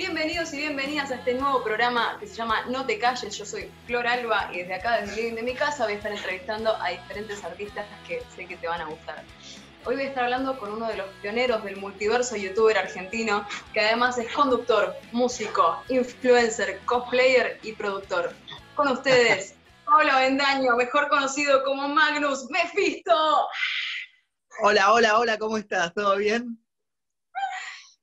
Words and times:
Bienvenidos 0.00 0.54
y 0.54 0.56
bienvenidas 0.56 1.10
a 1.10 1.16
este 1.16 1.34
nuevo 1.34 1.62
programa 1.62 2.16
que 2.18 2.26
se 2.26 2.34
llama 2.34 2.64
No 2.70 2.86
te 2.86 2.98
calles. 2.98 3.36
Yo 3.36 3.44
soy 3.44 3.70
Flor 3.84 4.06
Alba 4.06 4.48
y 4.50 4.60
desde 4.60 4.76
acá, 4.76 4.98
desde 4.98 5.10
el 5.10 5.16
living 5.16 5.34
de 5.34 5.42
mi 5.42 5.54
casa, 5.54 5.84
voy 5.84 5.92
a 5.92 5.96
estar 5.96 6.10
entrevistando 6.10 6.74
a 6.74 6.88
diferentes 6.88 7.44
artistas 7.44 7.84
que 8.08 8.22
sé 8.34 8.46
que 8.46 8.56
te 8.56 8.66
van 8.66 8.80
a 8.80 8.86
gustar. 8.86 9.22
Hoy 9.84 9.96
voy 9.96 10.04
a 10.06 10.08
estar 10.08 10.24
hablando 10.24 10.58
con 10.58 10.72
uno 10.72 10.88
de 10.88 10.96
los 10.96 11.06
pioneros 11.20 11.62
del 11.64 11.76
multiverso 11.76 12.34
youtuber 12.34 12.78
argentino, 12.78 13.46
que 13.74 13.80
además 13.80 14.16
es 14.16 14.32
conductor, 14.32 14.96
músico, 15.12 15.82
influencer, 15.90 16.80
cosplayer 16.86 17.60
y 17.62 17.74
productor. 17.74 18.32
Con 18.76 18.88
ustedes, 18.88 19.54
Pablo 19.84 20.16
Bendaño, 20.16 20.76
mejor 20.76 21.10
conocido 21.10 21.62
como 21.62 21.88
Magnus 21.88 22.48
Mephisto. 22.48 23.48
Hola, 24.62 24.94
hola, 24.94 25.18
hola, 25.18 25.38
¿cómo 25.38 25.58
estás? 25.58 25.92
¿Todo 25.92 26.16
bien? 26.16 26.58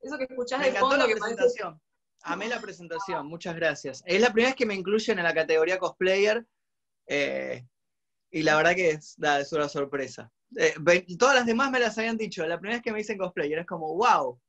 Eso 0.00 0.16
que 0.16 0.24
escuchás 0.30 0.60
Me 0.60 0.70
de 0.70 0.78
fondo 0.78 0.96
la 0.96 1.08
que 1.08 1.16
presentación. 1.16 1.80
Amé 2.22 2.48
la 2.48 2.60
presentación, 2.60 3.26
muchas 3.26 3.54
gracias. 3.54 4.02
Es 4.06 4.20
la 4.20 4.32
primera 4.32 4.50
vez 4.50 4.56
que 4.56 4.66
me 4.66 4.74
incluyen 4.74 5.18
en 5.18 5.24
la 5.24 5.34
categoría 5.34 5.78
cosplayer 5.78 6.44
eh, 7.06 7.64
y 8.30 8.42
la 8.42 8.56
verdad 8.56 8.74
que 8.74 8.90
es, 8.90 9.16
es 9.18 9.52
una 9.52 9.68
sorpresa. 9.68 10.30
Eh, 10.56 10.74
todas 11.18 11.34
las 11.34 11.46
demás 11.46 11.70
me 11.70 11.78
las 11.78 11.96
habían 11.98 12.16
dicho, 12.16 12.46
la 12.46 12.58
primera 12.58 12.76
vez 12.76 12.82
que 12.82 12.92
me 12.92 12.98
dicen 12.98 13.18
cosplayer 13.18 13.60
es 13.60 13.66
como, 13.66 13.94
wow. 13.94 14.40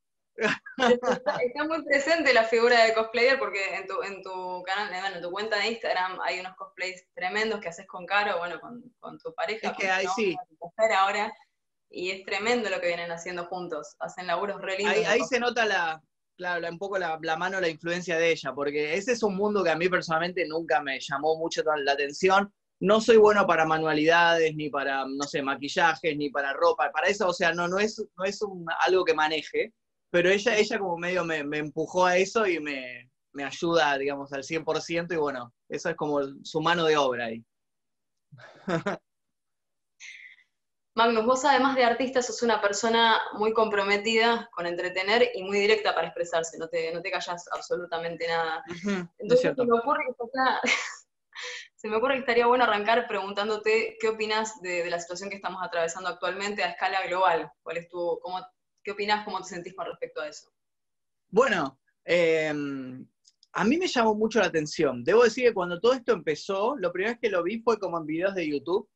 Está, 0.77 1.36
está 1.44 1.63
muy 1.66 1.84
presente 1.84 2.34
la 2.34 2.46
figura 2.46 2.86
de 2.86 2.94
cosplayer 2.94 3.38
porque 3.38 3.76
en 3.76 3.88
tu, 3.88 4.02
en 4.04 4.24
tu 4.24 4.63
canal, 4.63 4.94
eh, 4.94 4.99
bueno, 5.02 5.16
en 5.18 5.22
tu 5.22 5.32
cuenta 5.32 5.58
de 5.58 5.68
Instagram 5.68 6.20
hay 6.22 6.40
unos 6.40 6.55
cosplays 6.55 7.05
tremendos 7.13 7.60
que 7.60 7.70
haces 7.70 7.86
con 7.88 8.05
Caro, 8.05 8.38
bueno, 8.38 8.60
con, 8.60 8.82
con 8.99 9.18
tu 9.20 9.34
pareja. 9.34 9.72
Es 9.72 9.77
que 9.77 9.90
ahí 9.90 10.08
sí. 10.16 10.36
ahora, 10.98 11.34
y 11.90 12.12
es 12.12 12.26
tremendo 12.26 12.70
lo 12.70 12.80
que 12.80 12.88
vienen 12.88 13.12
haciendo 13.12 13.48
juntos. 13.48 13.96
Hacen 13.99 14.27
laburos 14.27 14.62
re 14.62 14.77
lindos. 14.77 15.05
Ahí, 15.08 15.22
se 15.24 15.40
nota 15.40 15.66
la, 15.66 16.02
claro, 16.39 16.61
la- 16.61 16.71
un 16.71 16.79
poco 16.79 16.98
la, 16.98 17.20
la 17.21 17.38
mano, 17.38 17.62
la 17.62 17.70
influencia 17.70 18.18
de 18.18 18.32
ella, 18.32 18.54
porque 18.54 18.95
ese 18.95 19.12
es 19.13 19.23
un 19.23 19.35
mundo 19.35 19.63
que 19.63 19.70
a 19.71 19.76
mí 19.77 19.90
personalmente 19.90 20.48
nunca 20.48 20.81
me 20.81 20.99
llamó 20.99 21.37
mucho 21.37 21.63
la 21.85 21.91
atención. 21.93 22.54
No 22.81 23.01
soy 23.01 23.18
bueno 23.18 23.46
para 23.46 23.65
manualidades, 23.65 24.55
ni 24.55 24.70
para, 24.70 25.05
no 25.05 25.23
sé, 25.26 25.41
maquillajes, 25.41 26.15
ni 26.18 26.29
para 26.29 26.54
ropa, 26.54 26.91
para 26.93 27.07
eso, 27.09 27.27
o 27.27 27.34
sea, 27.34 27.54
no, 27.54 27.68
no 27.68 27.77
es, 27.79 28.01
no 28.18 28.23
es 28.26 28.41
un- 28.41 28.65
algo 28.85 29.04
que 29.05 29.13
maneje, 29.13 29.73
pero 30.12 30.29
ella, 30.29 30.57
ella 30.57 30.79
como 30.79 30.98
medio 30.98 31.26
me, 31.26 31.43
me 31.43 31.57
empujó 31.59 32.05
a 32.05 32.18
eso 32.18 32.48
y 32.48 32.59
me, 32.62 33.12
me 33.34 33.43
ayuda, 33.43 33.98
digamos, 33.98 34.34
al 34.34 34.43
100%, 34.46 35.13
y 35.13 35.18
bueno, 35.18 35.53
eso 35.70 35.90
es 35.90 35.96
como 35.98 36.21
su 36.43 36.62
mano 36.62 36.85
de 36.85 36.98
obra 36.98 37.26
ahí. 37.26 37.46
Magnus, 41.00 41.26
vos 41.26 41.46
además 41.46 41.78
de 41.78 41.86
artista 41.86 42.22
sos 42.22 42.42
una 42.42 42.60
persona 42.60 43.18
muy 43.38 43.54
comprometida 43.54 44.50
con 44.52 44.66
entretener 44.66 45.32
y 45.34 45.44
muy 45.44 45.58
directa 45.58 45.96
para 45.96 46.08
expresarse, 46.08 46.58
no 46.58 46.68
te, 46.68 46.92
no 46.94 47.02
te 47.02 47.10
callas 47.10 47.48
absolutamente 47.54 48.28
nada. 48.28 48.62
Entonces 49.18 49.55
se 49.55 49.66
me 49.66 49.80
ocurre 49.80 50.04
que 50.05 50.26
está- 50.26 50.60
se 51.77 51.88
me 51.88 51.96
ocurre 51.96 52.16
que 52.16 52.20
estaría 52.20 52.48
bueno 52.48 52.66
arrancar 52.66 53.08
preguntándote 53.08 53.96
qué 53.98 54.10
opinas 54.10 54.62
de, 54.62 54.84
de 54.84 54.90
la 54.90 55.00
situación 55.00 55.30
que 55.30 55.38
estamos 55.38 55.64
atravesando 55.64 56.10
actualmente 56.10 56.64
a 56.64 56.72
escala 56.72 57.08
global. 57.08 57.50
¿Cuál 57.64 57.77
es 57.77 57.88
tu, 57.88 58.20
cómo, 58.22 58.46
¿Qué 58.84 58.92
opinas, 58.92 59.24
cómo 59.24 59.40
te 59.40 59.48
sentís 59.48 59.74
con 59.76 59.86
respecto 59.86 60.20
a 60.20 60.27
eso? 60.27 60.52
Bueno, 61.30 61.80
eh, 62.04 62.50
a 63.54 63.64
mí 63.64 63.77
me 63.77 63.88
llamó 63.88 64.16
mucho 64.16 64.40
la 64.42 64.47
atención. 64.47 65.06
Debo 65.06 65.24
decir 65.24 65.46
que 65.46 65.53
cuando 65.53 65.80
todo 65.80 65.94
esto 65.94 66.12
empezó, 66.12 66.75
lo 66.75 66.92
primero 66.92 67.18
que 67.22 67.30
lo 67.30 67.42
vi 67.42 67.62
fue 67.62 67.80
como 67.80 67.97
en 67.97 68.06
videos 68.06 68.36
de 68.36 68.50
YouTube 68.50 68.90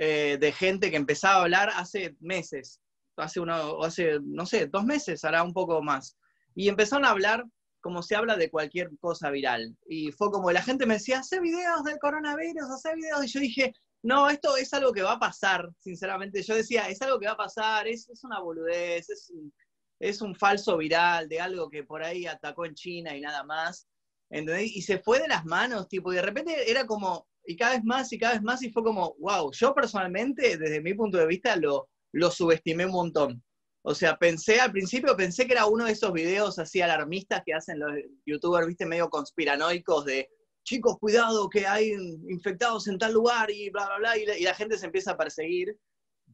eh, 0.00 0.38
de 0.40 0.52
gente 0.52 0.90
que 0.90 0.96
empezaba 0.96 1.34
a 1.34 1.42
hablar 1.42 1.70
hace 1.74 2.16
meses, 2.20 2.80
hace 3.16 3.40
uno, 3.40 3.82
hace, 3.82 4.20
no 4.22 4.46
sé, 4.46 4.66
dos 4.66 4.84
meses, 4.84 5.24
hará 5.24 5.42
un 5.42 5.52
poco 5.52 5.82
más. 5.82 6.16
Y 6.54 6.68
empezaron 6.68 7.04
a 7.04 7.10
hablar 7.10 7.44
como 7.80 8.02
se 8.02 8.14
habla 8.14 8.36
de 8.36 8.48
cualquier 8.48 8.90
cosa 9.00 9.30
viral. 9.30 9.76
Y 9.88 10.12
fue 10.12 10.30
como 10.30 10.52
la 10.52 10.62
gente 10.62 10.86
me 10.86 10.94
decía, 10.94 11.18
hace 11.18 11.40
videos 11.40 11.82
del 11.82 11.98
coronavirus, 11.98 12.70
hace 12.70 12.94
videos. 12.94 13.24
Y 13.24 13.28
yo 13.28 13.40
dije, 13.40 13.72
no, 14.02 14.30
esto 14.30 14.56
es 14.56 14.72
algo 14.72 14.92
que 14.92 15.02
va 15.02 15.12
a 15.12 15.18
pasar, 15.18 15.68
sinceramente. 15.80 16.42
Yo 16.44 16.54
decía, 16.54 16.88
es 16.88 17.02
algo 17.02 17.18
que 17.18 17.26
va 17.26 17.32
a 17.32 17.36
pasar, 17.36 17.88
es, 17.88 18.08
es 18.08 18.22
una 18.22 18.40
boludez, 18.40 19.10
es 19.10 19.30
un, 19.30 19.52
es 19.98 20.22
un 20.22 20.34
falso 20.36 20.76
viral 20.76 21.28
de 21.28 21.40
algo 21.40 21.68
que 21.68 21.82
por 21.82 22.04
ahí 22.04 22.26
atacó 22.26 22.66
en 22.66 22.74
China 22.74 23.16
y 23.16 23.20
nada 23.20 23.42
más. 23.42 23.88
¿entendés? 24.30 24.76
Y 24.76 24.82
se 24.82 24.98
fue 24.98 25.20
de 25.20 25.28
las 25.28 25.44
manos, 25.44 25.88
tipo, 25.88 26.12
y 26.12 26.16
de 26.16 26.22
repente 26.22 26.70
era 26.70 26.86
como, 26.86 27.26
y 27.48 27.56
cada 27.56 27.76
vez 27.76 27.84
más 27.84 28.12
y 28.12 28.18
cada 28.18 28.34
vez 28.34 28.42
más, 28.42 28.62
y 28.62 28.70
fue 28.70 28.84
como, 28.84 29.16
wow, 29.20 29.50
yo 29.52 29.74
personalmente, 29.74 30.58
desde 30.58 30.82
mi 30.82 30.92
punto 30.92 31.16
de 31.16 31.26
vista, 31.26 31.56
lo, 31.56 31.88
lo 32.12 32.30
subestimé 32.30 32.84
un 32.84 32.92
montón. 32.92 33.42
O 33.80 33.94
sea, 33.94 34.18
pensé 34.18 34.60
al 34.60 34.70
principio, 34.70 35.16
pensé 35.16 35.46
que 35.46 35.54
era 35.54 35.64
uno 35.64 35.86
de 35.86 35.92
esos 35.92 36.12
videos 36.12 36.58
así 36.58 36.82
alarmistas 36.82 37.40
que 37.46 37.54
hacen 37.54 37.78
los 37.78 37.90
youtubers, 38.26 38.66
viste, 38.66 38.84
medio 38.84 39.08
conspiranoicos 39.08 40.04
de, 40.04 40.28
chicos, 40.62 40.98
cuidado 41.00 41.48
que 41.48 41.66
hay 41.66 41.92
infectados 42.28 42.86
en 42.86 42.98
tal 42.98 43.14
lugar 43.14 43.50
y 43.50 43.70
bla, 43.70 43.86
bla, 43.86 43.96
bla, 43.96 44.18
y 44.18 44.42
la, 44.42 44.54
gente 44.54 44.76
se 44.76 44.84
empieza 44.84 45.12
a 45.12 45.16
perseguir. 45.16 45.74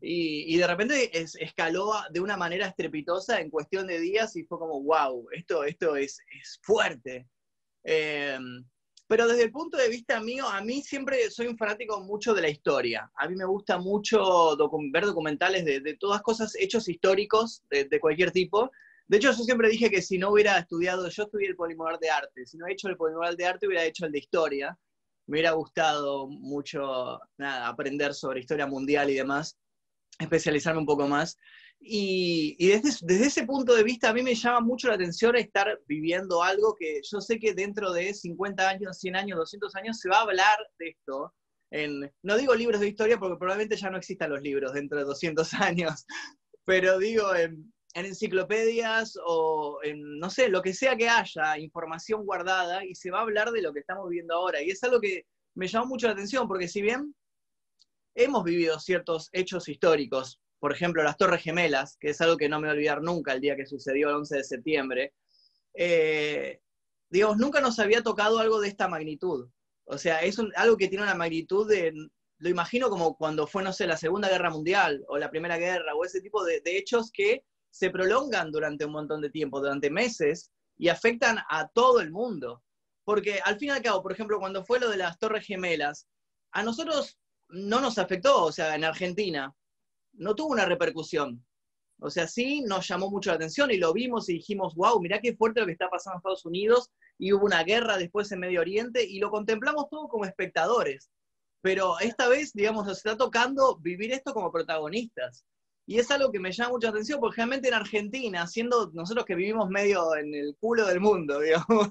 Y, 0.01 0.57
de 0.57 0.67
repente 0.67 1.17
es- 1.17 1.37
escaló 1.37 1.93
de 2.11 2.19
una 2.19 2.37
manera 2.37 2.67
estrepitosa 2.67 3.41
en 3.41 3.51
cuestión 3.51 3.87
de 3.87 4.01
días 4.01 4.35
y 4.35 4.43
fue 4.43 4.59
como, 4.59 4.83
wow, 4.83 5.29
esto, 5.31 5.63
esto 5.63 5.95
es, 5.95 6.19
es 6.41 6.59
fuerte. 6.61 7.29
Eh, 7.85 8.37
pero 9.07 9.29
desde 9.29 9.45
el 9.45 9.53
punto 9.53 9.77
de 9.77 9.89
vista 9.89 10.21
mío, 10.21 10.49
a 10.49 10.63
mí 10.63 10.81
siempre 10.81 11.31
soy 11.31 11.47
un 11.47 11.59
fanático 11.59 12.01
mucho 12.01 12.33
de 12.33 12.43
la 12.43 12.49
historia. 12.49 13.11
A 13.17 13.29
mí 13.29 13.37
me 13.37 13.45
gusta 13.45 13.79
mucho 13.79 14.57
ver 14.91 15.05
documentales 15.05 15.65
de, 15.65 15.97
todas 16.01 16.23
cosas, 16.23 16.55
hechos 16.59 16.89
históricos 16.89 17.63
de, 17.69 18.01
cualquier 18.01 18.31
tipo. 18.31 18.71
De 19.07 19.19
hecho, 19.19 19.33
yo 19.33 19.45
siempre 19.45 19.69
dije 19.69 19.91
que 19.91 20.01
si 20.01 20.17
no 20.17 20.31
hubiera 20.31 20.59
estudiado, 20.59 21.07
yo 21.09 21.25
estudié 21.25 21.49
el 21.49 21.57
polimodal 21.57 21.99
de 22.01 22.09
arte, 22.09 22.47
si 22.47 22.57
no 22.57 22.67
he 22.67 22.73
hecho 22.73 22.89
el 22.89 22.97
polimodal 22.97 23.37
de 23.37 23.47
arte, 23.47 23.67
hubiera 23.67 23.85
hecho 23.85 24.07
el 24.07 24.13
de 24.13 24.21
historia. 24.21 24.79
Me 25.27 25.35
hubiera 25.35 25.53
gustado 25.53 26.27
mucho 26.27 27.21
nada, 27.37 27.69
aprender 27.69 28.15
sobre 28.15 28.41
historia 28.41 28.67
mundial 28.67 29.11
y 29.11 29.15
demás, 29.15 29.59
especializarme 30.19 30.81
un 30.81 30.87
poco 30.87 31.07
más. 31.07 31.39
Y, 31.87 32.56
desde, 32.67 33.27
ese 33.27 33.45
punto 33.45 33.75
de 33.75 33.83
vista 33.83 34.09
a 34.09 34.15
mí 34.15 34.22
me 34.22 34.34
llama 34.34 34.61
mucho 34.61 34.89
la 34.89 34.95
atención 34.95 35.37
estar 35.37 35.78
viviendo 35.87 36.43
algo 36.43 36.75
que 36.75 37.00
yo 37.03 37.21
sé 37.21 37.39
que 37.39 37.53
dentro 37.53 37.93
de 37.93 38.15
50 38.15 38.67
años, 38.67 38.99
100 38.99 39.17
años, 39.17 39.39
200 39.39 39.77
años 39.77 39.99
se 39.99 40.09
va 40.09 40.19
a 40.19 40.23
hablar 40.23 40.59
de 40.78 40.89
esto. 40.89 41.34
No 42.23 42.37
digo 42.39 42.55
libros 42.55 42.81
de 42.81 42.89
historia 42.89 43.19
porque 43.19 43.37
probablemente 43.37 43.77
ya 43.77 43.91
no 43.91 43.99
existan 43.99 44.31
los 44.31 44.41
libros 44.41 44.73
dentro 44.73 44.99
de 44.99 45.05
200 45.05 45.53
años, 45.55 46.06
pero 46.65 46.99
digo 46.99 47.34
en, 47.34 47.71
en 47.93 48.06
enciclopedias 48.06 49.19
o 49.23 49.81
en, 49.83 50.19
no 50.19 50.31
sé, 50.31 50.49
lo 50.49 50.62
que 50.62 50.73
sea 50.73 50.97
que 50.97 51.11
haya, 51.11 51.59
información 51.59 52.25
guardada 52.25 52.83
y 52.83 52.94
se 52.94 53.11
va 53.11 53.19
a 53.19 53.23
hablar 53.23 53.50
de 53.50 53.61
lo 53.61 53.75
que 53.75 53.81
estamos 53.81 54.09
viviendo 54.09 54.34
ahora. 54.34 54.62
Y 54.62 54.71
es 54.71 54.83
algo 54.84 55.00
que 55.00 55.27
me 55.55 55.69
llamó 55.69 55.87
mucho 55.87 56.06
la 56.06 56.15
atención 56.15 56.49
porque 56.49 56.67
si 56.67 56.81
bien 56.81 57.15
hemos 58.15 58.43
vivido 58.43 58.81
ciertos 58.81 59.28
hechos 59.33 59.69
históricos, 59.69 60.41
por 60.59 60.73
ejemplo, 60.73 61.03
las 61.03 61.17
Torres 61.17 61.43
Gemelas, 61.43 61.97
que 61.99 62.11
es 62.11 62.21
algo 62.21 62.37
que 62.37 62.49
no 62.49 62.61
me 62.61 62.69
voy 62.69 62.71
a 62.71 62.79
olvidar 62.79 63.03
nunca 63.03 63.33
el 63.33 63.41
día 63.41 63.57
que 63.57 63.67
sucedió 63.67 64.09
el 64.09 64.17
11 64.17 64.37
de 64.37 64.45
septiembre, 64.45 65.15
eh, 65.75 66.61
digamos, 67.11 67.37
nunca 67.37 67.61
nos 67.61 67.79
había 67.79 68.03
tocado 68.03 68.39
algo 68.39 68.61
de 68.61 68.69
esta 68.69 68.89
magnitud. 68.89 69.49
O 69.85 69.99
sea, 69.99 70.23
es 70.23 70.39
algo 70.57 70.77
que 70.77 70.89
tiene 70.89 71.05
una 71.05 71.15
magnitud 71.15 71.69
de, 71.69 71.93
lo 72.39 72.49
imagino 72.49 72.89
como 72.89 73.17
cuando 73.17 73.47
fue, 73.47 73.63
no 73.63 73.73
sé, 73.73 73.87
la 73.87 73.97
Segunda 73.97 74.29
Guerra 74.29 74.51
Mundial 74.51 75.05
o 75.09 75.19
la 75.19 75.31
Primera 75.31 75.59
Guerra 75.59 75.95
o 75.95 76.05
ese 76.05 76.21
tipo 76.21 76.45
de, 76.45 76.61
de 76.61 76.79
hechos 76.79 77.11
que 77.13 77.45
se 77.71 77.91
prolongan 77.91 78.51
durante 78.51 78.85
un 78.85 78.93
montón 78.93 79.21
de 79.21 79.31
tiempo, 79.31 79.61
durante 79.61 79.91
meses, 79.91 80.51
y 80.77 80.89
afectan 80.89 81.39
a 81.51 81.69
todo 81.69 82.01
el 82.01 82.11
mundo. 82.11 82.63
Porque 83.05 83.41
al 83.45 83.59
fin 83.59 83.69
y 83.69 83.73
al 83.73 83.83
cabo, 83.83 84.03
por 84.03 84.13
ejemplo, 84.13 84.39
cuando 84.39 84.65
fue 84.65 84.81
lo 84.81 84.89
de 84.89 84.97
las 84.97 85.19
Torres 85.19 85.47
Gemelas, 85.47 86.07
a 86.53 86.63
nosotros 86.63 87.19
no 87.49 87.81
nos 87.81 87.99
afectó, 87.99 88.45
o 88.45 88.53
sea, 88.53 88.75
en 88.75 88.85
Argentina, 88.85 89.55
no 90.15 90.35
tuvo 90.35 90.53
una 90.53 90.65
repercusión. 90.65 91.45
O 92.01 92.11
sea, 92.11 92.27
sí 92.27 92.61
nos 92.63 92.87
llamó 92.89 93.11
mucho 93.11 93.31
la 93.31 93.37
atención 93.37 93.71
y 93.71 93.79
lo 93.79 93.93
vimos 93.93 94.29
y 94.29 94.35
dijimos, 94.35 94.75
wow, 94.75 95.00
mirá 95.00 95.21
qué 95.21 95.35
fuerte 95.37 95.61
lo 95.61 95.67
que 95.67 95.73
está 95.73 95.88
pasando 95.88 96.17
en 96.17 96.19
Estados 96.19 96.44
Unidos 96.44 96.91
y 97.19 97.33
hubo 97.33 97.47
una 97.47 97.62
guerra 97.62 97.97
después 97.97 98.31
en 98.33 98.41
Medio 98.41 98.61
Oriente 98.61 99.05
y 99.05 99.19
lo 99.21 99.31
contemplamos 99.31 99.88
todo 99.91 100.09
como 100.09 100.25
espectadores. 100.25 101.11
Pero 101.62 101.99
esta 102.00 102.29
vez, 102.29 102.53
digamos, 102.53 102.87
nos 102.87 102.99
está 102.99 103.17
tocando 103.17 103.79
vivir 103.79 104.12
esto 104.12 104.35
como 104.35 104.53
protagonistas. 104.53 105.47
Y 105.87 105.99
es 105.99 106.11
algo 106.11 106.33
que 106.33 106.41
me 106.41 106.50
llama 106.50 106.73
mucha 106.73 106.88
atención, 106.88 107.21
porque 107.21 107.37
realmente 107.37 107.69
en 107.69 107.75
Argentina, 107.75 108.47
siendo 108.47 108.91
nosotros 108.94 109.27
que 109.27 109.35
vivimos 109.35 109.69
medio 109.69 110.15
en 110.17 110.35
el 110.35 110.56
culo 110.59 110.87
del 110.87 111.00
mundo, 111.00 111.41
digamos, 111.41 111.91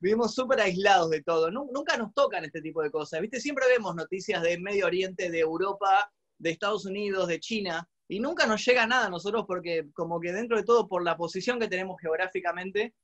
vivimos 0.00 0.34
súper 0.34 0.60
aislados 0.60 1.10
de 1.10 1.22
todo, 1.22 1.50
nunca 1.50 1.96
nos 1.96 2.12
tocan 2.14 2.44
este 2.44 2.60
tipo 2.60 2.82
de 2.82 2.90
cosas, 2.90 3.20
¿viste? 3.20 3.40
Siempre 3.40 3.66
vemos 3.68 3.94
noticias 3.94 4.42
de 4.42 4.58
Medio 4.58 4.86
Oriente, 4.86 5.30
de 5.30 5.40
Europa, 5.40 6.12
de 6.42 6.50
Estados 6.50 6.84
Unidos, 6.84 7.28
de 7.28 7.40
China, 7.40 7.88
y 8.08 8.20
nunca 8.20 8.46
nos 8.46 8.64
llega 8.64 8.86
nada 8.86 9.06
a 9.06 9.10
nosotros 9.10 9.44
porque 9.46 9.88
como 9.94 10.20
que 10.20 10.32
dentro 10.32 10.56
de 10.56 10.64
todo, 10.64 10.88
por 10.88 11.02
la 11.04 11.16
posición 11.16 11.58
que 11.58 11.68
tenemos 11.68 12.00
geográficamente, 12.00 12.94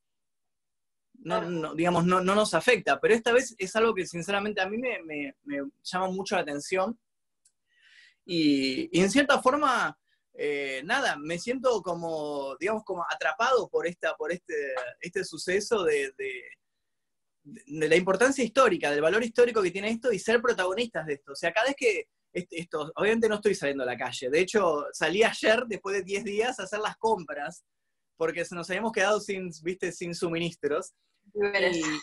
no, 1.20 1.40
no, 1.42 1.74
digamos, 1.74 2.04
no, 2.04 2.20
no, 2.20 2.34
nos 2.34 2.54
afecta, 2.54 3.00
pero 3.00 3.14
esta 3.14 3.32
vez 3.32 3.54
es 3.58 3.74
algo 3.76 3.94
que 3.94 4.06
sinceramente 4.06 4.60
a 4.60 4.68
mí 4.68 4.76
me, 4.76 5.02
me, 5.02 5.34
me 5.44 5.58
llama 5.82 6.10
mucho 6.10 6.34
la 6.34 6.42
atención. 6.42 6.98
Y, 8.24 8.88
y, 8.92 9.00
en 9.02 9.10
cierta 9.10 9.40
forma, 9.40 9.98
eh, 10.34 10.82
nada, 10.84 11.16
me 11.16 11.38
siento 11.38 11.80
como, 11.82 12.56
digamos, 12.60 12.84
como 12.84 13.04
atrapado 13.08 13.68
por, 13.68 13.86
esta, 13.86 14.14
por 14.14 14.30
este, 14.32 14.74
este 15.00 15.24
suceso 15.24 15.84
de, 15.84 16.12
de, 16.16 17.88
la 17.88 17.96
importancia 17.96 18.44
histórica, 18.44 18.90
del 18.90 19.00
valor 19.00 19.24
histórico 19.24 19.62
que 19.62 19.70
tiene 19.70 19.88
esto 19.88 20.12
y 20.12 20.18
ser 20.18 20.42
protagonistas 20.42 21.06
de 21.06 21.14
esto. 21.14 21.32
O 21.32 21.36
sea, 21.36 21.52
cada 21.52 21.68
vez 21.68 21.76
que 21.76 22.08
esto, 22.32 22.92
obviamente 22.94 23.28
no 23.28 23.36
estoy 23.36 23.54
saliendo 23.54 23.82
a 23.82 23.86
la 23.86 23.96
calle, 23.96 24.30
de 24.30 24.40
hecho 24.40 24.86
salí 24.92 25.22
ayer, 25.22 25.64
después 25.66 25.96
de 25.96 26.02
10 26.02 26.24
días, 26.24 26.60
a 26.60 26.64
hacer 26.64 26.80
las 26.80 26.96
compras, 26.96 27.64
porque 28.16 28.44
nos 28.50 28.68
habíamos 28.68 28.92
quedado 28.92 29.20
sin, 29.20 29.50
viste, 29.62 29.92
sin 29.92 30.14
suministros. 30.14 30.92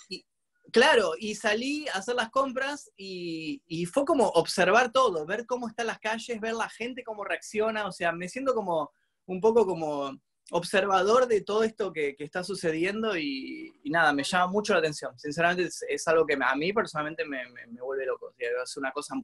Y, 0.10 0.26
claro, 0.72 1.12
y 1.20 1.36
salí 1.36 1.88
a 1.90 1.98
hacer 1.98 2.16
las 2.16 2.30
compras 2.30 2.90
y, 2.98 3.86
fue 3.92 4.06
como 4.06 4.28
observar 4.30 4.92
todo, 4.92 5.26
ver 5.26 5.46
cómo 5.46 5.68
están 5.68 5.88
las 5.88 6.00
calles, 6.00 6.40
ver 6.40 6.54
la 6.54 6.70
gente 6.70 7.04
cómo 7.04 7.24
reacciona, 7.24 7.86
o 7.86 7.92
sea, 7.92 8.12
me 8.12 8.30
siento 8.30 8.54
como 8.54 8.92
un 9.28 9.42
poco 9.42 9.66
como 9.66 10.18
observador 10.52 11.28
de 11.28 11.42
todo 11.42 11.64
esto 11.64 11.92
que, 11.92 12.16
está 12.20 12.44
sucediendo 12.44 13.18
y, 13.18 13.74
nada, 13.86 14.14
me 14.14 14.24
llama 14.24 14.48
mucho 14.48 14.74
la 14.74 14.80
atención. 14.80 15.18
Sinceramente 15.20 15.70
es, 15.90 16.08
algo 16.08 16.26
que 16.26 16.38
a 16.40 16.56
mí 16.56 16.72
personalmente 16.72 17.26
me, 17.26 17.44
vuelve 17.82 18.06
loco. 18.06 18.34
es 18.38 18.78
una 18.78 18.92
cosa 18.92 19.16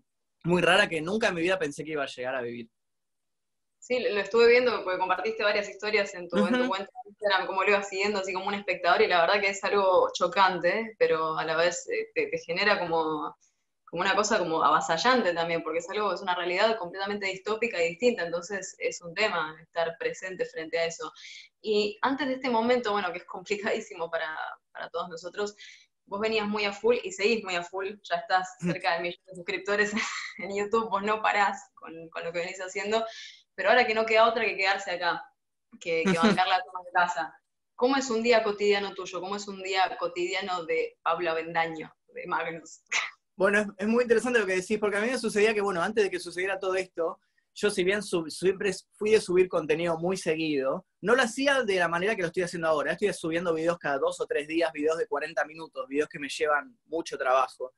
muy 0.44 0.62
rara 0.62 0.88
que 0.88 1.02
nunca 1.02 1.28
en 1.28 1.36
mi 1.36 1.42
vida 1.42 1.60
pensé 1.60 1.84
que 1.84 1.92
iba 1.92 2.04
a 2.04 2.08
llegar 2.08 2.36
a 2.36 2.42
vivir. 2.42 2.70
Sí, 3.82 4.00
lo 4.00 4.22
estuve 4.22 4.48
viendo 4.48 4.84
porque 4.84 5.00
compartiste 5.00 5.44
varias 5.44 5.68
historias 5.68 6.14
en 6.14 6.30
tu, 6.30 6.38
cuenta 6.38 6.92
de 7.04 7.10
Instagram, 7.10 7.48
como 7.48 7.64
lo 7.64 7.70
ibas 7.70 7.90
siguiendo 7.90 8.20
así 8.20 8.32
como 8.32 8.48
un 8.48 8.54
espectador, 8.54 9.02
y 9.02 9.08
la 9.08 9.22
verdad 9.22 9.42
que 9.42 9.50
es 9.50 9.64
algo 9.64 10.08
chocante, 10.14 10.96
pero 11.00 11.36
a 11.36 11.44
la 11.46 11.56
vez 11.56 11.90
eh, 11.90 12.12
te, 12.14 12.30
genera 12.46 12.78
como, 12.78 13.36
como, 13.86 14.02
una 14.04 14.16
cosa 14.16 14.38
como 14.38 14.64
avasallante 14.64 15.34
también, 15.34 15.64
porque 15.64 15.80
es 15.80 15.90
algo, 15.90 16.14
es 16.14 16.22
una 16.22 16.36
realidad 16.36 16.78
completamente 16.78 17.26
distópica 17.26 17.84
y 17.84 17.90
distinta, 17.90 18.24
entonces 18.24 18.76
es 18.78 19.02
un 19.02 19.16
tema 19.16 19.58
estar 19.60 19.98
presente 19.98 20.46
frente 20.46 20.78
a 20.78 20.86
eso. 20.86 21.12
Y 21.60 21.98
antes 22.04 22.28
de 22.28 22.36
este 22.36 22.52
momento, 22.52 22.92
bueno, 22.92 23.12
que 23.12 23.18
es 23.18 23.26
complicadísimo 23.26 24.12
para, 24.12 24.38
para 24.72 24.90
todos 24.90 25.10
nosotros, 25.10 25.56
vos 26.12 26.20
venías 26.20 26.46
muy 26.46 26.66
a 26.66 26.74
full 26.74 26.98
y 27.02 27.14
seguís 27.14 27.42
muy 27.44 27.56
a 27.56 27.64
full, 27.64 27.88
ya 28.04 28.18
estás 28.18 28.58
cerca 28.60 28.94
del 28.94 29.04
millón 29.04 29.22
de 29.28 29.36
suscriptores 29.36 29.94
en 30.40 30.56
YouTube, 30.56 30.90
vos 30.90 31.02
no 31.04 31.22
parás 31.22 31.72
con, 31.74 32.10
con 32.10 32.26
lo 32.26 32.34
que 32.34 32.40
venís 32.40 32.60
haciendo 32.60 33.06
pero 33.56 33.70
ahora 33.70 33.86
que 33.86 33.94
no 33.94 34.06
queda 34.06 34.28
otra 34.28 34.46
que 34.46 34.58
quedarse 34.58 34.92
acá, 34.92 35.24
que, 35.80 36.04
que 36.04 36.18
bancar 36.18 36.48
la 36.48 36.64
toma 36.64 36.80
de 36.84 36.92
casa. 36.94 37.36
¿Cómo 37.76 37.96
es 37.96 38.10
un 38.10 38.24
día 38.24 38.44
cotidiano 38.44 38.94
tuyo? 38.94 39.20
¿Cómo 39.20 39.36
es 39.36 39.48
un 39.48 39.62
día 39.62 39.98
cotidiano 40.00 40.66
de 40.66 40.98
Pablo 41.02 41.32
Avendaño, 41.32 41.94
de 42.08 42.28
Magnus? 42.28 42.82
Bueno, 43.36 43.74
es, 43.78 43.88
muy 43.88 44.04
interesante 44.04 44.40
lo 44.40 44.46
que 44.46 44.56
decís, 44.56 44.78
porque 44.80 44.98
a 44.98 45.02
mí 45.02 45.08
me 45.10 45.18
sucedía 45.18 45.54
que, 45.54 45.62
bueno, 45.62 45.82
antes 45.82 46.04
de 46.04 46.12
que 46.12 46.20
sucediera 46.20 46.60
todo 46.60 46.76
esto, 46.76 47.20
yo 47.54 47.70
si 47.70 47.84
bien 47.84 48.02
siempre 48.02 48.72
fui 48.94 49.12
de 49.12 49.22
subir 49.22 49.48
contenido 49.48 49.98
muy 49.98 50.18
seguido, 50.18 50.86
no 51.02 51.16
lo 51.16 51.24
hacía 51.24 51.64
de 51.64 51.76
la 51.76 51.88
manera 51.88 52.16
que 52.16 52.22
lo 52.22 52.28
estoy 52.28 52.44
haciendo 52.44 52.68
ahora. 52.68 52.94
Estoy 52.94 53.12
subiendo 53.14 53.54
videos 53.54 53.78
cada 53.78 53.98
dos 53.98 54.20
o 54.22 54.26
tres 54.26 54.48
días, 54.48 54.72
videos 54.72 54.98
de 54.98 55.08
40 55.08 55.44
minutos, 55.46 55.88
videos 55.88 56.10
que 56.10 56.20
me 56.20 56.30
llevan 56.30 56.78
mucho 56.86 57.18
trabajo. 57.18 57.74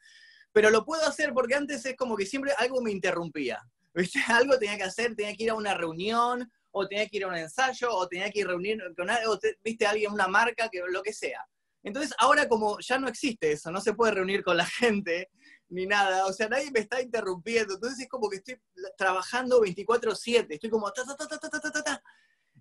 Pero 0.52 0.70
lo 0.70 0.86
puedo 0.86 1.06
hacer 1.08 1.34
porque 1.34 1.56
antes 1.56 1.86
es 1.86 1.96
como 1.96 2.16
que 2.16 2.26
siempre 2.26 2.52
algo 2.58 2.82
me 2.82 2.92
interrumpía. 2.92 3.60
¿viste? 3.94 4.20
Algo 4.28 4.58
tenía 4.58 4.78
que 4.78 4.84
hacer, 4.84 5.16
tenía 5.16 5.36
que 5.36 5.44
ir 5.44 5.50
a 5.52 5.56
una 5.56 5.74
reunión, 5.74 6.52
o 6.72 6.88
tenía 6.88 7.08
que 7.08 7.18
ir 7.18 7.24
a 7.24 7.28
un 7.28 7.36
ensayo, 7.36 7.92
o 7.92 8.08
tenía 8.08 8.30
que 8.32 8.40
ir 8.40 8.46
a 8.46 8.50
reunir 8.50 8.82
con 8.98 9.10
algo, 9.10 9.40
viste, 9.64 9.86
alguien, 9.86 10.12
una 10.12 10.28
marca, 10.28 10.70
que, 10.70 10.82
lo 10.90 11.04
que 11.04 11.14
sea. 11.14 11.46
Entonces, 11.84 12.14
ahora 12.18 12.48
como 12.48 12.80
ya 12.80 12.98
no 12.98 13.08
existe 13.08 13.52
eso, 13.52 13.70
no 13.70 13.80
se 13.80 13.94
puede 13.94 14.14
reunir 14.14 14.44
con 14.44 14.58
la 14.58 14.66
gente, 14.80 15.30
ni 15.70 15.86
nada, 15.86 16.26
o 16.26 16.34
sea, 16.34 16.48
nadie 16.50 16.72
me 16.72 16.80
está 16.80 17.02
interrumpiendo, 17.02 17.76
entonces 17.76 18.00
es 18.02 18.10
como 18.10 18.30
que 18.30 18.38
estoy 18.38 18.60
trabajando 18.98 19.62
24/7, 19.62 20.48
estoy 20.50 20.70
como 20.70 20.92
ta, 20.92 21.04
ta, 21.06 21.16
ta, 21.16 21.28
ta, 21.28 21.50
ta, 21.50 21.84
ta. 21.84 22.04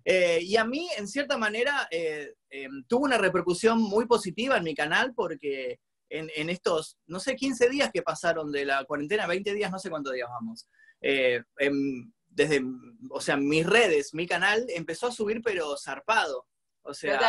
Eh, 0.05 0.39
y 0.41 0.57
a 0.57 0.65
mí, 0.65 0.89
en 0.97 1.07
cierta 1.07 1.37
manera, 1.37 1.87
eh, 1.91 2.33
eh, 2.49 2.67
tuvo 2.87 3.05
una 3.05 3.17
repercusión 3.17 3.81
muy 3.81 4.05
positiva 4.05 4.57
en 4.57 4.63
mi 4.63 4.75
canal 4.75 5.13
porque 5.13 5.79
en, 6.09 6.29
en, 6.35 6.49
estos, 6.49 6.97
no 7.07 7.19
sé, 7.19 7.35
15 7.35 7.69
días 7.69 7.91
que 7.91 8.01
pasaron 8.01 8.51
de 8.51 8.65
la 8.65 8.83
cuarentena, 8.85 9.27
20 9.27 9.53
días, 9.53 9.71
no 9.71 9.79
sé 9.79 9.89
cuántos 9.89 10.13
días 10.13 10.27
vamos, 10.29 10.67
eh, 11.01 11.41
desde, 12.27 12.63
o 13.11 13.21
sea, 13.21 13.37
mis 13.37 13.65
redes, 13.65 14.13
mi 14.13 14.27
canal 14.27 14.65
empezó 14.69 15.07
a 15.07 15.11
subir 15.11 15.41
pero 15.43 15.77
zarpado. 15.77 16.47
O 16.81 16.93
sea, 16.93 17.19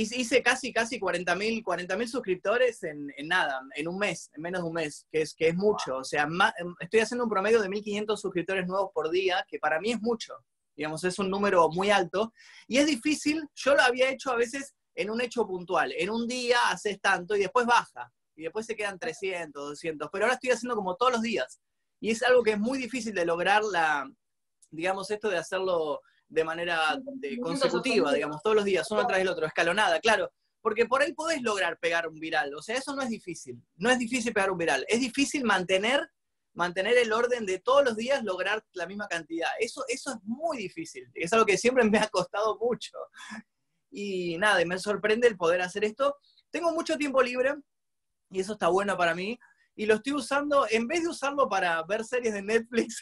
hice 0.00 0.42
casi, 0.42 0.72
casi 0.72 1.00
40.000 1.00 1.62
40 1.62 2.06
suscriptores 2.06 2.82
en, 2.82 3.12
nada, 3.24 3.60
en 3.74 3.88
un 3.88 3.98
mes, 3.98 4.30
en 4.34 4.42
menos 4.42 4.62
de 4.62 4.68
un 4.68 4.74
mes, 4.74 5.06
que 5.10 5.22
es, 5.22 5.34
que 5.34 5.48
es 5.48 5.54
mucho. 5.54 5.96
O 5.98 6.04
sea, 6.04 6.28
estoy 6.80 7.00
haciendo 7.00 7.24
un 7.24 7.30
promedio 7.30 7.60
de 7.60 7.68
1.500 7.68 8.16
suscriptores 8.16 8.66
nuevos 8.66 8.90
por 8.92 9.10
día, 9.10 9.44
que 9.48 9.58
para 9.58 9.80
mí 9.80 9.92
es 9.92 10.00
mucho. 10.00 10.34
Digamos, 10.76 11.02
es 11.04 11.18
un 11.18 11.30
número 11.30 11.68
muy 11.70 11.90
alto. 11.90 12.32
Y 12.66 12.78
es 12.78 12.86
difícil, 12.86 13.48
yo 13.54 13.74
lo 13.74 13.82
había 13.82 14.10
hecho 14.10 14.30
a 14.30 14.36
veces 14.36 14.74
en 14.94 15.10
un 15.10 15.20
hecho 15.20 15.46
puntual. 15.46 15.92
En 15.96 16.10
un 16.10 16.26
día 16.26 16.58
haces 16.70 17.00
tanto 17.00 17.34
y 17.36 17.40
después 17.40 17.66
baja 17.66 18.12
y 18.36 18.42
después 18.42 18.66
se 18.66 18.76
quedan 18.76 18.98
300, 18.98 19.70
200, 19.70 20.08
pero 20.12 20.24
ahora 20.24 20.34
estoy 20.34 20.50
haciendo 20.50 20.76
como 20.76 20.96
todos 20.96 21.12
los 21.12 21.22
días. 21.22 21.60
Y 22.00 22.10
es 22.10 22.22
algo 22.22 22.42
que 22.44 22.52
es 22.52 22.58
muy 22.58 22.78
difícil 22.78 23.12
de 23.12 23.24
lograr, 23.24 23.64
la, 23.64 24.08
digamos, 24.70 25.10
esto 25.10 25.28
de 25.28 25.38
hacerlo 25.38 26.00
de 26.28 26.44
manera 26.44 27.00
consecutiva, 27.40 28.12
digamos, 28.12 28.42
todos 28.42 28.56
los 28.56 28.64
días, 28.64 28.90
uno 28.90 29.06
tras 29.06 29.20
el 29.20 29.28
otro, 29.28 29.46
escalonada, 29.46 29.98
claro. 30.00 30.30
Porque 30.60 30.86
por 30.86 31.00
ahí 31.00 31.12
podés 31.12 31.40
lograr 31.40 31.78
pegar 31.78 32.08
un 32.08 32.18
viral, 32.18 32.54
o 32.54 32.62
sea, 32.62 32.76
eso 32.76 32.94
no 32.94 33.02
es 33.02 33.08
difícil, 33.08 33.62
no 33.76 33.90
es 33.90 33.98
difícil 33.98 34.32
pegar 34.32 34.50
un 34.50 34.58
viral, 34.58 34.84
es 34.88 35.00
difícil 35.00 35.44
mantener, 35.44 36.10
mantener 36.52 36.98
el 36.98 37.12
orden 37.12 37.46
de 37.46 37.60
todos 37.60 37.84
los 37.84 37.96
días 37.96 38.24
lograr 38.24 38.64
la 38.72 38.86
misma 38.86 39.06
cantidad. 39.06 39.48
Eso, 39.60 39.84
eso 39.88 40.10
es 40.10 40.16
muy 40.24 40.58
difícil, 40.58 41.08
es 41.14 41.32
algo 41.32 41.46
que 41.46 41.56
siempre 41.56 41.84
me 41.84 41.98
ha 41.98 42.08
costado 42.08 42.58
mucho. 42.58 42.92
Y 43.90 44.36
nada, 44.38 44.62
me 44.66 44.78
sorprende 44.78 45.28
el 45.28 45.36
poder 45.36 45.62
hacer 45.62 45.84
esto. 45.84 46.16
Tengo 46.50 46.72
mucho 46.72 46.96
tiempo 46.98 47.22
libre, 47.22 47.54
y 48.30 48.40
eso 48.40 48.52
está 48.54 48.68
bueno 48.68 48.96
para 48.96 49.14
mí. 49.14 49.38
Y 49.74 49.86
lo 49.86 49.94
estoy 49.94 50.14
usando, 50.14 50.66
en 50.68 50.88
vez 50.88 51.02
de 51.02 51.08
usarlo 51.08 51.48
para 51.48 51.82
ver 51.84 52.04
series 52.04 52.34
de 52.34 52.42
Netflix 52.42 53.00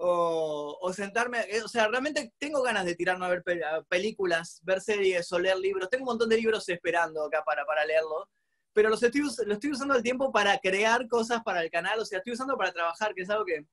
o, 0.00 0.92
sentarme, 0.94 1.40
eh, 1.48 1.62
o 1.62 1.68
sea, 1.68 1.88
realmente 1.88 2.32
tengo 2.38 2.62
ganas 2.62 2.84
de 2.84 2.94
tirarme 2.94 3.26
a 3.26 3.28
ver 3.28 3.42
películas, 3.88 4.60
ver 4.62 4.80
series 4.80 5.30
o 5.32 5.38
leer 5.38 5.58
libros. 5.58 5.90
Tengo 5.90 6.04
un 6.04 6.12
montón 6.12 6.28
de 6.28 6.36
libros 6.36 6.68
esperando 6.68 7.24
acá 7.24 7.42
para, 7.44 7.64
para 7.64 7.84
leerlo, 7.84 8.28
pero 8.72 8.88
los 8.88 9.02
estoy, 9.02 9.22
lo 9.22 9.54
estoy 9.54 9.70
usando 9.70 9.94
el 9.94 10.02
tiempo 10.02 10.30
para 10.30 10.58
crear 10.58 11.08
cosas 11.08 11.42
para 11.42 11.62
el 11.62 11.70
canal, 11.70 11.98
o 11.98 12.04
sea, 12.04 12.18
estoy 12.18 12.34
usando 12.34 12.56
para 12.56 12.72
trabajar, 12.72 13.14
que 13.14 13.22
es 13.22 13.30
algo 13.30 13.44
que 13.44 13.64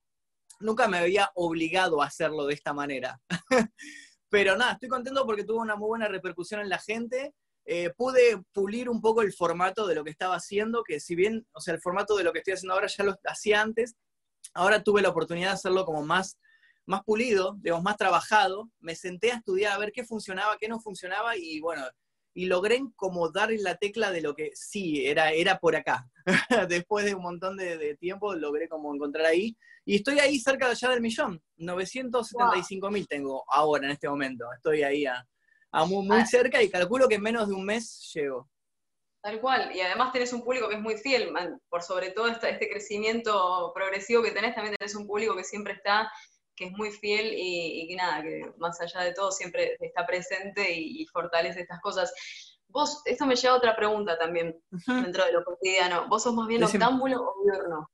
nunca 0.60 0.88
me 0.88 0.98
había 0.98 1.30
obligado 1.34 2.02
a 2.02 2.06
hacerlo 2.06 2.46
de 2.46 2.54
esta 2.54 2.72
manera. 2.72 3.20
pero 4.28 4.56
nada, 4.56 4.72
estoy 4.72 4.88
contento 4.88 5.24
porque 5.24 5.44
tuvo 5.44 5.60
una 5.60 5.76
muy 5.76 5.88
buena 5.88 6.08
repercusión 6.08 6.60
en 6.60 6.68
la 6.68 6.78
gente 6.78 7.34
eh, 7.68 7.90
pude 7.96 8.40
pulir 8.52 8.88
un 8.88 9.00
poco 9.00 9.22
el 9.22 9.32
formato 9.32 9.88
de 9.88 9.96
lo 9.96 10.04
que 10.04 10.10
estaba 10.10 10.36
haciendo, 10.36 10.84
que 10.84 11.00
si 11.00 11.16
bien, 11.16 11.44
o 11.52 11.60
sea, 11.60 11.74
el 11.74 11.80
formato 11.80 12.16
de 12.16 12.22
lo 12.22 12.32
que 12.32 12.38
estoy 12.38 12.54
haciendo 12.54 12.74
ahora 12.74 12.86
ya 12.86 13.02
lo 13.02 13.16
hacía 13.24 13.60
antes, 13.60 13.96
ahora 14.54 14.82
tuve 14.82 15.02
la 15.02 15.10
oportunidad 15.10 15.48
de 15.48 15.54
hacerlo 15.54 15.84
como 15.84 16.02
más, 16.02 16.38
más 16.84 17.02
pulido, 17.04 17.56
digamos, 17.60 17.84
más 17.84 17.96
trabajado. 17.96 18.70
Me 18.80 18.94
senté 18.94 19.32
a 19.32 19.36
estudiar 19.36 19.72
a 19.72 19.78
ver 19.78 19.92
qué 19.92 20.04
funcionaba, 20.04 20.56
qué 20.58 20.68
no 20.68 20.80
funcionaba 20.80 21.36
y 21.36 21.60
bueno, 21.60 21.82
y 22.36 22.46
logré 22.46 22.82
como 22.96 23.30
dar 23.30 23.50
la 23.50 23.76
tecla 23.76 24.10
de 24.10 24.20
lo 24.20 24.34
que 24.34 24.50
sí, 24.54 25.06
era, 25.06 25.32
era 25.32 25.58
por 25.58 25.74
acá. 25.74 26.06
Después 26.68 27.06
de 27.06 27.14
un 27.14 27.22
montón 27.22 27.56
de, 27.56 27.96
tiempo 27.96 28.34
logré 28.34 28.68
como 28.68 28.94
encontrar 28.94 29.24
ahí. 29.24 29.56
Y 29.86 29.96
estoy 29.96 30.18
ahí 30.18 30.38
cerca 30.38 30.70
ya 30.74 30.90
del 30.90 31.00
millón. 31.00 31.42
975 31.56 32.90
mil 32.90 33.08
tengo 33.08 33.42
ahora 33.48 33.86
en 33.86 33.92
este 33.92 34.06
momento. 34.06 34.44
Estoy 34.54 34.82
ahí 34.82 35.06
a, 35.06 35.26
muy, 35.86 36.06
muy 36.06 36.18
ah. 36.18 36.26
cerca 36.26 36.62
y 36.62 36.68
calculo 36.68 37.08
que 37.08 37.14
en 37.14 37.22
menos 37.22 37.48
de 37.48 37.54
un 37.54 37.64
mes 37.64 38.12
llego. 38.12 38.50
Tal 39.26 39.40
cual, 39.40 39.74
y 39.74 39.80
además 39.80 40.12
tenés 40.12 40.32
un 40.32 40.44
público 40.44 40.68
que 40.68 40.76
es 40.76 40.80
muy 40.80 40.96
fiel, 40.98 41.34
por 41.68 41.82
sobre 41.82 42.12
todo 42.12 42.28
este, 42.28 42.48
este, 42.48 42.70
crecimiento 42.70 43.72
progresivo 43.74 44.22
que 44.22 44.30
tenés, 44.30 44.54
también 44.54 44.76
tenés 44.76 44.94
un 44.94 45.04
público 45.04 45.34
que 45.34 45.42
siempre 45.42 45.72
está, 45.72 46.08
que 46.54 46.66
es 46.66 46.70
muy 46.70 46.92
fiel 46.92 47.34
y, 47.36 47.88
que 47.88 47.96
nada, 47.96 48.22
que 48.22 48.52
más 48.58 48.80
allá 48.80 49.00
de 49.00 49.12
todo 49.14 49.32
siempre 49.32 49.76
está 49.80 50.06
presente 50.06 50.72
y, 50.72 51.04
fortalece 51.06 51.62
estas 51.62 51.80
cosas. 51.80 52.14
Vos, 52.68 53.02
esto 53.04 53.26
me 53.26 53.34
lleva 53.34 53.54
a 53.54 53.56
otra 53.56 53.74
pregunta 53.74 54.16
también, 54.16 54.62
dentro 54.86 55.24
de 55.24 55.32
lo 55.32 55.42
cotidiano. 55.42 56.06
¿Vos 56.06 56.22
sos 56.22 56.32
más 56.32 56.46
bien 56.46 56.60
noctámbulo 56.60 57.20
o 57.20 57.34
diurno? 57.42 57.90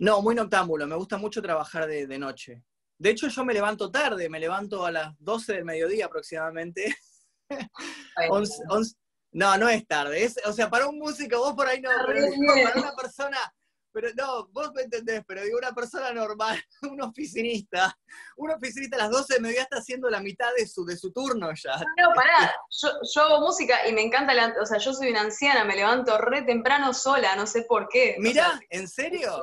No, 0.00 0.22
muy 0.22 0.34
noctámbulo, 0.34 0.88
me 0.88 0.96
gusta 0.96 1.18
mucho 1.18 1.40
trabajar 1.40 1.86
de, 1.86 2.08
de 2.08 2.18
noche. 2.18 2.64
De 2.98 3.10
hecho, 3.10 3.28
yo 3.28 3.44
me 3.44 3.54
levanto 3.54 3.92
tarde, 3.92 4.28
me 4.28 4.40
levanto 4.40 4.84
a 4.84 4.90
las 4.90 5.14
12 5.20 5.52
del 5.52 5.64
mediodía 5.64 6.06
aproximadamente. 6.06 6.96
no, 9.32 9.56
no 9.56 9.68
es 9.68 9.86
tarde. 9.86 10.30
o 10.44 10.52
sea, 10.52 10.68
para 10.68 10.86
un 10.86 10.98
músico, 10.98 11.38
vos 11.38 11.54
por 11.54 11.66
ahí 11.66 11.80
no, 11.80 11.90
pero 12.06 12.26
para 12.64 12.80
una 12.80 12.94
persona, 12.94 13.38
pero 13.92 14.08
no, 14.14 14.46
vos 14.48 14.72
me 14.74 14.82
entendés, 14.82 15.22
pero 15.26 15.42
digo, 15.42 15.58
una 15.58 15.72
persona 15.72 16.12
normal, 16.12 16.62
un 16.82 17.00
oficinista, 17.02 17.96
un 18.36 18.50
oficinista 18.50 18.96
a 18.96 19.00
las 19.00 19.10
12 19.10 19.34
del 19.34 19.42
mediodía 19.42 19.62
está 19.62 19.78
haciendo 19.78 20.10
la 20.10 20.20
mitad 20.20 20.50
de 20.56 20.66
su, 20.66 20.84
de 20.84 20.96
su 20.96 21.12
turno 21.12 21.50
ya. 21.54 21.76
No, 21.98 22.14
pará, 22.14 22.54
yo, 22.82 22.90
yo 23.14 23.22
hago 23.22 23.40
música 23.40 23.86
y 23.86 23.92
me 23.92 24.02
encanta, 24.02 24.34
o 24.60 24.66
sea, 24.66 24.78
yo 24.78 24.92
soy 24.92 25.10
una 25.10 25.22
anciana, 25.22 25.64
me 25.64 25.76
levanto 25.76 26.18
re 26.18 26.42
temprano 26.42 26.92
sola, 26.92 27.34
no 27.34 27.46
sé 27.46 27.62
por 27.62 27.88
qué. 27.88 28.16
Mira, 28.18 28.60
¿en 28.70 28.88
serio? 28.88 29.40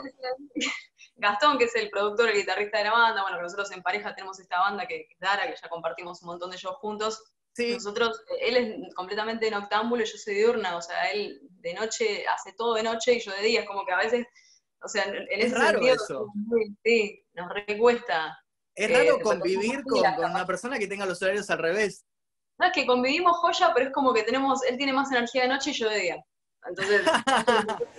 Gastón, 1.15 1.57
que 1.57 1.65
es 1.65 1.75
el 1.75 1.89
productor, 1.89 2.29
el 2.29 2.37
guitarrista 2.37 2.77
de 2.77 2.85
la 2.85 2.91
banda, 2.93 3.23
bueno, 3.23 3.41
nosotros 3.41 3.69
en 3.71 3.81
pareja 3.81 4.15
tenemos 4.15 4.39
esta 4.39 4.59
banda 4.59 4.87
que 4.87 5.07
es 5.09 5.19
Dara, 5.19 5.47
que 5.47 5.55
ya 5.61 5.67
compartimos 5.67 6.21
un 6.21 6.27
montón 6.27 6.49
de 6.49 6.57
shows 6.57 6.77
juntos. 6.77 7.21
Sí. 7.53 7.73
Nosotros, 7.73 8.21
él 8.41 8.57
es 8.57 8.95
completamente 8.95 9.49
noctámbulo 9.51 10.03
y 10.03 10.05
yo 10.05 10.17
soy 10.17 10.35
diurna, 10.35 10.77
o 10.77 10.81
sea, 10.81 11.11
él 11.11 11.41
de 11.41 11.73
noche 11.73 12.25
hace 12.27 12.53
todo 12.53 12.75
de 12.75 12.83
noche 12.83 13.15
y 13.15 13.19
yo 13.19 13.31
de 13.33 13.41
día, 13.41 13.61
es 13.61 13.67
como 13.67 13.85
que 13.85 13.91
a 13.91 13.97
veces, 13.97 14.25
o 14.81 14.87
sea, 14.87 15.05
en 15.05 15.27
es 15.29 15.51
raro 15.51 15.81
eso. 15.81 16.27
sí, 16.83 17.21
nos 17.33 17.51
recuesta. 17.53 18.37
Es 18.75 18.91
raro 18.91 19.19
convivir 19.19 19.83
con, 19.83 19.99
una 20.31 20.45
persona 20.45 20.79
que 20.79 20.87
tenga 20.87 21.05
los 21.05 21.21
horarios 21.21 21.49
al 21.49 21.59
revés. 21.59 22.05
No, 22.57 22.67
es 22.67 22.73
que 22.73 22.85
convivimos 22.85 23.37
joya, 23.37 23.71
pero 23.73 23.87
es 23.87 23.93
como 23.93 24.13
que 24.13 24.23
tenemos, 24.23 24.63
él 24.63 24.77
tiene 24.77 24.93
más 24.93 25.11
energía 25.11 25.43
de 25.43 25.47
noche 25.49 25.71
y 25.71 25.73
yo 25.73 25.89
de 25.89 25.99
día. 25.99 26.25
Entonces, 26.65 27.01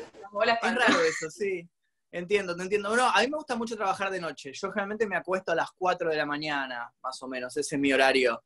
es 0.63 0.75
raro 0.75 1.01
eso, 1.03 1.31
sí. 1.31 1.69
Entiendo, 2.13 2.57
te 2.57 2.63
entiendo. 2.63 2.89
Bueno, 2.89 3.07
a 3.07 3.21
mí 3.21 3.29
me 3.29 3.37
gusta 3.37 3.57
mucho 3.57 3.77
trabajar 3.77 4.11
de 4.11 4.21
noche. 4.21 4.53
Yo 4.53 4.69
generalmente 4.71 5.07
me 5.07 5.17
acuesto 5.17 5.53
a 5.53 5.55
las 5.55 5.71
4 5.77 6.11
de 6.11 6.17
la 6.17 6.27
mañana, 6.27 6.93
más 7.03 7.23
o 7.23 7.29
menos. 7.29 7.57
Ese 7.57 7.77
es 7.77 7.81
mi 7.81 7.93
horario, 7.93 8.43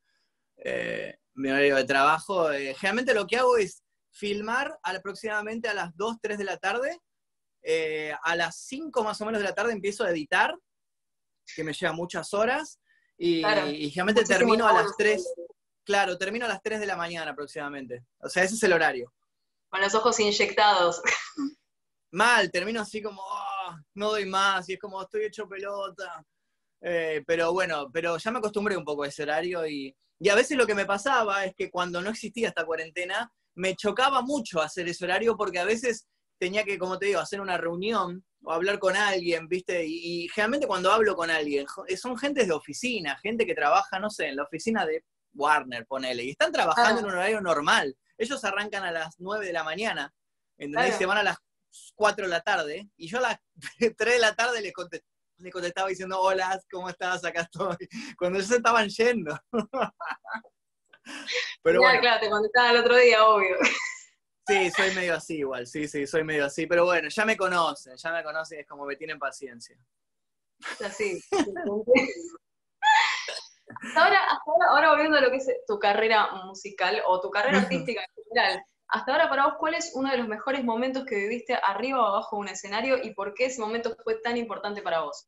eh, 0.56 1.16
mi 1.34 1.50
horario 1.50 1.76
de 1.76 1.84
trabajo. 1.84 2.50
Eh, 2.52 2.74
generalmente 2.74 3.14
lo 3.14 3.26
que 3.26 3.36
hago 3.36 3.56
es 3.56 3.82
filmar 4.10 4.78
aproximadamente 4.82 5.68
a 5.68 5.74
las 5.74 5.96
2, 5.96 6.16
3 6.20 6.38
de 6.38 6.44
la 6.44 6.56
tarde. 6.58 6.98
Eh, 7.62 8.12
a 8.22 8.36
las 8.36 8.56
5 8.66 9.02
más 9.02 9.20
o 9.20 9.26
menos 9.26 9.40
de 9.40 9.48
la 9.48 9.54
tarde 9.54 9.72
empiezo 9.72 10.04
a 10.04 10.10
editar, 10.10 10.54
que 11.54 11.64
me 11.64 11.72
lleva 11.72 11.92
muchas 11.92 12.32
horas. 12.34 12.80
Y, 13.16 13.38
y 13.38 13.90
generalmente 13.90 14.24
termino 14.24 14.66
a 14.66 14.72
las 14.72 14.96
3. 14.96 15.24
Claro, 15.84 16.16
termino 16.16 16.46
a 16.46 16.48
las 16.48 16.62
3 16.62 16.80
de 16.80 16.86
la 16.86 16.96
mañana 16.96 17.32
aproximadamente. 17.32 18.04
O 18.18 18.28
sea, 18.28 18.42
ese 18.42 18.54
es 18.54 18.62
el 18.62 18.72
horario. 18.72 19.12
Con 19.68 19.80
los 19.80 19.94
ojos 19.94 20.18
inyectados. 20.20 21.02
Mal, 22.12 22.50
termino 22.50 22.80
así 22.80 23.02
como, 23.02 23.22
no 23.94 24.10
doy 24.10 24.24
más, 24.24 24.68
y 24.68 24.74
es 24.74 24.78
como 24.78 25.02
estoy 25.02 25.24
hecho 25.24 25.48
pelota. 25.48 26.24
Eh, 26.80 27.24
pero 27.26 27.52
bueno, 27.52 27.90
pero 27.92 28.16
ya 28.18 28.30
me 28.30 28.38
acostumbré 28.38 28.76
un 28.76 28.84
poco 28.84 29.02
a 29.02 29.08
ese 29.08 29.22
horario 29.22 29.66
y, 29.66 29.96
y 30.24 30.30
a 30.30 30.34
veces 30.34 30.56
lo 30.56 30.66
que 30.66 30.74
me 30.74 30.86
pasaba 30.86 31.44
es 31.44 31.54
que 31.54 31.70
cuando 31.70 32.00
no 32.00 32.08
existía 32.08 32.48
esta 32.48 32.64
cuarentena, 32.64 33.30
me 33.56 33.76
chocaba 33.76 34.22
mucho 34.22 34.62
hacer 34.62 34.88
ese 34.88 35.04
horario 35.04 35.36
porque 35.36 35.58
a 35.58 35.66
veces 35.66 36.06
tenía 36.38 36.64
que, 36.64 36.78
como 36.78 36.98
te 36.98 37.04
digo, 37.04 37.20
hacer 37.20 37.42
una 37.42 37.58
reunión 37.58 38.24
o 38.42 38.50
hablar 38.50 38.78
con 38.78 38.96
alguien, 38.96 39.48
¿viste? 39.48 39.84
Y, 39.86 40.26
generalmente 40.30 40.66
cuando 40.66 40.90
hablo 40.90 41.14
con 41.14 41.30
alguien, 41.30 41.66
son 42.00 42.16
gentes 42.16 42.46
de 42.46 42.54
oficina, 42.54 43.18
gente 43.18 43.44
que 43.44 43.54
trabaja, 43.54 43.98
no 43.98 44.08
sé, 44.08 44.28
en 44.28 44.36
la 44.36 44.44
oficina 44.44 44.86
de 44.86 45.04
Warner, 45.34 45.84
ponele, 45.84 46.24
y 46.24 46.30
están 46.30 46.52
trabajando 46.52 47.00
en 47.00 47.04
un 47.04 47.12
horario 47.12 47.42
normal. 47.42 47.94
Ellos 48.16 48.42
arrancan 48.44 48.82
a 48.82 48.92
las 48.92 49.16
9 49.18 49.44
de 49.44 49.52
la 49.52 49.62
mañana, 49.62 50.10
¿entendés? 50.56 50.94
Y 50.94 50.98
se 51.00 51.04
van 51.04 51.18
a 51.18 51.22
las 51.22 51.36
4 51.96 52.24
de 52.24 52.30
la 52.30 52.40
tarde, 52.40 52.88
y 52.96 53.08
yo 53.08 53.18
a 53.18 53.20
las 53.20 53.38
3 53.78 53.94
de 53.98 54.18
la 54.20 54.34
tarde 54.34 54.62
les, 54.62 54.72
contestaba 55.52 55.88
diciendo, 55.88 56.20
hola, 56.20 56.60
¿cómo 56.70 56.88
estás? 56.88 57.24
Acá 57.24 57.42
estoy. 57.42 57.76
Cuando 58.18 58.38
ellos 58.38 58.50
estaban 58.50 58.88
yendo. 58.88 59.38
Pero 61.62 61.80
bueno. 61.80 62.00
claro, 62.00 62.20
te 62.20 62.30
contestaba 62.30 62.70
el 62.70 62.78
otro 62.78 62.96
día, 62.96 63.26
obvio. 63.26 63.56
Sí, 64.46 64.70
soy 64.70 64.94
medio 64.94 65.14
así 65.14 65.38
igual, 65.38 65.66
sí, 65.66 65.88
sí, 65.88 66.06
soy 66.06 66.22
medio 66.24 66.44
así. 66.46 66.66
Pero 66.66 66.84
bueno, 66.84 67.08
ya 67.08 67.24
me 67.24 67.36
conocen, 67.36 67.96
ya 67.96 68.12
me 68.12 68.22
conocen, 68.22 68.60
es 68.60 68.66
como 68.66 68.84
me 68.84 68.96
tienen 68.96 69.18
paciencia. 69.18 69.76
Así. 70.84 71.20
ahora, 73.96 74.20
ahora, 74.46 74.66
ahora 74.70 74.90
volviendo 74.90 75.16
a 75.18 75.20
lo 75.20 75.30
que 75.30 75.36
es 75.36 75.50
tu 75.66 75.78
carrera 75.78 76.30
musical 76.44 77.02
o 77.06 77.20
tu 77.20 77.30
carrera 77.30 77.58
artística 77.58 78.02
en 78.02 78.24
general, 78.24 78.64
hasta 78.94 79.10
ahora 79.10 79.28
para 79.28 79.46
vos, 79.46 79.54
¿cuál 79.58 79.74
es 79.74 79.90
uno 79.94 80.08
de 80.08 80.18
los 80.18 80.28
mejores 80.28 80.62
momentos 80.62 81.04
que 81.04 81.16
viviste 81.16 81.58
arriba 81.60 82.00
o 82.00 82.06
abajo 82.06 82.36
de 82.36 82.42
un 82.42 82.48
escenario 82.48 83.02
y 83.02 83.12
por 83.12 83.34
qué 83.34 83.46
ese 83.46 83.60
momento 83.60 83.96
fue 84.04 84.20
tan 84.20 84.36
importante 84.36 84.82
para 84.82 85.00
vos? 85.00 85.26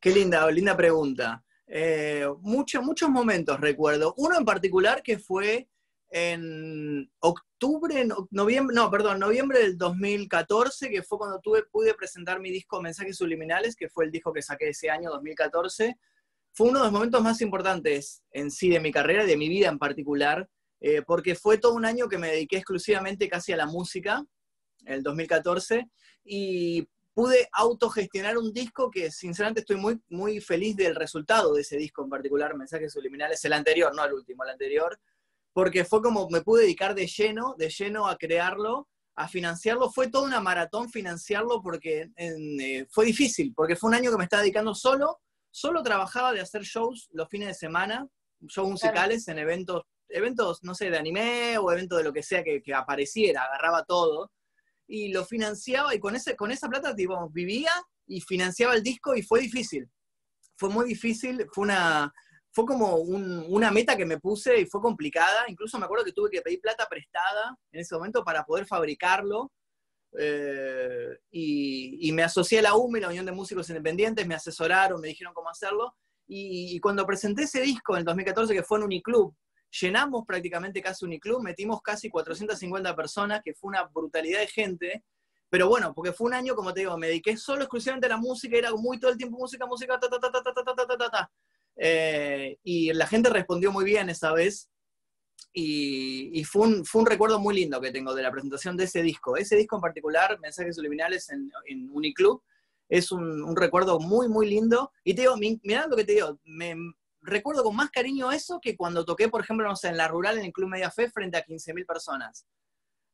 Qué 0.00 0.10
linda, 0.10 0.50
linda 0.50 0.74
pregunta. 0.74 1.44
Eh, 1.66 2.26
muchos, 2.40 2.82
muchos 2.82 3.10
momentos 3.10 3.60
recuerdo. 3.60 4.14
Uno 4.16 4.38
en 4.38 4.46
particular 4.46 5.02
que 5.02 5.18
fue 5.18 5.68
en 6.08 7.12
octubre, 7.18 8.08
noviembre, 8.30 8.74
no, 8.74 8.90
perdón, 8.90 9.18
noviembre 9.18 9.58
del 9.58 9.76
2014, 9.76 10.88
que 10.88 11.02
fue 11.02 11.18
cuando 11.18 11.40
tuve, 11.40 11.64
pude 11.64 11.92
presentar 11.92 12.40
mi 12.40 12.50
disco 12.50 12.80
Mensajes 12.80 13.18
Subliminales, 13.18 13.76
que 13.76 13.90
fue 13.90 14.06
el 14.06 14.10
disco 14.10 14.32
que 14.32 14.40
saqué 14.40 14.70
ese 14.70 14.88
año, 14.88 15.10
2014. 15.10 15.98
Fue 16.54 16.68
uno 16.68 16.78
de 16.78 16.84
los 16.86 16.92
momentos 16.92 17.22
más 17.22 17.42
importantes 17.42 18.22
en 18.30 18.50
sí 18.50 18.70
de 18.70 18.80
mi 18.80 18.90
carrera, 18.90 19.26
de 19.26 19.36
mi 19.36 19.50
vida 19.50 19.68
en 19.68 19.78
particular, 19.78 20.48
eh, 20.84 21.00
porque 21.06 21.36
fue 21.36 21.58
todo 21.58 21.74
un 21.74 21.84
año 21.84 22.08
que 22.08 22.18
me 22.18 22.32
dediqué 22.32 22.56
exclusivamente 22.56 23.28
casi 23.28 23.52
a 23.52 23.56
la 23.56 23.66
música, 23.66 24.24
el 24.84 25.04
2014, 25.04 25.88
y 26.24 26.88
pude 27.14 27.48
autogestionar 27.52 28.36
un 28.36 28.52
disco 28.52 28.90
que 28.90 29.12
sinceramente 29.12 29.60
estoy 29.60 29.76
muy, 29.76 30.00
muy 30.08 30.40
feliz 30.40 30.74
del 30.74 30.96
resultado 30.96 31.54
de 31.54 31.60
ese 31.60 31.76
disco 31.76 32.02
en 32.02 32.10
particular, 32.10 32.56
Mensajes 32.56 32.92
Subliminales, 32.92 33.44
el 33.44 33.52
anterior, 33.52 33.94
no 33.94 34.04
el 34.04 34.12
último, 34.12 34.42
el 34.42 34.50
anterior, 34.50 34.98
porque 35.52 35.84
fue 35.84 36.02
como 36.02 36.28
me 36.30 36.40
pude 36.40 36.62
dedicar 36.62 36.96
de 36.96 37.06
lleno, 37.06 37.54
de 37.56 37.68
lleno 37.68 38.08
a 38.08 38.16
crearlo, 38.16 38.88
a 39.14 39.28
financiarlo. 39.28 39.88
Fue 39.92 40.08
toda 40.08 40.26
una 40.26 40.40
maratón 40.40 40.90
financiarlo 40.90 41.62
porque 41.62 42.10
eh, 42.16 42.86
fue 42.90 43.04
difícil, 43.04 43.52
porque 43.54 43.76
fue 43.76 43.88
un 43.90 43.94
año 43.94 44.10
que 44.10 44.16
me 44.16 44.24
estaba 44.24 44.42
dedicando 44.42 44.74
solo, 44.74 45.20
solo 45.52 45.80
trabajaba 45.84 46.32
de 46.32 46.40
hacer 46.40 46.62
shows 46.62 47.08
los 47.12 47.28
fines 47.28 47.46
de 47.46 47.54
semana, 47.54 48.08
shows 48.48 48.68
musicales 48.68 49.28
en 49.28 49.38
eventos 49.38 49.82
eventos, 50.12 50.62
no 50.62 50.74
sé, 50.74 50.90
de 50.90 50.98
anime 50.98 51.58
o 51.58 51.72
eventos 51.72 51.98
de 51.98 52.04
lo 52.04 52.12
que 52.12 52.22
sea 52.22 52.42
que, 52.44 52.62
apareciera, 52.74 53.42
agarraba 53.44 53.84
todo 53.84 54.30
y 54.86 55.12
lo 55.12 55.24
financiaba 55.24 55.94
y 55.94 55.98
con, 55.98 56.16
ese, 56.16 56.36
con 56.36 56.50
esa 56.50 56.68
plata 56.68 56.94
vivía 57.30 57.72
y 58.06 58.20
financiaba 58.20 58.74
el 58.74 58.82
disco 58.82 59.14
y 59.14 59.22
fue 59.22 59.40
difícil. 59.40 59.88
Fue 60.56 60.68
muy 60.68 60.86
difícil, 60.86 61.46
fue 61.52 61.64
una, 61.64 62.12
fue 62.52 62.66
como 62.66 62.96
una 62.96 63.70
meta 63.70 63.96
que 63.96 64.04
me 64.04 64.20
puse 64.20 64.60
y 64.60 64.66
fue 64.66 64.80
complicada. 64.80 65.44
Incluso 65.48 65.78
me 65.78 65.86
acuerdo 65.86 66.04
que 66.04 66.12
tuve 66.12 66.30
que 66.30 66.42
pedir 66.42 66.60
plata 66.60 66.86
prestada 66.88 67.56
en 67.72 67.80
ese 67.80 67.94
momento 67.94 68.22
para 68.22 68.44
poder 68.44 68.66
fabricarlo. 68.66 69.50
Eh, 70.18 71.18
y, 71.30 72.12
me 72.12 72.22
asocié 72.22 72.58
a 72.58 72.62
la 72.62 72.76
UME, 72.76 73.00
la 73.00 73.08
Unión 73.08 73.24
de 73.24 73.32
Músicos 73.32 73.70
Independientes, 73.70 74.26
me 74.26 74.34
asesoraron, 74.34 75.00
me 75.00 75.08
dijeron 75.08 75.32
cómo 75.32 75.48
hacerlo. 75.48 75.94
Y, 76.28 76.78
cuando 76.80 77.06
presenté 77.06 77.44
ese 77.44 77.62
disco 77.62 77.94
en 77.94 78.00
el 78.00 78.04
2014, 78.04 78.54
que 78.54 78.62
fue 78.62 78.78
en 78.78 78.84
Uniclub, 78.84 79.34
llenamos 79.80 80.24
prácticamente 80.26 80.82
casi 80.82 81.04
Uniclub, 81.04 81.42
metimos 81.42 81.80
casi 81.82 82.10
450 82.10 82.94
personas, 82.94 83.40
que 83.42 83.54
fue 83.54 83.68
una 83.68 83.84
brutalidad 83.84 84.40
de 84.40 84.46
gente, 84.46 85.04
pero 85.48 85.68
bueno, 85.68 85.92
porque 85.94 86.12
fue 86.12 86.28
un 86.28 86.34
año, 86.34 86.54
como 86.54 86.72
te 86.72 86.80
digo, 86.80 86.96
me 86.96 87.08
dediqué 87.08 87.36
solo 87.36 87.62
exclusivamente 87.62 88.06
a 88.06 88.10
la 88.10 88.16
música, 88.16 88.56
era 88.56 88.72
muy 88.72 88.98
todo 88.98 89.10
el 89.10 89.16
tiempo 89.16 89.38
música, 89.38 89.66
música, 89.66 89.98
ta, 89.98 90.08
ta, 90.08 90.18
ta, 90.18 90.30
ta, 90.30 90.42
ta, 90.42 90.64
ta, 90.64 90.86
ta, 90.86 90.96
ta, 90.96 91.10
ta. 91.10 91.30
Eh, 91.76 92.58
y 92.62 92.92
la 92.92 93.06
gente 93.06 93.30
respondió 93.30 93.72
muy 93.72 93.84
bien 93.84 94.08
esa 94.10 94.32
vez, 94.32 94.70
y, 95.54 96.30
y 96.38 96.44
fue, 96.44 96.66
un, 96.66 96.84
fue, 96.84 97.02
un, 97.02 97.06
recuerdo 97.06 97.38
muy 97.38 97.54
lindo 97.54 97.80
que 97.80 97.90
tengo 97.90 98.14
de 98.14 98.22
la 98.22 98.30
presentación 98.30 98.76
de 98.76 98.84
ese 98.84 99.02
disco. 99.02 99.36
Ese 99.36 99.56
disco 99.56 99.76
en 99.76 99.82
particular, 99.82 100.38
Mensajes 100.40 100.76
Subliminales 100.76 101.28
en, 101.30 101.50
en 101.66 101.90
Uniclub, 101.90 102.42
es 102.88 103.12
un, 103.12 103.42
un, 103.42 103.56
recuerdo 103.56 104.00
muy, 104.00 104.28
muy 104.28 104.48
lindo. 104.48 104.92
Y 105.04 105.14
te 105.14 105.22
digo, 105.22 105.36
mirá 105.36 105.86
lo 105.86 105.96
que 105.96 106.04
te 106.04 106.12
digo, 106.12 106.38
me, 106.44 106.74
recuerdo 107.22 107.64
con 107.64 107.76
más 107.76 107.90
cariño 107.90 108.32
eso 108.32 108.60
que 108.60 108.76
cuando 108.76 109.04
toqué, 109.04 109.28
por 109.28 109.42
ejemplo, 109.42 109.66
no 109.66 109.76
sé, 109.76 109.88
en 109.88 109.96
la 109.96 110.08
rural, 110.08 110.38
en 110.38 110.44
el 110.44 110.52
Club 110.52 110.68
Media 110.68 110.90
Fe, 110.90 111.10
frente 111.10 111.38
a 111.38 111.44
15.000 111.44 111.86
personas. 111.86 112.46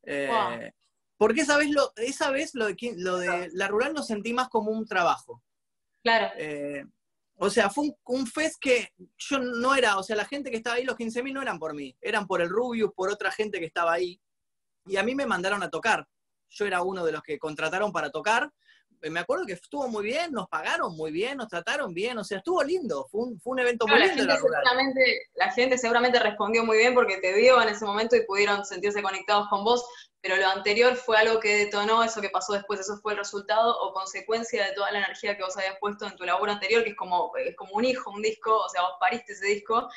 Eh, 0.03 0.71
porque 1.17 1.41
esa 1.41 1.57
vez, 1.57 1.69
lo, 1.69 1.91
esa 1.97 2.31
vez 2.31 2.55
lo, 2.55 2.67
de, 2.67 2.77
lo 2.97 3.17
de 3.17 3.49
la 3.53 3.67
rural 3.67 3.93
lo 3.93 4.03
sentí 4.03 4.33
más 4.33 4.49
como 4.49 4.71
un 4.71 4.85
trabajo. 4.85 5.43
Claro. 6.03 6.31
Eh, 6.37 6.85
o 7.35 7.49
sea, 7.49 7.69
fue 7.69 7.85
un, 7.85 7.95
un, 8.05 8.27
fest 8.27 8.55
que 8.59 8.89
yo 9.17 9.39
no 9.39 9.75
era, 9.75 9.97
o 9.97 10.03
sea, 10.03 10.15
la 10.15 10.25
gente 10.25 10.51
que 10.51 10.57
estaba 10.57 10.77
ahí, 10.77 10.83
los 10.83 10.97
15.000 10.97 11.33
no 11.33 11.41
eran 11.41 11.59
por 11.59 11.73
mí, 11.73 11.95
eran 12.01 12.27
por 12.27 12.41
el 12.41 12.49
Rubius, 12.49 12.91
por 12.93 13.09
otra 13.09 13.31
gente 13.31 13.59
que 13.59 13.65
estaba 13.65 13.93
ahí. 13.93 14.19
Y 14.85 14.97
a 14.97 15.03
mí 15.03 15.15
me 15.15 15.25
mandaron 15.25 15.61
a 15.63 15.69
tocar. 15.69 16.07
Yo 16.49 16.65
era 16.65 16.81
uno 16.81 17.05
de 17.05 17.11
los 17.11 17.21
que 17.21 17.37
contrataron 17.37 17.91
para 17.91 18.09
tocar 18.09 18.51
me 19.01 19.19
acuerdo 19.19 19.45
que 19.45 19.53
estuvo 19.53 19.87
muy 19.87 20.03
bien, 20.03 20.31
nos 20.31 20.47
pagaron 20.49 20.95
muy 20.95 21.11
bien, 21.11 21.37
nos 21.37 21.47
trataron 21.47 21.93
bien, 21.93 22.17
o 22.17 22.23
sea, 22.23 22.39
estuvo 22.39 22.61
lindo, 22.63 23.07
fue 23.09 23.21
un, 23.21 23.39
fue 23.39 23.53
un 23.53 23.59
evento 23.59 23.87
muy 23.87 23.99
lindo. 23.99 24.25
La 24.25 24.35
gente, 24.35 24.41
seguramente, 24.41 25.21
la 25.35 25.51
gente 25.51 25.77
seguramente 25.77 26.19
respondió 26.19 26.65
muy 26.65 26.77
bien 26.77 26.93
porque 26.93 27.17
te 27.17 27.33
vio 27.33 27.61
en 27.61 27.69
ese 27.69 27.85
momento 27.85 28.15
y 28.15 28.25
pudieron 28.25 28.65
sentirse 28.65 29.01
conectados 29.01 29.47
con 29.49 29.63
vos, 29.63 29.85
pero 30.21 30.35
lo 30.35 30.47
anterior 30.47 30.95
fue 30.95 31.17
algo 31.17 31.39
que 31.39 31.65
detonó 31.65 32.03
eso 32.03 32.19
que 32.19 32.29
pasó 32.29 32.53
después, 32.53 32.81
eso 32.81 32.97
fue 33.01 33.13
el 33.13 33.19
resultado 33.19 33.79
o 33.79 33.93
consecuencia 33.93 34.65
de 34.65 34.73
toda 34.73 34.91
la 34.91 34.99
energía 34.99 35.37
que 35.37 35.43
vos 35.43 35.55
habías 35.55 35.77
puesto 35.79 36.05
en 36.05 36.15
tu 36.15 36.25
labor 36.25 36.49
anterior, 36.49 36.83
que 36.83 36.89
es 36.89 36.95
como, 36.97 37.31
es 37.37 37.55
como 37.55 37.73
un 37.73 37.85
hijo, 37.85 38.11
un 38.11 38.21
disco, 38.21 38.57
o 38.57 38.69
sea, 38.69 38.81
vos 38.81 38.93
pariste 38.99 39.33
ese 39.33 39.45
disco, 39.45 39.87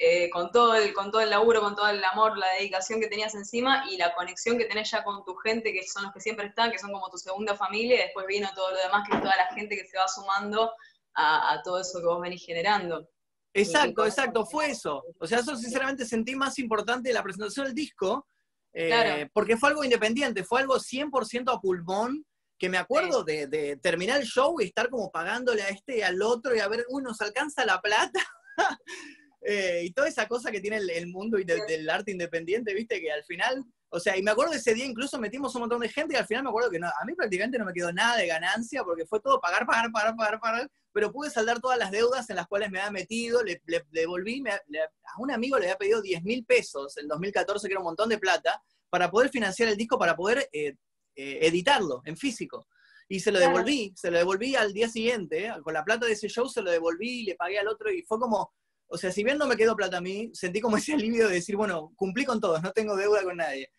eh, 0.00 0.30
con, 0.30 0.52
todo 0.52 0.76
el, 0.76 0.94
con 0.94 1.10
todo 1.10 1.22
el 1.22 1.30
laburo, 1.30 1.60
con 1.60 1.74
todo 1.74 1.88
el 1.88 2.02
amor, 2.04 2.38
la 2.38 2.46
dedicación 2.52 3.00
que 3.00 3.08
tenías 3.08 3.34
encima 3.34 3.84
y 3.90 3.96
la 3.96 4.14
conexión 4.14 4.56
que 4.56 4.66
tenés 4.66 4.88
ya 4.92 5.02
con 5.02 5.24
tu 5.24 5.34
gente, 5.34 5.72
que 5.72 5.82
son 5.88 6.04
los 6.04 6.12
que 6.12 6.20
siempre 6.20 6.46
están, 6.46 6.70
que 6.70 6.78
son 6.78 6.92
como 6.92 7.10
tu 7.10 7.18
segunda 7.18 7.56
familia, 7.56 7.96
y 7.96 8.02
después 8.04 8.24
vino 8.28 8.48
todo 8.54 8.70
lo 8.70 8.78
demás, 8.78 9.08
que 9.08 9.16
es 9.16 9.22
toda 9.22 9.36
la 9.36 9.52
gente 9.56 9.76
que 9.76 9.84
se 9.84 9.98
va 9.98 10.06
sumando 10.06 10.70
a, 11.14 11.60
todo 11.64 11.80
eso 11.80 11.98
que 11.98 12.06
vos 12.06 12.20
venís 12.20 12.46
generando. 12.46 13.08
Exacto, 13.52 14.06
exacto, 14.06 14.46
fue 14.46 14.70
eso. 14.70 15.02
O 15.18 15.26
sea, 15.26 15.40
eso 15.40 15.56
sinceramente 15.56 16.04
sentí 16.04 16.36
más 16.36 16.60
importante 16.60 17.08
de 17.08 17.14
la 17.14 17.24
presentación 17.24 17.66
del 17.66 17.74
disco, 17.74 18.28
eh, 18.72 19.28
porque 19.32 19.56
fue 19.56 19.70
algo 19.70 19.82
independiente, 19.82 20.44
fue 20.44 20.60
algo 20.60 20.76
100% 20.76 21.52
a 21.52 21.60
pulmón, 21.60 22.24
que 22.56 22.68
me 22.68 22.78
acuerdo 22.78 23.24
de, 23.24 23.76
terminar 23.82 24.20
el 24.20 24.26
show 24.26 24.60
y 24.60 24.66
estar 24.66 24.90
como 24.90 25.10
pagándole 25.10 25.62
a 25.62 25.70
este 25.70 25.98
y 25.98 26.02
al 26.02 26.22
otro 26.22 26.54
y 26.54 26.60
a 26.60 26.68
ver, 26.68 26.84
uy, 26.88 27.02
nos 27.02 27.20
alcanza 27.20 27.64
la 27.64 27.80
plata. 27.80 28.20
Eh, 29.40 29.82
y 29.84 29.92
toda 29.92 30.08
esa 30.08 30.26
cosa 30.26 30.50
que 30.50 30.60
tiene 30.60 30.78
el, 30.78 31.06
mundo 31.06 31.38
y 31.38 31.44
del 31.44 31.88
arte 31.88 32.10
independiente, 32.10 32.74
viste, 32.74 33.00
que 33.00 33.12
al 33.12 33.24
final, 33.24 33.64
o 33.88 34.00
sea, 34.00 34.16
y 34.16 34.22
me 34.22 34.32
acuerdo 34.32 34.52
de 34.52 34.58
ese 34.58 34.74
día 34.74 34.84
incluso 34.84 35.18
metimos 35.18 35.54
un 35.54 35.62
montón 35.62 35.80
de 35.80 35.88
gente 35.88 36.14
y 36.14 36.16
al 36.16 36.26
final 36.26 36.42
me 36.42 36.50
acuerdo 36.50 36.70
que 36.70 36.78
no, 36.78 36.88
a 36.88 37.04
mí 37.06 37.14
prácticamente 37.14 37.58
no 37.58 37.64
me 37.64 37.72
quedó 37.72 37.92
nada 37.92 38.16
de 38.16 38.26
ganancia 38.26 38.82
porque 38.82 39.06
fue 39.06 39.20
todo 39.20 39.40
pagar, 39.40 39.64
pagar, 39.64 39.92
pagar, 39.92 40.16
pagar, 40.16 40.40
pagar, 40.40 40.70
pero 40.92 41.12
pude 41.12 41.30
saldar 41.30 41.60
todas 41.60 41.78
las 41.78 41.92
deudas 41.92 42.28
en 42.30 42.36
las 42.36 42.48
cuales 42.48 42.70
me 42.70 42.80
había 42.80 42.90
metido, 42.90 43.42
le, 43.44 43.62
devolví, 43.90 44.42
a 44.48 45.20
un 45.20 45.30
amigo 45.30 45.58
le 45.58 45.66
había 45.66 45.76
pedido 45.76 46.02
10 46.02 46.24
mil 46.24 46.44
pesos 46.44 46.96
en 46.98 47.06
2014, 47.06 47.68
que 47.68 47.72
era 47.72 47.80
un 47.80 47.86
montón 47.86 48.08
de 48.08 48.18
plata, 48.18 48.60
para 48.90 49.10
poder 49.10 49.30
financiar 49.30 49.68
el 49.68 49.76
disco, 49.76 49.98
para 49.98 50.16
poder 50.16 50.48
eh, 50.52 50.74
eh, 51.14 51.38
editarlo 51.42 52.02
en 52.04 52.16
físico. 52.16 52.66
Y 53.08 53.20
se 53.20 53.32
lo 53.32 53.38
devolví, 53.38 53.94
se 53.96 54.10
lo 54.10 54.18
devolví 54.18 54.54
al 54.54 54.72
día 54.72 54.88
siguiente, 54.88 55.50
con 55.62 55.72
la 55.72 55.84
plata 55.84 56.04
de 56.04 56.12
ese 56.12 56.28
show 56.28 56.48
se 56.48 56.60
lo 56.60 56.70
devolví, 56.70 57.24
le 57.24 57.36
pagué 57.36 57.58
al 57.58 57.68
otro 57.68 57.90
y 57.90 58.02
fue 58.02 58.18
como, 58.18 58.52
o 58.88 58.98
sea, 58.98 59.12
si 59.12 59.22
bien 59.22 59.38
no 59.38 59.46
me 59.46 59.56
quedó 59.56 59.76
plata 59.76 59.98
a 59.98 60.00
mí, 60.00 60.30
sentí 60.32 60.60
como 60.60 60.76
ese 60.76 60.94
alivio 60.94 61.28
de 61.28 61.34
decir, 61.34 61.56
bueno, 61.56 61.92
cumplí 61.96 62.24
con 62.24 62.40
todos, 62.40 62.62
no 62.62 62.72
tengo 62.72 62.96
deuda 62.96 63.22
con 63.22 63.36
nadie. 63.36 63.70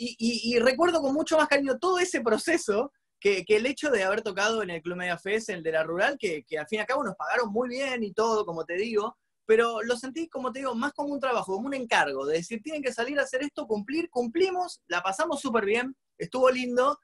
Y, 0.00 0.56
recuerdo 0.60 1.00
con 1.00 1.12
mucho 1.12 1.36
más 1.36 1.48
cariño 1.48 1.78
todo 1.78 1.98
ese 1.98 2.20
proceso 2.20 2.92
que, 3.18 3.44
el 3.48 3.66
hecho 3.66 3.90
de 3.90 4.04
haber 4.04 4.22
tocado 4.22 4.62
en 4.62 4.70
el 4.70 4.80
Club 4.80 4.96
Media 4.96 5.18
Fest, 5.18 5.48
el 5.48 5.62
de 5.64 5.72
la 5.72 5.82
Rural, 5.82 6.16
que, 6.18 6.44
que, 6.46 6.58
al 6.58 6.68
fin 6.68 6.76
y 6.76 6.80
al 6.80 6.86
cabo 6.86 7.02
nos 7.02 7.16
pagaron 7.16 7.50
muy 7.50 7.68
bien 7.68 8.04
y 8.04 8.12
todo, 8.12 8.46
como 8.46 8.64
te 8.64 8.74
digo, 8.74 9.16
pero 9.44 9.82
lo 9.82 9.96
sentí, 9.96 10.28
como 10.28 10.52
te 10.52 10.60
digo, 10.60 10.74
más 10.74 10.92
como 10.92 11.12
un 11.12 11.20
trabajo, 11.20 11.54
como 11.54 11.66
un 11.66 11.74
encargo, 11.74 12.26
de 12.26 12.36
decir, 12.36 12.62
tienen 12.62 12.82
que 12.82 12.92
salir 12.92 13.18
a 13.18 13.22
hacer 13.22 13.42
esto, 13.42 13.66
cumplir, 13.66 14.08
cumplimos, 14.10 14.82
la 14.86 15.02
pasamos 15.02 15.40
súper 15.40 15.64
bien, 15.64 15.96
estuvo 16.18 16.50
lindo, 16.50 17.00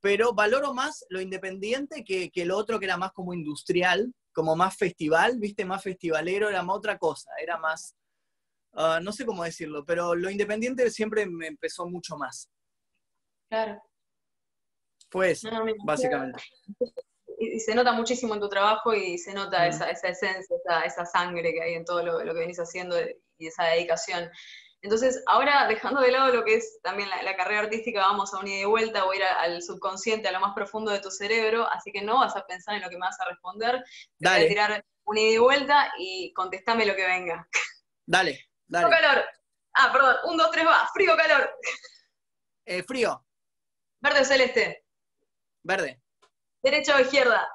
pero 0.00 0.32
valoro 0.32 0.72
más 0.72 1.04
lo 1.10 1.20
independiente 1.20 2.04
que, 2.04 2.30
que, 2.30 2.46
lo 2.46 2.56
otro 2.56 2.78
que 2.78 2.86
era 2.86 2.96
más 2.96 3.12
como 3.12 3.34
industrial, 3.34 4.14
como 4.38 4.54
más 4.54 4.76
festival, 4.76 5.36
viste, 5.40 5.64
más 5.64 5.82
festivalero, 5.82 6.48
era 6.48 6.62
más 6.62 6.76
otra 6.76 6.96
cosa, 6.96 7.28
era 7.42 7.58
más, 7.58 7.96
ah, 8.74 9.00
no 9.02 9.10
sé 9.10 9.26
cómo 9.26 9.42
decirlo, 9.42 9.84
pero 9.84 10.14
lo 10.14 10.30
independiente 10.30 10.88
siempre 10.92 11.26
me 11.26 11.48
empezó 11.48 11.88
mucho 11.88 12.16
más. 12.16 12.48
Claro. 13.50 13.82
Pues, 15.10 15.42
básicamente 15.84 16.40
y, 17.36 17.58
se 17.58 17.74
nota 17.74 17.92
muchísimo 17.92 18.34
en 18.34 18.40
tu 18.40 18.48
trabajo 18.48 18.94
y 18.94 19.18
se 19.18 19.34
nota 19.34 19.66
esa, 19.66 19.90
esa, 19.90 20.06
esencia, 20.06 20.56
esa, 20.84 21.04
sangre 21.04 21.52
que 21.52 21.62
hay 21.62 21.74
en 21.74 21.84
todo 21.84 22.04
lo, 22.04 22.32
que 22.32 22.38
venís 22.38 22.60
haciendo 22.60 22.96
y 23.38 23.48
esa 23.48 23.64
dedicación. 23.64 24.30
Entonces, 24.80 25.22
ahora 25.26 25.66
dejando 25.66 26.00
de 26.00 26.12
lado 26.12 26.32
lo 26.32 26.44
que 26.44 26.54
es 26.54 26.80
también 26.82 27.08
la, 27.08 27.36
carrera 27.36 27.62
artística, 27.62 28.00
vamos 28.00 28.32
a 28.32 28.38
un 28.38 28.46
ida 28.46 28.60
y 28.60 28.64
vuelta, 28.64 29.04
voy 29.04 29.16
a 29.16 29.20
ir 29.20 29.24
al 29.24 29.62
subconsciente, 29.62 30.28
a 30.28 30.32
lo 30.32 30.40
más 30.40 30.54
profundo 30.54 30.92
de 30.92 31.00
tu 31.00 31.10
cerebro, 31.10 31.68
así 31.70 31.90
que 31.90 32.02
no 32.02 32.18
vas 32.18 32.36
a 32.36 32.46
pensar 32.46 32.76
en 32.76 32.82
lo 32.82 32.88
que 32.88 32.96
me 32.96 33.06
vas 33.06 33.18
a 33.20 33.28
responder. 33.28 33.84
Dale. 34.18 34.38
Voy 34.38 34.46
a 34.46 34.48
tirar 34.48 34.84
un 35.04 35.18
ida 35.18 35.34
y 35.34 35.38
vuelta 35.38 35.92
y 35.98 36.32
contestame 36.32 36.86
lo 36.86 36.94
que 36.94 37.06
venga. 37.06 37.48
Dale, 38.06 38.48
dale. 38.66 38.86
Frío, 38.86 39.00
calor. 39.00 39.24
Ah, 39.74 39.92
perdón, 39.92 40.16
un, 40.24 40.36
dos, 40.36 40.50
tres, 40.50 40.66
va. 40.66 40.88
Frío, 40.94 41.16
calor. 41.16 41.50
Eh, 42.64 42.82
frío. 42.82 43.24
Verde 44.00 44.20
o 44.20 44.24
celeste. 44.24 44.84
Verde. 45.62 46.00
¿Derecha 46.62 46.96
o 46.96 47.00
izquierda? 47.00 47.48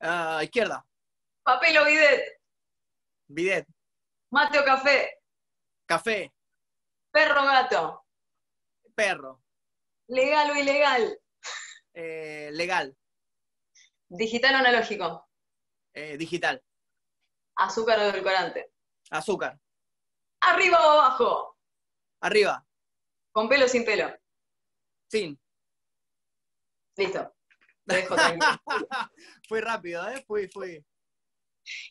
Uh, 0.00 0.42
izquierda. 0.42 0.84
¿Papel 1.42 1.78
o 1.78 1.84
bidet? 1.84 2.40
Bidet. 3.28 3.66
¿Mate 4.30 4.58
o 4.58 4.64
café? 4.64 5.21
Café. 5.86 6.32
¿Perro 7.10 7.44
gato? 7.44 8.06
Perro. 8.94 9.42
¿Legal 10.08 10.50
o 10.50 10.56
ilegal? 10.56 11.20
Eh, 11.94 12.50
legal. 12.52 12.96
¿Digital 14.08 14.54
o 14.54 14.58
analógico? 14.58 15.28
Eh, 15.94 16.16
digital. 16.16 16.62
¿Azúcar 17.56 17.98
o 17.98 18.02
edulcorante? 18.02 18.72
Azúcar. 19.10 19.58
¿Arriba 20.40 20.78
o 20.86 20.90
abajo? 20.90 21.58
Arriba. 22.20 22.66
¿Con 23.30 23.48
pelo 23.48 23.66
o 23.66 23.68
sin 23.68 23.84
pelo? 23.84 24.14
Sin. 25.08 25.38
Listo. 26.96 27.34
fue 29.48 29.60
rápido, 29.60 30.08
¿eh? 30.08 30.22
Fui, 30.26 30.48
fui. 30.48 30.84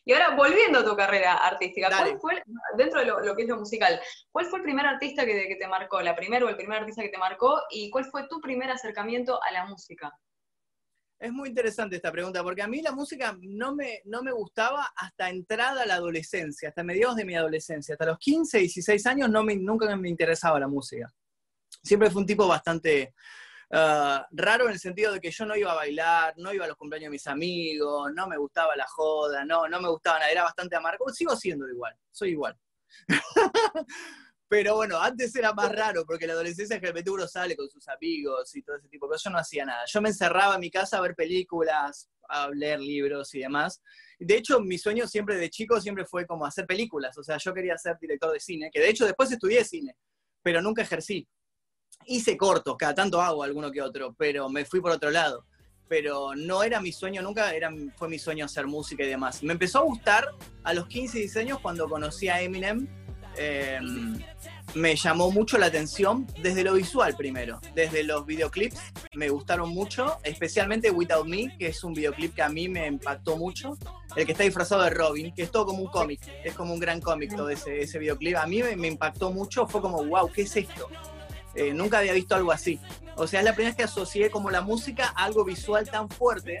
Y 0.04 0.12
ahora, 0.12 0.34
volviendo 0.36 0.80
a 0.80 0.84
tu 0.84 0.96
carrera 0.96 1.34
artística, 1.34 1.88
¿cuál 1.88 2.18
fue, 2.20 2.42
dentro 2.76 3.00
de 3.00 3.06
lo, 3.06 3.36
que 3.36 3.42
es 3.42 3.48
lo 3.48 3.58
musical, 3.58 4.00
cuál 4.30 4.46
fue 4.46 4.58
el 4.58 4.64
primer 4.64 4.86
artista 4.86 5.24
que, 5.24 5.56
te 5.58 5.68
marcó, 5.68 6.00
la 6.00 6.14
primera 6.14 6.44
o 6.44 6.48
el 6.48 6.56
primer 6.56 6.80
artista 6.80 7.02
que 7.02 7.08
te 7.08 7.18
marcó, 7.18 7.62
y 7.70 7.90
cuál 7.90 8.04
fue 8.06 8.26
tu 8.28 8.40
primer 8.40 8.70
acercamiento 8.70 9.40
a 9.42 9.52
la 9.52 9.66
música? 9.66 10.12
Es 11.18 11.32
muy 11.32 11.50
interesante 11.50 11.96
esta 11.96 12.10
pregunta, 12.10 12.42
porque 12.42 12.62
a 12.62 12.66
mí 12.66 12.82
la 12.82 12.90
música 12.90 13.36
no 13.40 13.76
me, 13.76 14.00
no 14.06 14.22
me 14.22 14.32
gustaba 14.32 14.92
hasta 14.96 15.30
entrada 15.30 15.82
a 15.82 15.86
la 15.86 15.94
adolescencia, 15.94 16.70
hasta 16.70 16.82
mediados 16.82 17.14
de 17.14 17.24
mi 17.24 17.36
adolescencia. 17.36 17.94
Hasta 17.94 18.06
los 18.06 18.18
15, 18.18 18.58
16 18.58 19.06
años 19.06 19.30
no 19.30 19.44
me, 19.44 19.54
nunca 19.54 19.94
me 19.96 20.08
interesaba 20.08 20.58
la 20.58 20.66
música. 20.66 21.12
Siempre 21.80 22.10
fue 22.10 22.22
un 22.22 22.26
tipo 22.26 22.48
bastante 22.48 23.14
Ah, 23.74 24.26
raro 24.32 24.66
en 24.66 24.72
el 24.72 24.78
sentido 24.78 25.14
de 25.14 25.20
que 25.20 25.30
yo 25.30 25.46
no 25.46 25.56
iba 25.56 25.72
a 25.72 25.74
bailar, 25.74 26.34
no 26.36 26.52
iba 26.52 26.66
a 26.66 26.68
los 26.68 26.76
cumpleaños 26.76 27.06
de 27.06 27.12
mis 27.12 27.26
amigos, 27.26 28.12
no 28.14 28.26
me 28.26 28.36
gustaba 28.36 28.76
la 28.76 28.86
joda, 28.86 29.46
no, 29.46 29.66
no 29.66 29.80
me 29.80 29.88
gustaba 29.88 30.18
nada, 30.18 30.30
era 30.30 30.42
bastante 30.42 30.76
amargo. 30.76 31.08
Sigo 31.08 31.34
siendo 31.36 31.66
igual, 31.66 31.96
soy 32.10 32.32
igual. 32.32 32.58
Pero 34.46 34.74
bueno, 34.74 35.00
antes 35.00 35.34
era 35.34 35.54
más 35.54 35.72
raro, 35.72 36.04
porque 36.04 36.26
la 36.26 36.34
adolescencia 36.34 36.76
generalmente 36.76 37.10
uno 37.10 37.26
sale 37.26 37.56
con 37.56 37.70
sus 37.70 37.88
amigos 37.88 38.54
y 38.54 38.62
todo 38.62 38.76
ese 38.76 38.88
tipo 38.88 39.08
cosas. 39.08 39.22
Yo 39.24 39.30
no 39.30 39.38
hacía 39.38 39.64
nada. 39.64 39.84
Yo 39.86 40.02
me 40.02 40.10
encerraba 40.10 40.56
en 40.56 40.60
mi 40.60 40.70
casa 40.70 40.98
a 40.98 41.00
ver 41.00 41.14
películas, 41.14 42.10
a 42.28 42.50
leer 42.50 42.78
libros 42.78 43.34
y 43.34 43.40
demás. 43.40 43.80
De 44.18 44.36
hecho, 44.36 44.60
mi 44.60 44.76
sueño 44.76 45.06
siempre 45.06 45.36
de 45.36 45.48
chico 45.48 45.80
siempre 45.80 46.04
fue 46.04 46.26
como 46.26 46.44
hacer 46.44 46.66
películas. 46.66 47.16
O 47.16 47.22
sea, 47.22 47.38
yo 47.38 47.54
quería 47.54 47.78
ser 47.78 47.96
director 47.98 48.30
de 48.30 48.40
cine, 48.40 48.70
que 48.70 48.80
de 48.80 48.90
hecho 48.90 49.06
después 49.06 49.32
estudié 49.32 49.64
cine, 49.64 49.96
pero 50.42 50.60
nunca 50.60 50.82
ejercí 50.82 51.26
hice 52.06 52.36
cortos, 52.36 52.76
cada 52.76 52.94
tanto 52.94 53.20
hago 53.20 53.42
alguno 53.42 53.70
que 53.70 53.82
otro, 53.82 54.14
pero 54.16 54.48
me 54.48 54.64
fui 54.64 54.80
por 54.80 54.92
otro 54.92 55.10
lado. 55.10 55.44
Pero 55.88 56.34
no 56.34 56.62
era 56.62 56.80
mi 56.80 56.92
sueño 56.92 57.20
nunca, 57.22 57.54
era, 57.54 57.70
fue 57.96 58.08
mi 58.08 58.18
sueño 58.18 58.46
hacer 58.46 58.66
música 58.66 59.04
y 59.04 59.08
demás. 59.08 59.42
Me 59.42 59.52
empezó 59.52 59.80
a 59.80 59.82
gustar 59.82 60.26
a 60.64 60.72
los 60.72 60.86
15 60.86 61.22
y 61.22 61.38
años 61.38 61.58
cuando 61.60 61.88
conocí 61.88 62.28
a 62.28 62.40
Eminem. 62.40 62.88
Em, 63.36 64.18
me 64.74 64.96
llamó 64.96 65.30
mucho 65.30 65.58
la 65.58 65.66
atención 65.66 66.26
desde 66.40 66.64
lo 66.64 66.74
visual 66.74 67.14
primero, 67.16 67.60
desde 67.74 68.04
los 68.04 68.24
videoclips 68.26 68.78
me 69.14 69.28
gustaron 69.28 69.70
mucho, 69.70 70.18
especialmente 70.22 70.90
Without 70.90 71.26
Me, 71.26 71.56
que 71.58 71.68
es 71.68 71.84
un 71.84 71.92
videoclip 71.92 72.34
que 72.34 72.42
a 72.42 72.48
mí 72.48 72.68
me 72.68 72.86
impactó 72.86 73.36
mucho, 73.36 73.76
el 74.16 74.24
que 74.24 74.32
está 74.32 74.44
disfrazado 74.44 74.82
de 74.82 74.90
Robin, 74.90 75.34
que 75.34 75.42
es 75.42 75.50
todo 75.50 75.66
como 75.66 75.82
un 75.82 75.90
cómic, 75.90 76.20
es 76.44 76.54
como 76.54 76.72
un 76.72 76.80
gran 76.80 77.00
cómic 77.00 77.34
todo 77.36 77.50
ese, 77.50 77.80
ese 77.80 77.98
videoclip, 77.98 78.36
a 78.36 78.46
mí 78.46 78.62
me, 78.62 78.76
me 78.76 78.88
impactó 78.88 79.30
mucho, 79.30 79.66
fue 79.66 79.80
como, 79.80 80.02
wow, 80.04 80.30
¿qué 80.30 80.42
es 80.42 80.56
esto? 80.56 80.88
Eh, 81.54 81.74
nunca 81.74 81.98
había 81.98 82.12
visto 82.12 82.34
algo 82.34 82.52
así. 82.52 82.80
O 83.16 83.26
sea, 83.26 83.40
es 83.40 83.44
la 83.44 83.54
primera 83.54 83.70
vez 83.70 83.76
que 83.76 83.84
asocié 83.84 84.30
como 84.30 84.50
la 84.50 84.62
música 84.62 85.12
a 85.14 85.24
algo 85.24 85.44
visual 85.44 85.88
tan 85.88 86.08
fuerte 86.08 86.60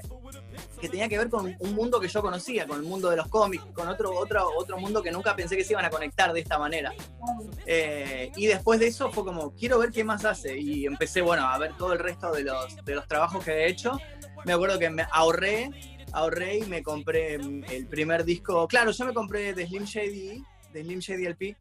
que 0.80 0.88
tenía 0.88 1.08
que 1.08 1.16
ver 1.16 1.30
con 1.30 1.56
un 1.58 1.74
mundo 1.74 1.98
que 2.00 2.08
yo 2.08 2.20
conocía, 2.20 2.66
con 2.66 2.78
el 2.78 2.82
mundo 2.82 3.08
de 3.08 3.16
los 3.16 3.28
cómics, 3.28 3.64
con 3.72 3.88
otro, 3.88 4.14
otro, 4.14 4.48
otro 4.56 4.76
mundo 4.78 5.02
que 5.02 5.10
nunca 5.10 5.34
pensé 5.34 5.56
que 5.56 5.64
se 5.64 5.72
iban 5.72 5.84
a 5.84 5.90
conectar 5.90 6.32
de 6.32 6.40
esta 6.40 6.58
manera. 6.58 6.92
Eh, 7.66 8.30
y 8.36 8.46
después 8.46 8.80
de 8.80 8.88
eso 8.88 9.10
fue 9.10 9.24
como, 9.24 9.54
quiero 9.54 9.78
ver 9.78 9.90
qué 9.90 10.04
más 10.04 10.24
hace. 10.24 10.58
Y 10.58 10.84
empecé, 10.84 11.22
bueno, 11.22 11.44
a 11.46 11.56
ver 11.58 11.76
todo 11.76 11.92
el 11.92 11.98
resto 11.98 12.32
de 12.32 12.42
los, 12.44 12.84
de 12.84 12.94
los 12.94 13.08
trabajos 13.08 13.44
que 13.44 13.52
he 13.52 13.68
hecho. 13.68 13.98
Me 14.44 14.52
acuerdo 14.52 14.78
que 14.78 14.90
me 14.90 15.06
ahorré, 15.10 15.70
ahorré 16.12 16.58
y 16.58 16.62
me 16.62 16.82
compré 16.82 17.34
el 17.36 17.86
primer 17.88 18.24
disco. 18.24 18.66
Claro, 18.68 18.90
yo 18.90 19.04
me 19.06 19.14
compré 19.14 19.54
de 19.54 19.66
Slim 19.66 19.84
Shady, 19.84 20.44
de 20.72 20.82
Slim 20.82 20.98
Shady 20.98 21.26
LP. 21.26 21.56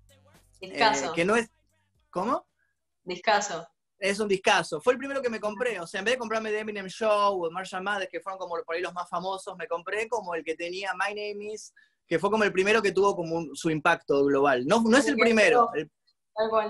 Eh, 0.62 0.80
que 1.16 1.26
no 1.26 1.36
es... 1.36 1.50
¿Cómo? 2.10 2.46
Discaso. 3.04 3.68
Es 4.00 4.20
un 4.20 4.28
discazo. 4.28 4.82
Fue 4.82 4.94
el 4.94 5.00
primero 5.00 5.22
que 5.22 5.30
me 5.30 5.40
compré. 5.40 5.80
O 5.80 5.86
sea, 5.86 6.00
en 6.00 6.06
vez 6.06 6.16
de 6.16 6.20
comprarme 6.20 6.50
The 6.50 6.60
Eminem 6.60 6.88
Show 6.88 7.46
o 7.46 7.52
Marshall 7.52 7.84
Mathers, 7.84 8.10
que 8.12 8.20
fueron 8.20 8.40
como 8.40 8.56
por 8.64 8.76
ahí 8.76 8.82
los 8.82 8.94
más 8.94 9.08
famosos, 9.08 9.56
me 9.58 9.68
compré 9.68 10.08
como 10.10 10.34
el 10.34 10.44
que 10.44 10.56
tenía 10.56 10.94
My 10.94 11.10
Name 11.10 11.54
Is, 11.54 11.74
que 12.08 12.18
fue 12.18 12.32
como 12.32 12.44
el 12.44 12.52
primero 12.52 12.82
que 12.82 12.92
tuvo 12.92 13.16
como 13.16 13.54
su 13.54 13.70
impacto 13.70 14.26
global. 14.26 14.66
No, 14.66 14.82
no 14.82 14.98
es 14.98 15.08
el 15.08 15.16
primero. 15.16 15.70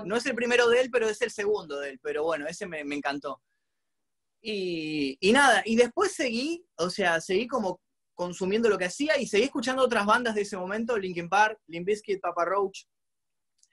no 0.04 0.16
es 0.16 0.26
el 0.26 0.34
primero 0.34 0.68
de 0.68 0.82
él, 0.82 0.90
pero 0.90 1.08
es 1.08 1.22
el 1.22 1.30
segundo 1.30 1.80
de 1.80 1.90
él. 1.90 2.00
Pero 2.02 2.22
bueno, 2.24 2.46
ese 2.46 2.66
me, 2.66 2.80
encantó. 2.80 3.40
Y, 4.42 5.16
y, 5.20 5.32
nada, 5.32 5.62
y 5.64 5.76
después 5.76 6.12
seguí, 6.12 6.66
o 6.76 6.90
sea, 6.90 7.20
seguí 7.20 7.46
como 7.46 7.80
consumiendo 8.14 8.68
lo 8.68 8.78
que 8.78 8.84
hacía 8.84 9.18
y 9.18 9.26
seguí 9.26 9.44
escuchando 9.44 9.82
otras 9.82 10.04
bandas 10.04 10.34
de 10.34 10.42
ese 10.42 10.56
momento, 10.56 10.98
Linkin 10.98 11.28
Park, 11.28 11.58
Limp 11.66 11.86
Bizkit, 11.86 12.20
Papa 12.20 12.44
Roach. 12.44 12.84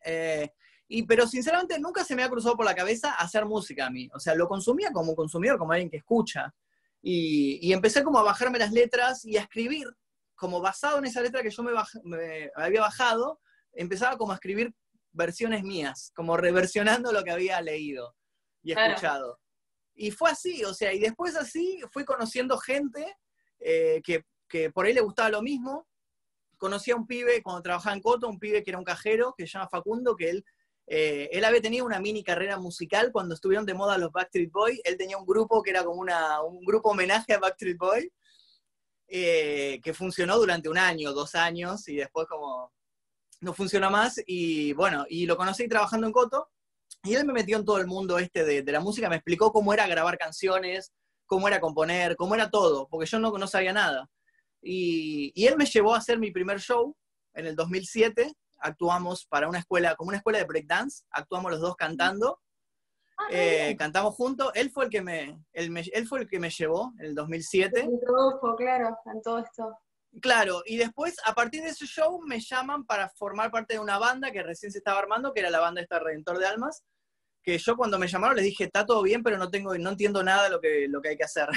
Eh, 0.05 0.49
y, 0.91 1.03
pero 1.03 1.27
sinceramente 1.27 1.77
nunca 1.79 2.03
se 2.03 2.15
me 2.15 2.23
ha 2.23 2.29
cruzado 2.29 2.57
por 2.57 2.65
la 2.65 2.73
cabeza 2.73 3.13
hacer 3.13 3.45
música 3.45 3.85
a 3.85 3.89
mí. 3.91 4.09
O 4.11 4.19
sea, 4.19 4.33
lo 4.33 4.47
consumía 4.47 4.91
como 4.91 5.15
consumidor, 5.15 5.59
como 5.59 5.71
alguien 5.71 5.91
que 5.91 5.97
escucha. 5.97 6.51
Y, 6.99 7.71
empecé 7.71 8.03
como 8.03 8.17
a 8.17 8.23
bajarme 8.23 8.57
las 8.57 8.71
letras 8.71 9.23
y 9.23 9.37
a 9.37 9.41
escribir, 9.41 9.87
como 10.35 10.59
basado 10.59 10.97
en 10.97 11.05
esa 11.05 11.21
letra 11.21 11.43
que 11.43 11.51
yo 11.51 11.61
me, 11.61 12.49
había 12.55 12.81
bajado, 12.81 13.39
empezaba 13.73 14.17
como 14.17 14.31
a 14.31 14.35
escribir 14.35 14.73
versiones 15.11 15.63
mías, 15.63 16.11
como 16.15 16.35
reversionando 16.37 17.11
lo 17.11 17.23
que 17.23 17.31
había 17.31 17.61
leído 17.61 18.15
y 18.63 18.71
escuchado. 18.71 19.39
Y 19.93 20.09
fue 20.09 20.31
así, 20.31 20.63
o 20.65 20.73
sea, 20.73 20.91
y 20.91 20.99
después 20.99 21.35
así 21.35 21.81
fui 21.91 22.03
conociendo 22.03 22.57
gente 22.57 23.15
eh, 23.59 24.01
que, 24.03 24.25
que 24.47 24.71
por 24.71 24.87
ahí 24.87 24.93
le 24.93 25.01
gustaba 25.01 25.29
lo 25.29 25.43
mismo. 25.43 25.87
Conocí 26.57 26.89
a 26.89 26.95
un 26.95 27.05
pibe 27.05 27.43
cuando 27.43 27.61
trabajaba 27.61 27.95
en 27.95 28.01
Coto, 28.01 28.27
un 28.27 28.39
pibe 28.39 28.63
que 28.63 28.71
era 28.71 28.79
un 28.79 28.85
cajero, 28.85 29.35
que 29.37 29.45
se 29.45 29.53
llama 29.53 29.69
Facundo, 29.69 30.15
que 30.15 30.31
él 30.31 30.45
eh, 30.91 31.29
él 31.31 31.45
había 31.45 31.61
tenido 31.61 31.85
una 31.85 31.99
mini 31.99 32.23
carrera 32.23 32.57
musical 32.57 33.11
cuando 33.11 33.35
estuvieron 33.35 33.63
de 33.63 33.75
moda 33.75 33.99
los 33.99 34.11
Backstreet 34.11 34.51
Boys. 34.51 34.81
Él 34.83 34.97
tenía 34.97 35.19
un 35.19 35.25
grupo 35.25 35.61
que 35.61 35.69
era 35.69 35.83
como 35.83 36.01
una, 36.01 36.41
un 36.41 36.65
grupo 36.65 36.89
homenaje 36.89 37.33
a 37.33 37.39
Backstreet 37.39 37.77
Boys, 37.77 38.09
eh, 39.07 39.79
que 39.83 39.93
funcionó 39.93 40.39
durante 40.39 40.67
un 40.67 40.79
año, 40.79 41.13
dos 41.13 41.35
años, 41.35 41.87
y 41.87 41.97
después 41.97 42.27
como 42.27 42.73
no 43.41 43.53
funcionó 43.53 43.91
más. 43.91 44.19
Y 44.25 44.73
bueno, 44.73 45.05
y 45.07 45.27
lo 45.27 45.37
conocí 45.37 45.67
trabajando 45.67 46.07
en 46.07 46.13
Coto, 46.13 46.49
y 47.03 47.13
él 47.13 47.23
me 47.23 47.33
metió 47.33 47.57
en 47.57 47.65
todo 47.65 47.77
el 47.77 47.85
mundo 47.85 48.17
este 48.17 48.43
de, 48.43 48.71
la 48.71 48.79
música, 48.79 49.09
me 49.09 49.17
explicó 49.17 49.51
cómo 49.51 49.71
era 49.73 49.85
grabar 49.85 50.17
canciones, 50.17 50.91
cómo 51.27 51.47
era 51.47 51.61
componer, 51.61 52.15
cómo 52.15 52.33
era 52.33 52.49
todo, 52.49 52.87
porque 52.89 53.05
yo 53.05 53.19
no, 53.19 53.31
no 53.37 53.47
sabía 53.47 53.73
nada. 53.73 54.09
Y, 54.59 55.31
y 55.35 55.45
él 55.45 55.55
me 55.55 55.67
llevó 55.67 55.93
a 55.93 55.99
hacer 55.99 56.17
mi 56.17 56.31
primer 56.31 56.59
show 56.59 56.95
en 57.35 57.45
el 57.45 57.55
2007 57.55 58.35
actuamos 58.59 59.25
para 59.25 59.47
una 59.47 59.59
escuela, 59.59 59.95
como 59.95 60.09
una 60.09 60.17
escuela 60.17 60.39
de 60.39 60.45
breakdance, 60.45 61.03
actuamos 61.11 61.51
los 61.51 61.61
dos 61.61 61.75
cantando, 61.75 62.39
ah, 63.17 63.27
eh, 63.31 63.75
cantamos 63.77 64.15
juntos, 64.15 64.51
él 64.55 64.71
fue 64.71 64.85
el 64.85 64.89
que 64.89 65.01
me, 65.01 65.43
él, 65.53 66.07
fue 66.07 66.21
el 66.21 66.27
que 66.27 66.39
me 66.39 66.49
llevó 66.49 66.93
en 66.99 67.05
el 67.05 67.15
2007. 67.15 67.81
Introdujo, 67.81 68.55
claro, 68.55 68.97
en 69.05 69.21
todo 69.21 69.39
esto. 69.39 69.77
Claro, 70.21 70.63
y 70.65 70.77
después, 70.77 71.17
a 71.25 71.33
partir 71.33 71.61
de 71.61 71.69
ese 71.69 71.85
show, 71.85 72.19
me 72.25 72.39
llaman 72.39 72.85
para 72.85 73.09
formar 73.09 73.51
parte 73.51 73.75
de 73.75 73.79
una 73.79 73.99
banda 73.99 74.31
que 74.31 74.41
recién 74.41 74.71
se 74.71 74.79
estaba 74.79 74.99
armando, 74.99 75.33
que 75.33 75.39
era 75.39 75.51
la 75.51 75.59
banda 75.59 75.81
esta 75.81 75.99
Redentor 75.99 76.39
de 76.39 76.47
Almas, 76.47 76.83
que 77.43 77.57
yo 77.57 77.77
cuando 77.77 77.99
me 77.99 78.07
llamaron 78.07 78.35
les 78.35 78.45
dije, 78.45 78.65
está 78.65 78.85
todo 78.85 79.03
bien, 79.03 79.23
pero 79.23 79.37
no, 79.37 79.49
tengo, 79.49 79.77
no 79.77 79.89
entiendo 79.91 80.23
nada 80.23 80.43
de 80.43 80.49
lo 80.49 80.59
que, 80.59 80.87
lo 80.89 81.01
que 81.01 81.09
hay 81.09 81.17
que 81.17 81.23
hacer. 81.23 81.47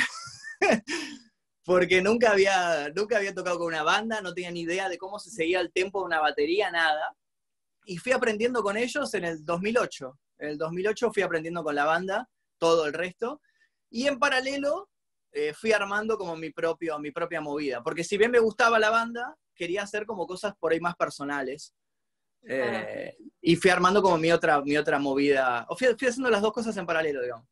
porque 1.65 2.03
nunca 2.03 2.33
había, 2.33 2.91
nunca 2.95 3.19
había 3.19 3.35
tocado 3.35 3.59
con 3.59 3.69
una 3.69 3.83
banda, 3.83 4.21
no 4.21 4.35
tenía 4.35 4.51
ni 4.51 4.63
idea 4.63 4.89
de 4.89 4.99
cómo 4.99 5.19
se 5.19 5.31
seguía 5.31 5.61
el 5.61 5.73
tempo 5.73 6.01
de 6.01 6.07
una 6.07 6.21
batería, 6.21 6.71
nada. 6.71 7.17
Y 7.85 7.99
fui 7.99 8.13
aprendiendo 8.13 8.63
con 8.63 8.77
ellos 8.77 9.13
en 9.15 9.25
el 9.25 9.45
2008. 9.45 10.19
En 10.39 10.49
el 10.51 10.59
2008 10.59 11.13
fui 11.13 11.23
aprendiendo 11.23 11.63
con 11.63 11.75
la 11.75 11.85
banda 11.85 12.29
todo 12.59 12.87
el 12.87 12.93
resto. 12.93 13.41
Y 13.91 14.09
en 14.09 14.19
paralelo 14.19 14.89
eh, 15.31 15.53
fui 15.55 15.73
armando 15.73 16.19
como 16.19 16.37
mi, 16.37 16.51
propio, 16.51 16.99
mi 16.99 17.13
propia 17.13 17.41
movida. 17.41 17.83
Porque 17.83 18.03
si 18.03 18.19
bien 18.19 18.31
me 18.31 18.41
gustaba 18.41 18.79
la 18.79 18.91
banda, 18.91 19.37
quería 19.55 19.83
hacer 19.83 20.05
como 20.05 20.27
cosas 20.27 20.55
por 20.59 20.73
ahí 20.73 20.81
más 20.81 20.97
personales. 20.97 21.75
Eh, 22.45 23.17
y 23.41 23.55
fui 23.55 23.71
armando 23.71 24.03
como 24.03 24.19
mi 24.19 24.33
otra, 24.33 24.61
mi 24.63 24.77
otra 24.77 24.99
movida. 24.99 25.65
O 25.69 25.77
fui 25.77 25.87
haciendo 25.89 26.31
las 26.31 26.43
dos 26.43 26.53
cosas 26.53 26.77
en 26.77 26.87
paralelo, 26.87 27.23
digamos. 27.23 27.47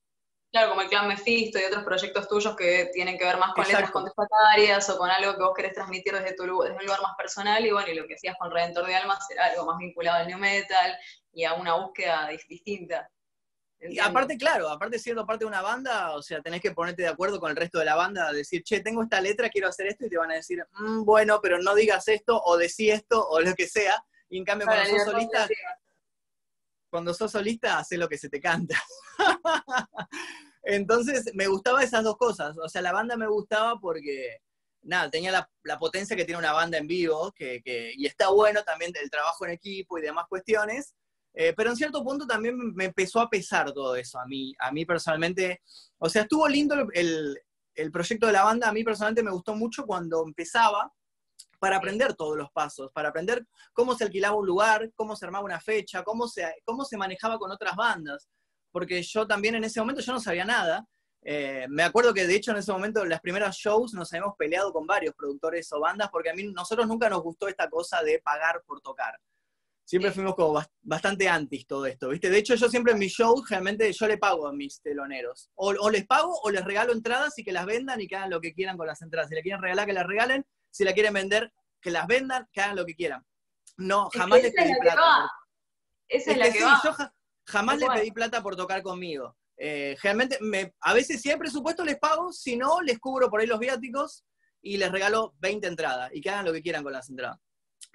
Claro, 0.51 0.71
como 0.71 0.83
el 0.83 0.89
clan 0.89 1.07
Mephisto 1.07 1.61
y 1.61 1.65
otros 1.65 1.85
proyectos 1.85 2.27
tuyos 2.27 2.57
que 2.57 2.91
tienen 2.93 3.17
que 3.17 3.25
ver 3.25 3.37
más 3.37 3.55
con 3.55 3.65
letras 3.65 3.93
contestatarias 3.93 4.91
o 4.91 4.99
con 4.99 5.09
algo 5.09 5.37
que 5.37 5.43
vos 5.43 5.55
querés 5.55 5.75
transmitir 5.75 6.13
desde, 6.13 6.35
tu, 6.35 6.43
desde 6.43 6.77
un 6.77 6.85
lugar 6.85 7.01
más 7.03 7.15
personal. 7.17 7.65
Y 7.65 7.71
bueno, 7.71 7.89
y 7.89 7.95
lo 7.95 8.07
que 8.07 8.15
hacías 8.15 8.37
con 8.37 8.51
Redentor 8.51 8.87
de 8.87 8.97
Almas 8.97 9.31
era 9.31 9.45
algo 9.47 9.65
más 9.67 9.79
vinculado 9.79 10.19
al 10.19 10.27
new 10.27 10.39
metal 10.39 10.99
y 11.33 11.45
a 11.45 11.55
una 11.55 11.75
búsqueda 11.75 12.29
distinta. 12.49 13.09
Y 13.83 13.99
aparte, 13.99 14.37
claro, 14.37 14.69
aparte 14.69 14.99
siendo 14.99 15.25
parte 15.25 15.45
de 15.45 15.49
una 15.49 15.63
banda, 15.63 16.15
o 16.15 16.21
sea, 16.21 16.43
tenés 16.43 16.61
que 16.61 16.73
ponerte 16.73 17.03
de 17.03 17.09
acuerdo 17.09 17.41
con 17.41 17.51
el 17.51 17.57
resto 17.57 17.79
de 17.79 17.87
la 17.87 17.95
banda, 17.95 18.31
decir, 18.31 18.63
che, 18.63 18.81
tengo 18.81 19.03
esta 19.03 19.21
letra, 19.23 19.49
quiero 19.49 19.69
hacer 19.69 19.87
esto, 19.87 20.05
y 20.05 20.11
te 20.11 20.19
van 20.19 20.33
a 20.33 20.35
decir, 20.35 20.63
mm, 20.73 21.03
bueno, 21.05 21.41
pero 21.41 21.59
no 21.59 21.75
digas 21.75 22.07
esto, 22.09 22.43
o 22.45 22.59
decí 22.59 22.91
esto, 22.91 23.27
o 23.27 23.41
lo 23.41 23.55
que 23.55 23.67
sea. 23.67 24.05
Y 24.29 24.37
en 24.39 24.45
cambio, 24.45 24.67
cuando 24.67 24.85
sos 24.85 25.05
solista, 25.05 25.49
cuando 26.91 27.15
sos 27.15 27.33
solista, 27.33 27.79
haces 27.79 27.99
lo 27.99 28.09
que 28.09 28.19
se 28.19 28.29
te 28.29 28.41
canta. 28.41 28.77
Entonces, 30.63 31.31
me 31.35 31.47
gustaba 31.47 31.83
esas 31.83 32.05
dos 32.05 32.17
cosas. 32.17 32.57
O 32.59 32.69
sea, 32.69 32.83
la 32.83 32.93
banda 32.93 33.17
me 33.17 33.29
gustaba 33.29 33.79
porque, 33.81 34.39
nada, 34.83 35.11
tenía 35.11 35.49
la, 35.63 35.79
potencia 35.79 36.17
que 36.17 36.25
tiene 36.25 36.39
una 36.39 36.53
banda 36.53 36.79
en 36.79 36.87
vivo, 36.87 37.33
que, 37.33 37.63
y 37.97 38.07
está 38.07 38.31
bueno 38.31 38.63
también 38.65 38.93
el 39.01 39.11
trabajo 39.11 39.45
en 39.47 39.53
equipo 39.53 39.99
y 39.99 40.03
demás 40.03 40.27
cuestiones. 40.29 40.95
Eh, 41.33 41.55
pero 41.57 41.71
en 41.71 41.77
cierto 41.77 42.03
punto 42.03 42.27
también 42.27 42.57
me 42.75 42.87
empezó 42.87 43.21
a 43.21 43.31
pesar 43.31 43.73
todo 43.73 43.95
eso 43.95 44.19
a 44.19 44.27
mí, 44.27 44.53
a 44.59 44.73
mí 44.73 44.85
personalmente. 44.85 45.63
O 45.99 46.09
sea, 46.09 46.23
estuvo 46.23 46.49
lindo 46.49 46.75
el, 46.93 47.39
el 47.75 47.93
proyecto 47.93 48.27
de 48.27 48.33
la 48.33 48.45
banda, 48.45 48.69
a 48.69 48.73
mí 48.73 48.85
personalmente 48.85 49.23
me 49.23 49.31
gustó 49.31 49.55
mucho 49.55 49.87
cuando 49.87 50.25
empezaba, 50.27 50.93
para 51.61 51.77
aprender 51.77 52.15
todos 52.15 52.37
los 52.37 52.51
pasos, 52.51 52.91
para 52.93 53.11
aprender 53.11 53.47
cómo 53.73 53.95
se 53.95 54.03
alquilaba 54.03 54.37
un 54.37 54.47
lugar, 54.47 54.91
cómo 54.97 55.15
se 55.15 55.25
armaba 55.25 55.45
una 55.45 55.61
fecha, 55.61 56.03
cómo 56.03 56.27
se, 56.27 56.53
cómo 56.65 56.85
se 56.85 56.97
manejaba 56.97 57.39
con 57.39 57.53
otras 57.53 57.77
bandas 57.77 58.29
porque 58.73 59.03
yo 59.03 59.27
también 59.27 59.55
en 59.55 59.65
ese 59.65 59.81
momento 59.81 60.03
yo 60.03 60.13
no 60.13 60.21
sabía 60.21 60.45
nada. 60.45 60.87
Eh, 61.23 61.67
me 61.69 61.83
acuerdo 61.83 62.15
que 62.15 62.27
de 62.27 62.35
hecho 62.35 62.53
en 62.53 62.59
ese 62.59 62.73
momento, 62.73 63.03
en 63.03 63.11
las 63.11 63.21
primeras 63.21 63.57
shows, 63.57 63.93
nos 63.93 64.13
habíamos 64.13 64.37
peleado 64.37 64.73
con 64.73 64.87
varios 64.87 65.15
productores 65.15 65.71
o 65.73 65.81
bandas, 65.81 66.09
porque 66.11 66.31
a 66.31 66.35
mí, 66.35 66.45
nosotros 66.45 66.87
nunca 66.87 67.09
nos 67.09 67.23
gustó 67.23 67.49
esta 67.49 67.69
cosa 67.69 68.03
de 68.03 68.21
pagar 68.21 68.63
por 68.67 68.81
tocar. 68.81 69.19
Siempre 69.85 70.13
fuimos 70.13 70.37
como 70.37 70.63
bastante 70.83 71.29
antis 71.29 71.67
todo 71.67 71.85
esto, 71.85 72.11
¿viste? 72.11 72.31
De 72.31 72.39
hecho, 72.39 72.55
yo 72.55 72.69
siempre 72.69 72.93
en 72.93 72.99
mis 73.01 73.13
shows, 73.13 73.49
realmente 73.51 73.93
yo 73.93 74.07
le 74.07 74.19
pago 74.19 74.47
a 74.47 74.53
mis 74.53 74.81
teloneros. 74.81 75.51
O, 75.57 75.91
les 75.91 76.07
pago 76.07 76.33
o 76.45 76.51
les 76.51 76.65
regalo 76.65 76.93
entradas 76.93 77.37
y 77.39 77.43
que 77.43 77.51
las 77.51 77.67
vendan 77.67 78.01
y 78.01 78.07
que 78.07 78.15
hagan 78.15 78.31
lo 78.31 78.41
que 78.41 78.53
quieran 78.53 78.77
con 78.77 78.87
las 78.87 79.03
entradas. 79.03 79.29
Si 79.29 79.35
le 79.35 79.43
quieren 79.43 79.61
regalar, 79.61 79.87
que 79.87 79.93
las 79.93 80.07
regalen. 80.07 80.47
Si 80.71 80.85
la 80.85 80.93
quieren 80.93 81.15
vender, 81.15 81.53
que 81.81 81.91
las 81.91 82.07
vendan, 82.07 82.49
que 82.53 82.61
hagan 82.61 82.77
lo 82.77 82.85
que 82.85 82.95
quieran. 82.95 83.25
No, 83.77 84.11
jamás 84.11 84.43
les 84.43 84.53
pedí 84.53 84.73
plata. 84.81 85.31
Esa 86.09 86.33
es, 86.33 86.39
la 86.39 86.53
que, 86.53 86.65
va. 86.65 87.15
Jamás 87.47 87.79
le 87.79 87.87
pedí 87.87 88.11
plata 88.11 88.43
por 88.43 88.57
tocar 88.57 88.83
conmigo. 88.83 89.37
Eh, 89.57 89.97
realmente, 90.03 90.39
me, 90.41 90.75
a 90.81 90.95
veces 90.95 91.21
si 91.21 91.31
hay 91.31 91.37
presupuesto 91.37 91.85
les 91.85 91.99
pago, 91.99 92.33
si 92.33 92.57
no, 92.57 92.81
les 92.81 92.99
cubro 92.99 93.29
por 93.29 93.41
ahí 93.41 93.47
los 93.47 93.59
viáticos 93.59 94.25
y 94.63 94.77
les 94.77 94.91
regalo 94.91 95.35
20 95.39 95.67
entradas 95.67 96.11
y 96.15 96.21
que 96.21 96.31
hagan 96.31 96.47
lo 96.47 96.53
que 96.53 96.63
quieran 96.63 96.83
con 96.83 96.93
las 96.93 97.09
entradas. 97.11 97.39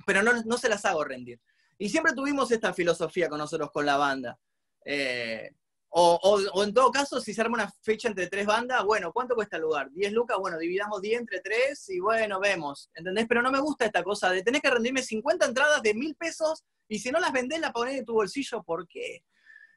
Pero 0.05 0.23
no, 0.23 0.33
no 0.43 0.57
se 0.57 0.69
las 0.69 0.85
hago 0.85 1.03
rendir. 1.03 1.39
Y 1.77 1.89
siempre 1.89 2.13
tuvimos 2.13 2.51
esta 2.51 2.73
filosofía 2.73 3.29
con 3.29 3.39
nosotros, 3.39 3.71
con 3.71 3.85
la 3.85 3.97
banda. 3.97 4.39
Eh, 4.85 5.51
o, 5.97 6.63
en 6.63 6.73
todo 6.73 6.91
caso, 6.91 7.21
si 7.21 7.33
se 7.33 7.39
arma 7.39 7.55
una 7.55 7.71
fecha 7.81 8.09
entre 8.09 8.27
tres 8.27 8.45
bandas, 8.45 8.83
bueno, 8.83 9.13
¿cuánto 9.13 9.33
cuesta 9.33 9.55
el 9.55 9.61
lugar? 9.61 9.89
¿10 9.91 10.11
lucas? 10.11 10.37
Bueno, 10.37 10.57
dividamos 10.57 11.01
10 11.01 11.21
entre 11.21 11.39
tres 11.39 11.87
y 11.87 12.01
bueno, 12.01 12.37
vemos. 12.41 12.89
¿Entendés? 12.93 13.25
Pero 13.29 13.41
no 13.41 13.49
me 13.49 13.61
gusta 13.61 13.85
esta 13.85 14.03
cosa 14.03 14.29
de 14.29 14.43
tener 14.43 14.61
que 14.61 14.69
rendirme 14.69 15.01
50 15.01 15.45
entradas 15.45 15.81
de 15.81 15.93
mil 15.93 16.13
pesos 16.15 16.65
y 16.89 16.99
si 16.99 17.11
no 17.11 17.19
las 17.21 17.31
vendés, 17.31 17.61
la 17.61 17.71
ponés 17.71 17.97
en 17.97 18.03
tu 18.03 18.11
bolsillo, 18.11 18.61
¿por 18.61 18.85
qué? 18.89 19.23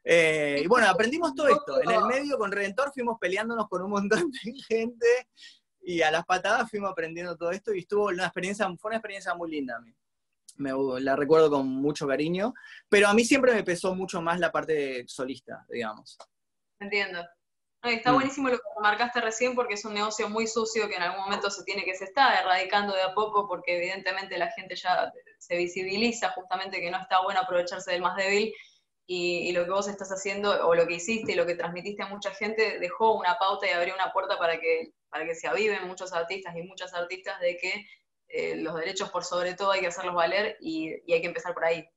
Eh, 0.03 0.63
y 0.65 0.67
bueno, 0.67 0.89
aprendimos 0.89 1.37
todo 1.37 1.49
esto. 1.49 1.81
En 1.83 1.91
el 1.91 2.05
medio 2.07 2.37
con 2.37 2.51
Redentor 2.51 2.93
fuimos 2.93 3.17
peleándonos 3.21 3.69
con 3.69 3.83
un 3.83 3.91
montón 3.91 4.29
de 4.33 4.53
gente 4.69 5.29
y 5.83 6.03
a 6.03 6.11
las 6.11 6.25
patadas 6.25 6.69
fuimos 6.69 6.91
aprendiendo 6.91 7.37
todo 7.37 7.53
esto 7.53 7.73
y 7.73 7.81
estuvo 7.81 8.07
una 8.07 8.25
experiencia, 8.25 8.67
fue 8.77 8.89
una 8.89 8.97
experiencia 8.97 9.35
muy 9.35 9.53
linda 9.53 9.77
a. 9.77 9.95
Me, 10.59 10.73
la 11.01 11.17
recuerdo 11.17 11.51
con 11.51 11.67
mucho 11.69 12.07
cariño, 12.07 12.55
pero 12.89 13.09
a 13.09 13.15
mí 13.15 13.25
siempre 13.25 13.55
me 13.55 13.65
pesó 13.65 13.95
mucho 13.95 14.21
más 14.21 14.39
la 14.39 14.53
parte 14.53 15.05
solista, 15.07 15.65
digamos. 15.69 16.19
Entiendo. 16.81 17.25
está 17.83 18.13
mm. 18.13 18.15
buenísimo 18.15 18.49
lo 18.49 18.57
que 18.57 18.65
marcaste 18.83 19.21
recién 19.21 19.55
porque 19.55 19.75
es 19.75 19.85
un 19.85 19.95
negocio 19.95 20.29
muy 20.29 20.47
sucio 20.47 20.89
que 20.89 20.97
en 20.97 21.03
algún 21.03 21.21
momento 21.21 21.51
se 21.51 21.65
tiene 21.65 21.85
que 21.85 21.95
se 21.95 22.05
está 22.05 22.39
erradicando 22.39 22.95
de 22.95 23.03
a 23.03 23.15
poco 23.15 23.49
porque 23.49 23.77
evidentemente 23.77 24.37
la 24.39 24.51
gente 24.53 24.77
ya 24.77 25.13
se 25.39 25.57
visibiliza 25.57 26.31
justamente 26.31 26.81
que 26.81 26.91
no 26.91 26.99
está 26.99 27.23
bueno 27.23 27.41
aprovecharse 27.41 27.93
del 27.93 28.03
más 28.03 28.17
débil 28.17 28.53
y, 29.11 29.53
lo 29.53 29.65
que 29.65 29.71
vos 29.71 29.89
estás 29.89 30.11
haciendo 30.11 30.67
o 30.67 30.75
lo 30.75 30.87
que 30.87 30.97
hiciste 30.97 31.33
y 31.33 31.35
lo 31.35 31.47
que 31.47 31.55
transmitiste 31.55 32.03
a 32.03 32.09
mucha 32.09 32.31
gente 32.35 32.79
dejó 32.79 33.15
una 33.15 33.39
pauta 33.39 33.67
y 33.67 33.71
abrió 33.71 33.95
una 33.95 34.13
puerta 34.13 34.39
para 34.39 34.61
que, 34.61 34.93
para 35.09 35.25
que 35.25 35.35
se 35.35 35.49
aviven 35.49 35.89
muchos 35.89 36.13
artistas 36.13 36.55
y 36.55 36.63
muchas 36.63 36.93
artistas 36.93 37.41
de 37.41 37.57
que 37.57 37.87
eh, 38.29 38.57
los 38.57 38.75
derechos 38.75 39.11
por 39.11 39.25
sobre 39.25 39.55
todo 39.55 39.73
hay 39.73 39.81
que 39.81 39.87
hacerlos 39.87 40.15
valer 40.15 40.57
y, 40.61 40.91
hay 41.13 41.21
que 41.21 41.27
empezar 41.27 41.55
por 41.55 41.65
ahí, 41.65 41.89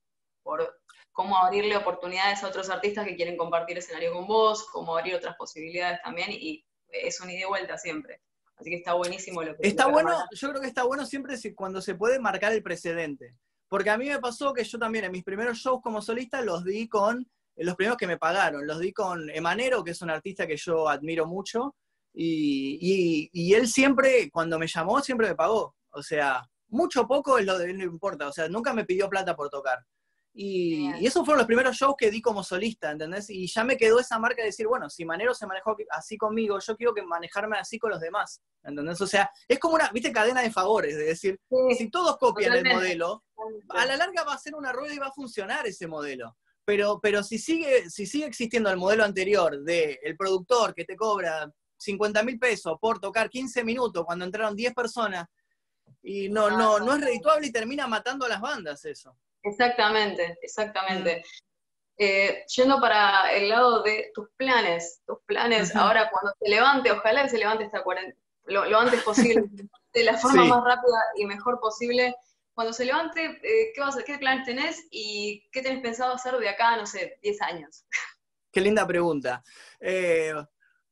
por 0.44 0.82
cómo 1.12 1.38
abrirle 1.38 1.76
oportunidades 1.76 2.44
a 2.44 2.48
otros 2.48 2.70
artistas 2.70 3.06
que 3.06 3.16
quieren 3.16 3.38
compartir 3.38 3.78
escenario 3.78 4.14
con 4.14 4.28
vos, 4.28 4.66
cómo 4.72 4.98
abrir 4.98 5.16
otras 5.16 5.36
posibilidades 5.36 6.02
también 6.04 6.30
y 6.32 6.66
es 6.88 7.20
un 7.20 7.30
ida 7.30 7.42
y 7.42 7.46
vuelta 7.46 7.78
siempre. 7.78 8.22
Así 8.56 8.70
que 8.70 8.78
está 8.78 8.94
buenísimo 8.94 9.42
lo 9.44 9.56
que... 9.56 9.68
Está 9.68 9.88
bueno, 9.88 10.12
yo 10.32 10.50
creo 10.50 10.62
que 10.62 10.68
está 10.68 10.84
bueno 10.84 11.06
siempre 11.06 11.36
cuando 11.56 11.82
se 11.82 11.96
puede 11.96 12.20
marcar 12.20 12.54
el 12.54 12.62
precedente. 12.64 13.36
Porque 13.68 13.90
a 13.90 13.98
mí 13.98 14.08
me 14.08 14.20
pasó 14.20 14.54
que 14.54 14.64
yo 14.64 14.78
también 14.78 15.06
en 15.06 15.12
mis 15.12 15.24
primeros 15.24 15.58
shows 15.58 15.82
como 15.82 16.02
solista 16.02 16.42
los 16.42 16.64
di 16.64 16.88
con, 16.88 17.26
los 17.56 17.76
primeros 17.76 17.98
que 17.98 18.08
me 18.08 18.18
pagaron, 18.18 18.68
los 18.68 18.80
di 18.80 18.94
con 18.94 19.30
Emanero, 19.30 19.84
que 19.84 19.92
es 19.92 20.02
un 20.02 20.10
artista 20.10 20.46
que 20.46 20.58
yo 20.58 20.88
admiro 20.90 21.26
mucho, 21.26 21.76
y, 22.14 23.30
y, 23.32 23.54
él 23.54 23.68
siempre, 23.68 24.30
cuando 24.30 24.60
me 24.60 24.68
llamó, 24.68 25.00
siempre 25.02 25.30
me 25.30 25.36
pagó. 25.36 25.76
O 25.92 26.04
sea, 26.04 26.48
mucho 26.70 27.08
poco 27.08 27.38
es 27.38 27.46
lo 27.46 27.58
de 27.58 27.72
él, 27.72 27.78
no 27.78 27.84
importa, 27.84 28.28
o 28.28 28.32
sea, 28.32 28.48
nunca 28.48 28.74
me 28.74 28.86
pidió 28.86 29.10
plata 29.10 29.36
por 29.36 29.50
tocar. 29.50 29.86
Y, 30.34 30.90
y, 30.98 31.06
esos 31.06 31.26
fueron 31.26 31.40
los 31.40 31.48
primeros 31.48 31.76
shows 31.76 31.96
que 31.98 32.10
di 32.10 32.22
como 32.22 32.42
solista, 32.42 32.90
¿entendés? 32.92 33.30
Y 33.30 33.48
ya 33.48 33.66
me 33.66 33.76
quedó 33.76 34.00
esa 34.00 34.18
marca 34.18 34.42
de 34.42 34.48
decir, 34.48 34.66
bueno, 34.66 34.90
si 34.90 35.04
Manero 35.04 35.34
se 35.34 35.46
manejó 35.46 35.76
así 35.90 36.18
conmigo, 36.18 36.58
yo 36.60 36.78
quiero 36.78 36.94
que 36.94 37.04
manejarme 37.04 37.58
así 37.58 37.78
con 37.78 37.92
los 37.92 38.00
demás, 38.00 38.42
¿entendés? 38.64 39.02
O 39.02 39.08
sea, 39.08 39.30
es 39.46 39.60
como 39.60 39.76
una, 39.76 39.90
viste, 39.92 40.14
cadena 40.14 40.42
de 40.42 40.52
favores, 40.52 40.96
de 40.96 41.04
decir, 41.04 41.38
si 41.78 41.90
todos 41.90 42.18
copian 42.18 42.54
el 42.54 42.74
modelo, 42.74 43.26
a 43.70 43.86
la 43.86 43.98
larga 43.98 44.24
va 44.24 44.34
a 44.34 44.40
ser 44.40 44.56
una 44.56 44.72
rueda 44.72 44.94
y 44.94 45.00
va 45.00 45.08
a 45.08 45.14
funcionar 45.14 45.68
ese 45.68 45.88
modelo. 45.88 46.38
Pero, 46.64 47.00
pero 47.02 47.24
si, 47.24 47.38
sigue, 47.38 47.90
si 47.90 48.06
sigue 48.06 48.26
existiendo 48.26 48.70
el 48.70 48.78
modelo 48.78 49.04
anterior 49.04 49.62
de 49.64 50.00
el 50.04 50.16
productor 50.16 50.74
que 50.74 50.86
te 50.86 50.96
cobra 50.96 51.52
50 51.78 52.24
mil 52.24 52.40
pesos 52.40 52.78
por 52.80 53.00
tocar 53.00 53.30
15 53.30 53.64
minutos 53.66 54.06
cuando 54.06 54.24
entraron 54.24 54.56
10 54.56 54.74
personas, 54.74 55.26
y 56.04 56.30
no, 56.30 56.50
no, 56.50 56.80
no 56.80 56.96
es 56.96 57.02
redituable 57.02 57.48
y 57.48 57.52
termina 57.52 57.88
matando 57.88 58.26
a 58.26 58.30
las 58.30 58.42
bandas 58.42 58.84
eso. 58.86 59.18
Exactamente, 59.44 60.38
exactamente. 60.42 61.18
Mm. 61.18 61.52
Eh, 61.98 62.46
yendo 62.56 62.80
para 62.80 63.32
el 63.34 63.50
lado 63.50 63.84
de 63.84 64.12
tus 64.14 64.30
planes, 64.36 65.02
tus 65.06 65.20
planes 65.26 65.76
ahora 65.76 66.10
cuando 66.10 66.34
se 66.40 66.50
levante, 66.50 66.92
ojalá 66.92 67.24
que 67.24 67.30
se 67.30 67.38
levante 67.38 67.66
esta 67.66 67.84
cuarentena 67.84 68.22
lo, 68.46 68.80
antes 68.80 69.04
posible, 69.04 69.44
de 69.94 70.04
la 70.04 70.18
forma 70.18 70.46
más 70.46 70.64
rápida 70.64 70.98
y 71.16 71.26
mejor 71.26 71.60
posible. 71.60 72.16
Cuando 72.54 72.74
se 72.74 72.86
levante, 72.86 73.24
eh, 73.44 73.72
¿qué, 73.74 73.82
vas 73.82 73.98
a, 73.98 74.04
¿qué 74.04 74.18
planes 74.18 74.46
tenés 74.46 74.86
y 74.92 75.48
qué 75.52 75.62
tenés 75.62 75.82
pensado 75.82 76.14
hacer 76.14 76.36
de 76.38 76.50
acá, 76.50 76.76
no 76.76 76.86
sé, 76.86 77.18
10 77.22 77.42
años? 77.42 77.86
Qué 78.52 78.60
linda 78.60 78.86
pregunta. 78.86 79.42
Eh, 79.80 80.34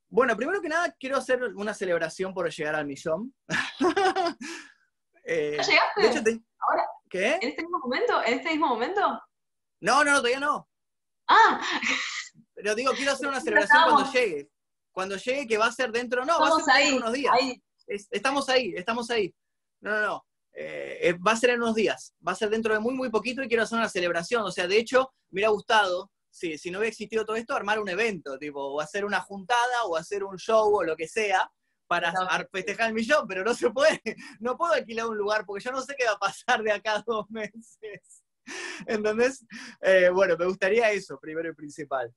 bueno, 0.07 0.35
primero 0.37 0.61
que 0.61 0.69
nada, 0.69 0.95
quiero 0.97 1.17
hacer 1.17 1.43
una 1.55 1.73
celebración 1.73 2.33
por 2.33 2.49
llegar 2.49 2.75
al 2.75 2.85
millón. 2.85 3.33
¿Ya 5.29 5.63
llegaste? 5.63 6.41
¿Ahora? 6.59 6.87
¿Qué? 7.09 7.35
¿En 7.41 7.49
este 7.49 7.61
mismo 7.63 7.79
momento? 7.79 8.23
¿En 8.23 8.33
este 8.39 8.49
mismo 8.51 8.67
momento? 8.67 9.21
No, 9.81 10.03
no, 10.03 10.17
todavía 10.17 10.39
no. 10.39 10.67
Ah. 11.27 11.61
Pero 12.55 12.75
digo, 12.75 12.91
quiero 12.93 13.13
hacer 13.13 13.27
una 13.27 13.39
celebración 13.39 13.83
cuando 13.83 14.11
llegue. 14.11 14.49
Cuando 14.91 15.15
llegue, 15.17 15.47
que 15.47 15.57
va 15.57 15.67
a 15.67 15.71
ser 15.71 15.91
dentro, 15.91 16.25
no, 16.25 16.39
va 16.39 16.47
a 16.47 16.59
ser 16.59 16.73
ahí, 16.73 16.97
unos 16.97 17.13
días. 17.13 17.33
estamos 17.87 18.49
ahí, 18.49 18.73
estamos 18.75 19.09
ahí. 19.09 19.33
No, 19.81 19.91
no, 19.91 20.01
no. 20.07 20.25
Eh, 20.51 21.09
eh, 21.09 21.13
va 21.13 21.33
a 21.33 21.37
ser 21.37 21.51
en 21.51 21.61
unos 21.61 21.75
días. 21.75 22.13
Va 22.27 22.33
a 22.33 22.35
ser 22.35 22.49
dentro 22.49 22.73
de 22.73 22.79
muy, 22.79 22.93
muy 22.93 23.09
poquito 23.09 23.41
y 23.41 23.47
quiero 23.47 23.63
hacer 23.63 23.77
una 23.77 23.87
celebración. 23.87 24.43
O 24.43 24.51
sea, 24.51 24.67
de 24.67 24.77
hecho, 24.77 25.13
me 25.29 25.37
hubiera 25.37 25.49
gustado, 25.49 26.11
sí, 26.29 26.57
si 26.57 26.69
no 26.69 26.79
hubiera 26.79 26.89
existido 26.89 27.25
todo 27.25 27.37
esto, 27.37 27.55
armar 27.55 27.79
un 27.79 27.87
evento, 27.87 28.37
tipo, 28.37 28.61
o 28.61 28.81
hacer 28.81 29.05
una 29.05 29.21
juntada, 29.21 29.85
o 29.85 29.95
hacer 29.95 30.23
un 30.23 30.37
show, 30.37 30.75
o 30.75 30.83
lo 30.83 30.97
que 30.97 31.07
sea, 31.07 31.49
para 31.89 32.13
festejar 32.51 32.89
el 32.89 32.93
millón, 32.93 33.27
pero 33.27 33.43
no 33.43 33.53
se 33.53 33.69
puede. 33.71 33.99
No 34.39 34.55
puedo 34.55 34.73
alquilar 34.73 35.07
un 35.07 35.17
lugar 35.17 35.43
porque 35.45 35.63
yo 35.65 35.71
no 35.71 35.81
sé 35.81 35.95
qué 35.97 36.05
va 36.05 36.13
a 36.13 36.19
pasar 36.19 36.61
de 36.61 36.71
acá 36.71 36.97
a 36.97 37.03
dos 37.05 37.25
meses. 37.29 38.23
¿Entendés? 38.85 39.45
Eh, 39.81 40.09
bueno, 40.09 40.37
me 40.37 40.45
gustaría 40.45 40.91
eso, 40.91 41.19
primero 41.19 41.49
y 41.49 41.53
principal. 41.53 42.13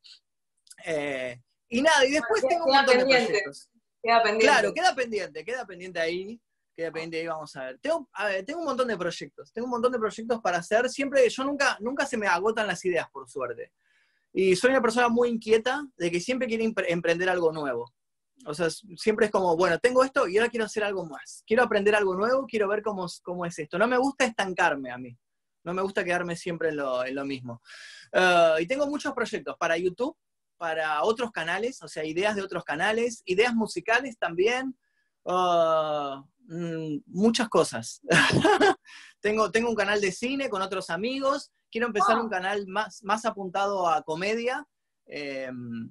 Eh, 0.84 1.40
y 1.68 1.80
nada, 1.82 2.04
y 2.04 2.12
después 2.12 2.44
tengo 2.46 2.66
un 2.66 2.74
montón 2.74 2.98
de 2.98 3.04
proyectos. 3.04 3.70
Queda 4.02 4.22
pendiente. 4.22 4.46
Claro, 4.46 4.74
queda 4.74 4.94
pendiente, 4.94 5.44
queda 5.44 5.66
pendiente 5.66 6.00
ahí. 6.00 6.40
Queda 6.76 6.90
pendiente 6.90 7.20
ahí, 7.20 7.26
vamos 7.26 7.54
a 7.56 7.64
ver. 7.64 7.78
Tengo, 7.80 8.08
tengo 8.46 8.60
un 8.60 8.66
montón 8.66 8.88
de 8.88 8.96
proyectos, 8.96 9.52
tengo 9.52 9.66
un 9.66 9.72
montón 9.72 9.92
de 9.92 9.98
proyectos 9.98 10.40
para 10.40 10.58
hacer. 10.58 10.88
Siempre, 10.90 11.28
yo 11.28 11.44
nunca, 11.44 11.78
nunca 11.80 12.06
se 12.06 12.18
me 12.18 12.26
agotan 12.26 12.66
las 12.66 12.84
ideas, 12.84 13.08
por 13.10 13.28
suerte. 13.28 13.72
Y 14.32 14.54
soy 14.56 14.70
una 14.70 14.82
persona 14.82 15.08
muy 15.08 15.28
inquieta 15.30 15.82
de 15.96 16.10
que 16.10 16.20
siempre 16.20 16.46
quiere 16.46 16.72
emprender 16.88 17.28
algo 17.28 17.52
nuevo. 17.52 17.92
O 18.44 18.54
sea, 18.54 18.68
siempre 18.96 19.26
es 19.26 19.32
como, 19.32 19.56
bueno, 19.56 19.78
tengo 19.78 20.04
esto 20.04 20.26
y 20.26 20.36
ahora 20.36 20.50
quiero 20.50 20.66
hacer 20.66 20.84
algo 20.84 21.06
más. 21.06 21.42
Quiero 21.46 21.62
aprender 21.62 21.94
algo 21.94 22.14
nuevo, 22.14 22.46
quiero 22.46 22.68
ver 22.68 22.82
cómo, 22.82 23.06
cómo 23.22 23.46
es 23.46 23.58
esto. 23.58 23.78
No 23.78 23.86
me 23.86 23.98
gusta 23.98 24.24
estancarme 24.24 24.90
a 24.90 24.98
mí. 24.98 25.16
No 25.64 25.74
me 25.74 25.82
gusta 25.82 26.04
quedarme 26.04 26.36
siempre 26.36 26.70
en 26.70 26.76
lo, 26.76 27.24
mismo. 27.24 27.62
Eh, 28.12 28.54
y 28.60 28.66
tengo 28.66 28.86
muchos 28.86 29.12
proyectos 29.12 29.56
para 29.58 29.76
YouTube, 29.76 30.16
para 30.56 31.02
otros 31.04 31.30
canales, 31.30 31.82
o 31.82 31.88
sea, 31.88 32.04
ideas 32.04 32.34
de 32.34 32.42
otros 32.42 32.64
canales, 32.64 33.22
ideas 33.26 33.54
musicales 33.54 34.18
también, 34.18 34.76
eh, 35.24 36.16
mm, 36.48 36.96
muchas 37.06 37.48
cosas. 37.48 38.00
tengo, 39.20 39.50
tengo 39.52 39.70
un 39.70 39.76
canal 39.76 40.00
de 40.00 40.10
cine 40.10 40.48
con 40.48 40.62
otros 40.62 40.90
amigos, 40.90 41.52
quiero 41.70 41.86
empezar 41.86 42.18
un 42.18 42.28
canal 42.28 42.66
más, 42.66 43.02
más 43.04 43.24
apuntado 43.24 43.88
a 43.88 44.02
comedia. 44.02 44.66
Em, 45.06 45.90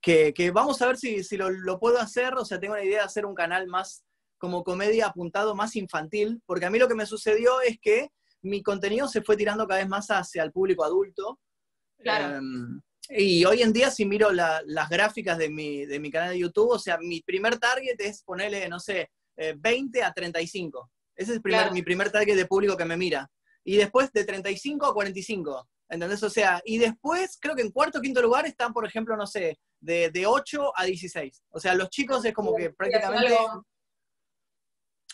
que, 0.00 0.50
vamos 0.52 0.80
a 0.82 0.86
ver 0.86 0.96
si, 0.96 1.22
si 1.24 1.36
lo, 1.36 1.50
lo, 1.50 1.78
puedo 1.78 1.98
hacer, 1.98 2.34
o 2.34 2.44
sea, 2.44 2.58
tengo 2.58 2.74
la 2.74 2.84
idea 2.84 3.00
de 3.00 3.04
hacer 3.04 3.26
un 3.26 3.34
canal 3.34 3.66
más 3.66 4.04
como 4.38 4.64
comedia 4.64 5.06
apuntado 5.06 5.54
más 5.54 5.76
infantil, 5.76 6.40
porque 6.46 6.64
a 6.64 6.70
mí 6.70 6.78
lo 6.78 6.88
que 6.88 6.94
me 6.94 7.06
sucedió 7.06 7.60
es 7.60 7.78
que 7.78 8.10
mi 8.42 8.62
contenido 8.62 9.06
se 9.06 9.22
fue 9.22 9.36
tirando 9.36 9.66
cada 9.66 9.80
vez 9.80 9.88
más 9.88 10.10
hacia 10.10 10.42
el 10.42 10.52
público 10.52 10.82
adulto. 10.82 11.38
Claro. 11.98 12.36
Em, 12.36 12.80
y 13.10 13.44
hoy 13.44 13.62
en 13.62 13.72
día, 13.72 13.90
si 13.90 14.06
miro 14.06 14.30
las 14.30 14.88
gráficas 14.88 15.36
de 15.36 15.50
mi, 15.50 15.84
de 15.84 15.98
mi, 15.98 16.10
canal 16.10 16.30
de 16.30 16.38
YouTube, 16.38 16.70
o 16.70 16.78
sea, 16.78 16.96
mi 16.98 17.20
primer 17.22 17.58
target 17.58 17.96
es 17.98 18.22
ponerle, 18.22 18.68
no 18.68 18.78
sé, 18.78 19.10
20 19.36 19.98
eh, 19.98 20.04
a 20.04 20.12
35. 20.12 20.90
Ese 21.16 21.34
es 21.34 21.40
primer, 21.40 21.72
mi 21.72 21.82
primer 21.82 22.10
target 22.10 22.36
de 22.36 22.46
público 22.46 22.76
que 22.76 22.84
me 22.84 22.96
mira. 22.96 23.28
Y 23.64 23.76
después 23.76 24.12
de 24.12 24.24
35 24.24 24.86
a 24.86 24.94
45. 24.94 25.68
¿Entendés? 25.90 26.22
O 26.22 26.30
sea, 26.30 26.62
y 26.64 26.78
después 26.78 27.36
creo 27.40 27.56
que 27.56 27.62
en 27.62 27.72
cuarto 27.72 27.98
o 27.98 28.00
quinto 28.00 28.22
lugar 28.22 28.46
están, 28.46 28.72
por 28.72 28.86
ejemplo, 28.86 29.16
no 29.16 29.26
sé, 29.26 29.58
de, 29.80 30.10
de 30.10 30.24
8 30.24 30.72
a 30.76 30.84
16. 30.84 31.42
O 31.50 31.58
sea, 31.58 31.74
los 31.74 31.90
chicos 31.90 32.24
es 32.24 32.32
como 32.32 32.54
que 32.54 32.70
prácticamente 32.70 33.36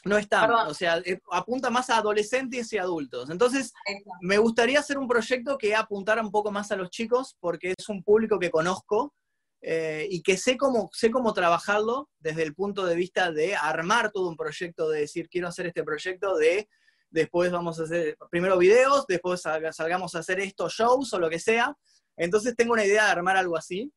no 0.04 0.18
están, 0.18 0.50
o 0.50 0.74
sea, 0.74 0.98
eh, 0.98 1.18
apunta 1.32 1.68
más 1.70 1.90
a 1.90 1.96
adolescentes 1.96 2.72
y 2.72 2.78
adultos. 2.78 3.30
Entonces, 3.30 3.72
me 4.20 4.38
gustaría 4.38 4.78
hacer 4.78 4.98
un 4.98 5.08
proyecto 5.08 5.58
que 5.58 5.74
apuntara 5.74 6.22
un 6.22 6.30
poco 6.30 6.52
más 6.52 6.70
a 6.70 6.76
los 6.76 6.90
chicos, 6.90 7.36
porque 7.40 7.74
es 7.76 7.88
un 7.88 8.04
público 8.04 8.38
que 8.38 8.50
conozco 8.50 9.14
eh, 9.62 10.06
y 10.08 10.22
que 10.22 10.36
sé 10.36 10.56
cómo, 10.56 10.90
sé 10.92 11.10
cómo 11.10 11.32
trabajarlo 11.32 12.08
desde 12.20 12.44
el 12.44 12.54
punto 12.54 12.86
de 12.86 12.94
vista 12.94 13.32
de 13.32 13.56
armar 13.56 14.12
todo 14.12 14.28
un 14.28 14.36
proyecto, 14.36 14.88
de 14.90 15.00
decir, 15.00 15.28
quiero 15.28 15.48
hacer 15.48 15.66
este 15.66 15.82
proyecto, 15.82 16.36
de 16.36 16.68
después 17.10 17.50
vamos 17.50 17.78
a 17.80 17.84
hacer 17.84 18.16
primero 18.30 18.58
videos, 18.58 19.06
después 19.06 19.42
salgamos 19.42 20.14
a 20.14 20.18
hacer 20.18 20.40
estos 20.40 20.72
shows 20.74 21.12
o 21.12 21.18
lo 21.18 21.30
que 21.30 21.38
sea. 21.38 21.76
Entonces, 22.16 22.54
tengo 22.56 22.72
una 22.72 22.84
idea 22.84 23.04
de 23.04 23.10
armar 23.10 23.36
algo 23.36 23.56
así, 23.56 23.92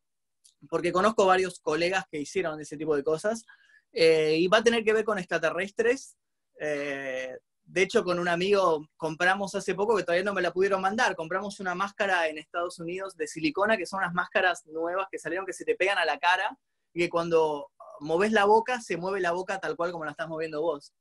porque 0.70 0.92
conozco 0.92 1.26
varios 1.26 1.60
colegas 1.60 2.06
que 2.12 2.20
hicieron 2.20 2.60
ese 2.60 2.78
tipo 2.78 2.96
de 2.96 3.04
cosas. 3.04 3.46
Eh, 3.92 4.38
y 4.38 4.48
va 4.48 4.58
a 4.58 4.64
tener 4.64 4.84
que 4.84 4.94
ver 4.94 5.06
con 5.06 5.18
extraterrestres. 5.18 6.18
Eh, 6.60 7.38
de 7.64 7.82
hecho, 7.82 8.04
con 8.04 8.20
un 8.20 8.28
amigo 8.28 8.88
compramos 8.98 9.54
hace 9.56 9.76
poco, 9.76 9.96
que 9.96 10.04
todavía 10.04 10.24
no 10.24 10.34
me 10.34 10.42
la 10.42 10.52
pudieron 10.52 10.82
mandar, 10.82 11.16
compramos 11.16 11.60
una 11.60 11.76
máscara 11.76 12.28
en 12.28 12.40
Estados 12.40 12.80
Unidos 12.80 13.16
de 13.16 13.28
silicona, 13.28 13.78
que 13.78 13.86
son 13.86 14.00
unas 14.00 14.14
máscaras 14.14 14.66
nuevas 14.66 15.08
que 15.12 15.20
salieron 15.20 15.46
que 15.46 15.54
se 15.54 15.66
te 15.66 15.76
pegan 15.76 16.00
a 16.00 16.06
la 16.06 16.18
cara 16.18 16.58
y 16.94 17.02
que 17.02 17.10
cuando 17.10 17.70
moves 18.00 18.32
la 18.32 18.46
boca, 18.46 18.82
se 18.82 18.98
mueve 18.98 19.20
la 19.20 19.32
boca 19.32 19.60
tal 19.60 19.76
cual 19.76 19.92
como 19.92 20.06
la 20.06 20.12
estás 20.12 20.28
moviendo 20.28 20.62
vos. 20.62 20.94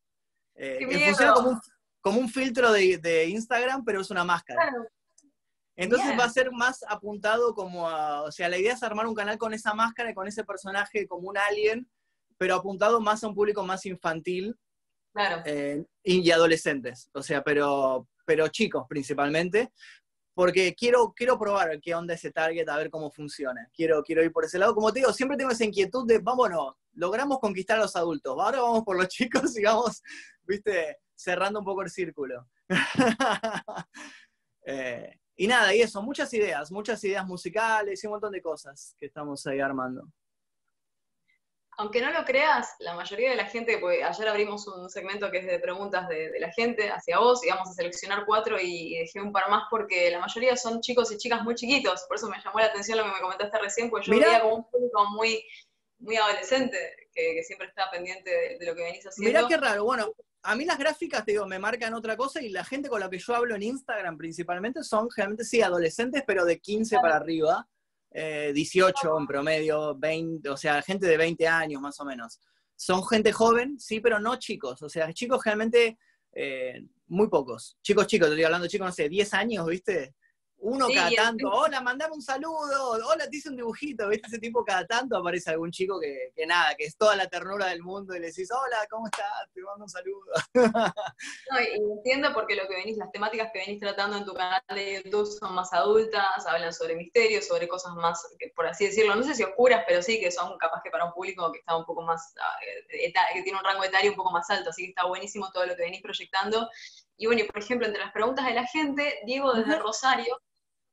Eh, 0.54 0.78
funciona 0.84 1.32
como 1.32 1.50
un, 1.50 1.60
como 2.08 2.20
un 2.20 2.28
filtro 2.28 2.72
de, 2.72 2.98
de, 2.98 3.26
Instagram, 3.26 3.84
pero 3.84 4.00
es 4.00 4.10
una 4.10 4.24
máscara. 4.24 4.72
Entonces 5.76 6.18
va 6.18 6.24
a 6.24 6.30
ser 6.30 6.50
más 6.50 6.82
apuntado 6.88 7.54
como 7.54 7.88
a, 7.88 8.22
o 8.22 8.32
sea, 8.32 8.48
la 8.48 8.58
idea 8.58 8.72
es 8.72 8.82
armar 8.82 9.06
un 9.06 9.14
canal 9.14 9.38
con 9.38 9.54
esa 9.54 9.74
máscara 9.74 10.10
y 10.10 10.14
con 10.14 10.26
ese 10.26 10.42
personaje 10.42 11.06
como 11.06 11.28
un 11.28 11.38
alien 11.38 11.88
pero 12.38 12.54
apuntado 12.54 13.00
más 13.00 13.22
a 13.22 13.28
un 13.28 13.34
público 13.34 13.62
más 13.64 13.84
infantil 13.84 14.56
eh, 15.44 15.84
y 16.04 16.30
adolescentes, 16.30 17.10
o 17.12 17.22
sea, 17.22 17.42
pero, 17.42 18.08
pero 18.24 18.48
chicos 18.48 18.86
principalmente, 18.88 19.72
porque 20.34 20.74
quiero, 20.74 21.12
quiero 21.14 21.36
probar 21.36 21.80
qué 21.80 21.96
onda 21.96 22.14
ese 22.14 22.30
target, 22.30 22.68
a 22.68 22.76
ver 22.76 22.90
cómo 22.90 23.10
funciona. 23.10 23.68
Quiero, 23.74 24.04
quiero 24.04 24.22
ir 24.22 24.30
por 24.30 24.44
ese 24.44 24.56
lado. 24.56 24.72
Como 24.72 24.92
te 24.92 25.00
digo, 25.00 25.12
siempre 25.12 25.36
tengo 25.36 25.50
esa 25.50 25.64
inquietud 25.64 26.06
de, 26.06 26.18
vámonos, 26.20 26.76
logramos 26.92 27.40
conquistar 27.40 27.76
a 27.78 27.82
los 27.82 27.96
adultos, 27.96 28.36
ahora 28.38 28.60
vamos 28.60 28.84
por 28.84 28.96
los 28.96 29.08
chicos 29.08 29.58
y 29.58 29.64
vamos, 29.64 30.00
viste, 30.44 30.98
cerrando 31.18 31.58
un 31.58 31.64
poco 31.64 31.82
el 31.82 31.90
círculo. 31.90 32.48
Eh, 34.70 35.18
y 35.34 35.46
nada, 35.46 35.74
y 35.74 35.80
eso, 35.80 36.02
muchas 36.02 36.30
ideas, 36.34 36.70
muchas 36.70 37.02
ideas 37.02 37.24
musicales 37.24 38.04
y 38.04 38.06
un 38.06 38.10
montón 38.10 38.32
de 38.32 38.42
cosas 38.42 38.94
que 39.00 39.06
estamos 39.06 39.46
ahí 39.46 39.60
armando 39.60 40.06
aunque 41.78 42.00
no 42.00 42.10
lo 42.10 42.24
creas, 42.24 42.74
la 42.80 42.94
mayoría 42.94 43.30
de 43.30 43.36
la 43.36 43.46
gente, 43.46 43.78
pues 43.78 44.02
ayer 44.02 44.28
abrimos 44.28 44.66
un 44.66 44.90
segmento 44.90 45.30
que 45.30 45.38
es 45.38 45.46
de 45.46 45.60
preguntas 45.60 46.08
de, 46.08 46.32
la 46.40 46.50
gente 46.50 46.90
hacia 46.90 47.20
vos, 47.20 47.44
y 47.46 47.50
vamos 47.50 47.70
a 47.70 47.72
seleccionar 47.72 48.24
cuatro 48.26 48.58
y, 48.60 48.98
dejé 48.98 49.20
un 49.20 49.32
par 49.32 49.48
más 49.48 49.62
porque 49.70 50.10
la 50.10 50.18
mayoría 50.18 50.56
son 50.56 50.80
chicos 50.80 51.12
y 51.12 51.18
chicas 51.18 51.44
muy 51.44 51.54
chiquitos, 51.54 52.02
por 52.08 52.16
eso 52.16 52.28
me 52.28 52.42
llamó 52.42 52.58
la 52.58 52.66
atención 52.66 52.98
lo 52.98 53.04
que 53.04 53.12
me 53.12 53.20
comentaste 53.20 53.58
recién, 53.58 53.90
pues 53.90 54.06
yo 54.06 54.12
veía 54.12 54.40
como 54.40 54.56
un 54.56 54.68
público 54.68 55.04
muy, 55.10 55.40
muy 56.00 56.16
adolescente, 56.16 57.08
que, 57.14 57.44
siempre 57.44 57.68
está 57.68 57.88
pendiente 57.92 58.58
de, 58.58 58.66
lo 58.66 58.74
que 58.74 58.82
venís 58.82 59.06
haciendo. 59.06 59.38
Mirá 59.38 59.48
qué 59.48 59.56
raro, 59.56 59.84
bueno, 59.84 60.12
a 60.48 60.56
mí 60.56 60.64
las 60.64 60.78
gráficas, 60.78 61.26
te 61.26 61.32
digo, 61.32 61.46
me 61.46 61.58
marcan 61.58 61.92
otra 61.92 62.16
cosa 62.16 62.40
y 62.40 62.48
la 62.48 62.64
gente 62.64 62.88
con 62.88 63.00
la 63.00 63.10
que 63.10 63.18
yo 63.18 63.34
hablo 63.34 63.54
en 63.54 63.62
Instagram 63.62 64.16
principalmente 64.16 64.82
son 64.82 65.10
generalmente, 65.10 65.44
sí, 65.44 65.60
adolescentes, 65.60 66.24
pero 66.26 66.46
de 66.46 66.58
15 66.58 66.96
para 67.02 67.16
arriba 67.16 67.68
18 68.10 68.96
eh, 69.08 69.10
en 69.18 69.26
promedio, 69.26 69.94
20, 69.98 70.48
o 70.48 70.56
sea, 70.56 70.80
gente 70.80 71.06
de 71.06 71.18
20 71.18 71.46
años 71.46 71.82
más 71.82 72.00
o 72.00 72.06
menos. 72.06 72.40
Son 72.74 73.06
gente 73.06 73.30
joven, 73.30 73.78
sí, 73.78 74.00
pero 74.00 74.18
no 74.20 74.36
chicos. 74.36 74.80
O 74.80 74.88
sea, 74.88 75.12
chicos 75.12 75.42
generalmente 75.42 75.98
eh, 76.32 76.82
muy 77.08 77.28
pocos. 77.28 77.76
Chicos, 77.82 78.06
chicos, 78.06 78.28
estoy 78.28 78.44
hablando 78.44 78.64
de 78.64 78.70
chicos, 78.70 78.86
no 78.86 78.92
sé, 78.92 79.10
10 79.10 79.34
años, 79.34 79.66
¿viste? 79.66 80.14
Uno 80.60 80.88
cada 80.92 81.10
tanto, 81.10 81.48
hola, 81.50 81.80
mandame 81.80 82.14
un 82.14 82.22
saludo, 82.22 82.98
hola, 83.06 83.28
te 83.30 83.36
hice 83.36 83.48
un 83.48 83.56
dibujito, 83.56 84.08
¿viste? 84.08 84.26
Ese 84.26 84.38
tipo 84.38 84.64
cada 84.64 84.84
tanto 84.86 85.16
aparece 85.16 85.50
algún 85.50 85.70
chico 85.70 86.00
que, 86.00 86.32
que, 86.34 86.46
nada, 86.46 86.74
que 86.74 86.84
es 86.84 86.96
toda 86.96 87.14
la 87.14 87.28
ternura 87.28 87.66
del 87.66 87.82
mundo 87.82 88.14
y 88.14 88.18
le 88.18 88.26
decís, 88.26 88.48
hola, 88.50 88.84
¿cómo 88.90 89.06
estás? 89.06 89.28
Te 89.54 89.62
mando 89.62 89.84
un 89.84 89.90
saludo. 89.90 90.26
No, 91.50 91.60
y 91.60 91.92
entiendo 91.98 92.32
porque 92.34 92.54
lo 92.54 92.66
que 92.68 92.74
venís, 92.74 92.96
las 92.96 93.10
temáticas 93.10 93.50
que 93.52 93.60
venís 93.60 93.80
tratando 93.80 94.16
en 94.16 94.24
tu 94.24 94.34
canal 94.34 94.62
de 94.68 95.02
YouTube 95.02 95.26
son 95.26 95.54
más 95.54 95.72
adultas, 95.72 96.46
hablan 96.46 96.72
sobre 96.72 96.94
misterios, 96.94 97.46
sobre 97.46 97.68
cosas 97.68 97.94
más, 97.94 98.26
por 98.54 98.66
así 98.66 98.86
decirlo, 98.86 99.14
no 99.14 99.22
sé 99.22 99.34
si 99.34 99.44
oscuras, 99.44 99.84
pero 99.86 100.02
sí 100.02 100.20
que 100.20 100.30
son 100.30 100.58
capaz 100.58 100.82
que 100.82 100.90
para 100.90 101.06
un 101.06 101.12
público 101.12 101.50
que 101.52 101.60
está 101.60 101.76
un 101.76 101.84
poco 101.84 102.02
más, 102.02 102.34
ah, 102.40 102.58
que 103.32 103.42
tiene 103.42 103.58
un 103.58 103.64
rango 103.64 103.84
etario 103.84 104.10
un 104.10 104.16
poco 104.16 104.30
más 104.30 104.48
alto, 104.50 104.70
así 104.70 104.82
que 104.82 104.88
está 104.90 105.06
buenísimo 105.06 105.50
todo 105.52 105.66
lo 105.66 105.76
que 105.76 105.82
venís 105.82 106.02
proyectando. 106.02 106.68
Y 107.16 107.26
bueno, 107.26 107.44
por 107.52 107.62
ejemplo, 107.62 107.86
entre 107.86 108.02
las 108.02 108.12
preguntas 108.12 108.46
de 108.46 108.54
la 108.54 108.66
gente, 108.66 109.20
Diego 109.24 109.52
desde 109.52 109.78
Rosario 109.78 110.38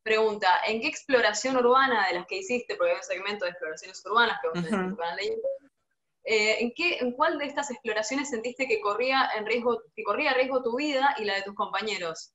pregunta, 0.05 0.47
¿en 0.67 0.81
qué 0.81 0.87
exploración 0.87 1.57
urbana 1.57 2.07
de 2.07 2.13
las 2.13 2.27
que 2.27 2.37
hiciste, 2.37 2.75
porque 2.75 2.91
hay 2.91 2.97
un 2.97 3.03
segmento 3.03 3.45
de 3.45 3.51
exploraciones 3.51 4.05
urbanas 4.05 4.39
que 4.39 4.47
vos 4.49 4.57
en 4.59 4.89
tu 4.91 4.95
canal 4.95 5.17
de 5.17 5.25
YouTube, 5.29 5.71
eh, 6.23 6.57
¿en, 6.59 6.73
qué, 6.75 6.99
¿en 6.99 7.11
cuál 7.13 7.39
de 7.39 7.45
estas 7.45 7.71
exploraciones 7.71 8.29
sentiste 8.29 8.67
que 8.67 8.79
corría, 8.81 9.31
en 9.35 9.47
riesgo, 9.47 9.81
que 9.95 10.03
corría 10.03 10.35
riesgo 10.35 10.61
tu 10.61 10.77
vida 10.77 11.15
y 11.17 11.25
la 11.25 11.33
de 11.33 11.41
tus 11.41 11.55
compañeros? 11.55 12.33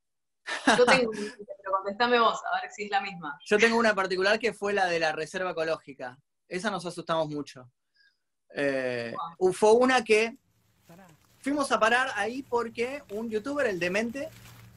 Yo 0.76 0.84
tengo 0.84 1.12
pero 1.62 1.72
contestame 1.76 2.18
vos, 2.18 2.40
a 2.52 2.60
ver 2.60 2.72
si 2.72 2.84
es 2.84 2.90
la 2.90 3.00
misma. 3.00 3.38
Yo 3.44 3.56
tengo 3.56 3.78
una 3.78 3.94
particular 3.94 4.40
que 4.40 4.52
fue 4.52 4.72
la 4.72 4.86
de 4.86 4.98
la 4.98 5.12
reserva 5.12 5.52
ecológica. 5.52 6.18
Esa 6.48 6.72
nos 6.72 6.84
asustamos 6.84 7.28
mucho. 7.28 7.70
Eh, 8.52 9.14
fue 9.52 9.72
una 9.74 10.02
que 10.02 10.36
fuimos 11.38 11.70
a 11.70 11.78
parar 11.78 12.08
ahí 12.16 12.42
porque 12.42 13.04
un 13.10 13.30
youtuber, 13.30 13.68
el 13.68 13.78
demente, 13.78 14.28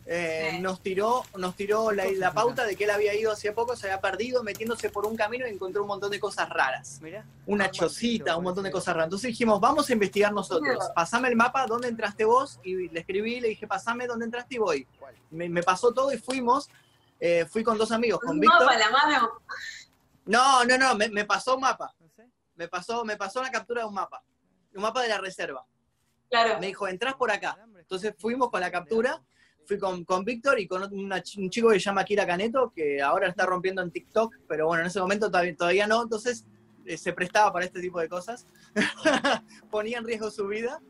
eh, 0.06 0.60
nos 0.60 0.82
tiró, 0.82 1.24
nos 1.38 1.56
tiró 1.56 1.92
la, 1.92 2.34
pauta 2.34 2.66
de 2.66 2.76
que 2.76 2.84
él 2.84 2.90
había 2.90 3.14
ido 3.16 3.32
hace 3.32 3.52
poco, 3.54 3.76
se 3.76 3.88
había 3.88 4.02
perdido 4.02 4.44
metiéndose 4.44 4.90
por 4.90 5.06
un 5.06 5.16
camino 5.16 5.48
y 5.48 5.52
encontró 5.52 5.82
un 5.82 5.88
montón 5.88 6.12
de 6.12 6.20
cosas 6.20 6.50
raras. 6.50 7.00
Una 7.46 7.72
chocita, 7.72 8.36
un 8.36 8.44
montón 8.44 8.66
de 8.66 8.72
cosas 8.72 8.96
raras. 8.96 9.08
Entonces 9.08 9.30
dijimos, 9.30 9.62
vamos 9.62 9.90
a 9.90 9.94
investigar 9.94 10.34
nosotros. 10.34 10.78
Pasame 10.94 11.30
el 11.30 11.36
mapa, 11.36 11.66
¿dónde 11.68 11.88
entraste 11.88 12.26
vos? 12.26 12.60
Y 12.64 12.90
le 12.90 13.00
escribí, 13.00 13.40
le 13.40 13.50
dije, 13.50 13.66
pasame 13.66 14.06
dónde 14.06 14.26
entraste 14.26 14.56
y 14.56 14.58
voy. 14.58 14.88
Me, 15.32 15.64
pasó 15.64 15.94
todo 15.94 16.12
y 16.12 16.18
fuimos. 16.18 16.70
Eh, 17.20 17.46
fui 17.50 17.64
con 17.64 17.78
dos 17.78 17.92
amigos, 17.92 18.20
con 18.20 18.38
Víctor. 18.38 18.66
mapa 18.66 18.78
la 18.78 18.90
mano? 18.90 19.32
No, 20.26 20.66
no, 20.66 20.78
no, 20.78 20.96
me, 20.96 21.26
pasó 21.26 21.56
un 21.56 21.62
mapa. 21.62 21.94
Me 22.56 22.68
pasó, 22.68 23.06
me 23.06 23.16
pasó 23.16 23.42
la 23.42 23.50
captura 23.50 23.82
de 23.82 23.88
un 23.88 23.94
mapa. 23.94 24.22
Un 24.76 24.82
mapa 24.82 25.02
de 25.02 25.08
la 25.08 25.20
reserva. 25.20 25.66
Claro. 26.30 26.60
Me 26.60 26.68
dijo, 26.68 26.88
entras 26.88 27.16
por 27.16 27.32
acá. 27.32 27.58
Entonces 27.80 28.14
fuimos 28.18 28.50
con 28.50 28.60
la 28.60 28.72
captura 28.72 29.22
fui 29.66 29.78
con, 29.78 30.04
con 30.04 30.24
Víctor 30.24 30.60
y 30.60 30.68
con 30.68 30.84
un 30.94 31.22
chico 31.50 31.70
que 31.70 31.76
se 31.76 31.86
llama 31.86 32.04
Kira 32.04 32.26
Caneto, 32.26 32.72
que 32.76 33.02
ahora 33.02 33.28
está 33.28 33.46
rompiendo 33.46 33.82
en 33.82 33.92
TikTok, 33.92 34.36
pero 34.48 34.68
bueno, 34.68 34.82
en 34.82 34.88
ese 34.88 35.00
momento 35.00 35.28
todavía, 35.28 35.56
todavía 35.56 35.88
no, 35.88 36.04
entonces 36.04 36.46
eh, 36.86 36.98
se 36.98 37.14
prestaba 37.14 37.52
para 37.54 37.66
este 37.66 37.80
tipo 37.80 38.00
de 38.00 38.10
cosas, 38.10 38.46
ponía 39.72 39.98
en 39.98 40.06
riesgo 40.06 40.30
su 40.32 40.48
vida. 40.48 40.82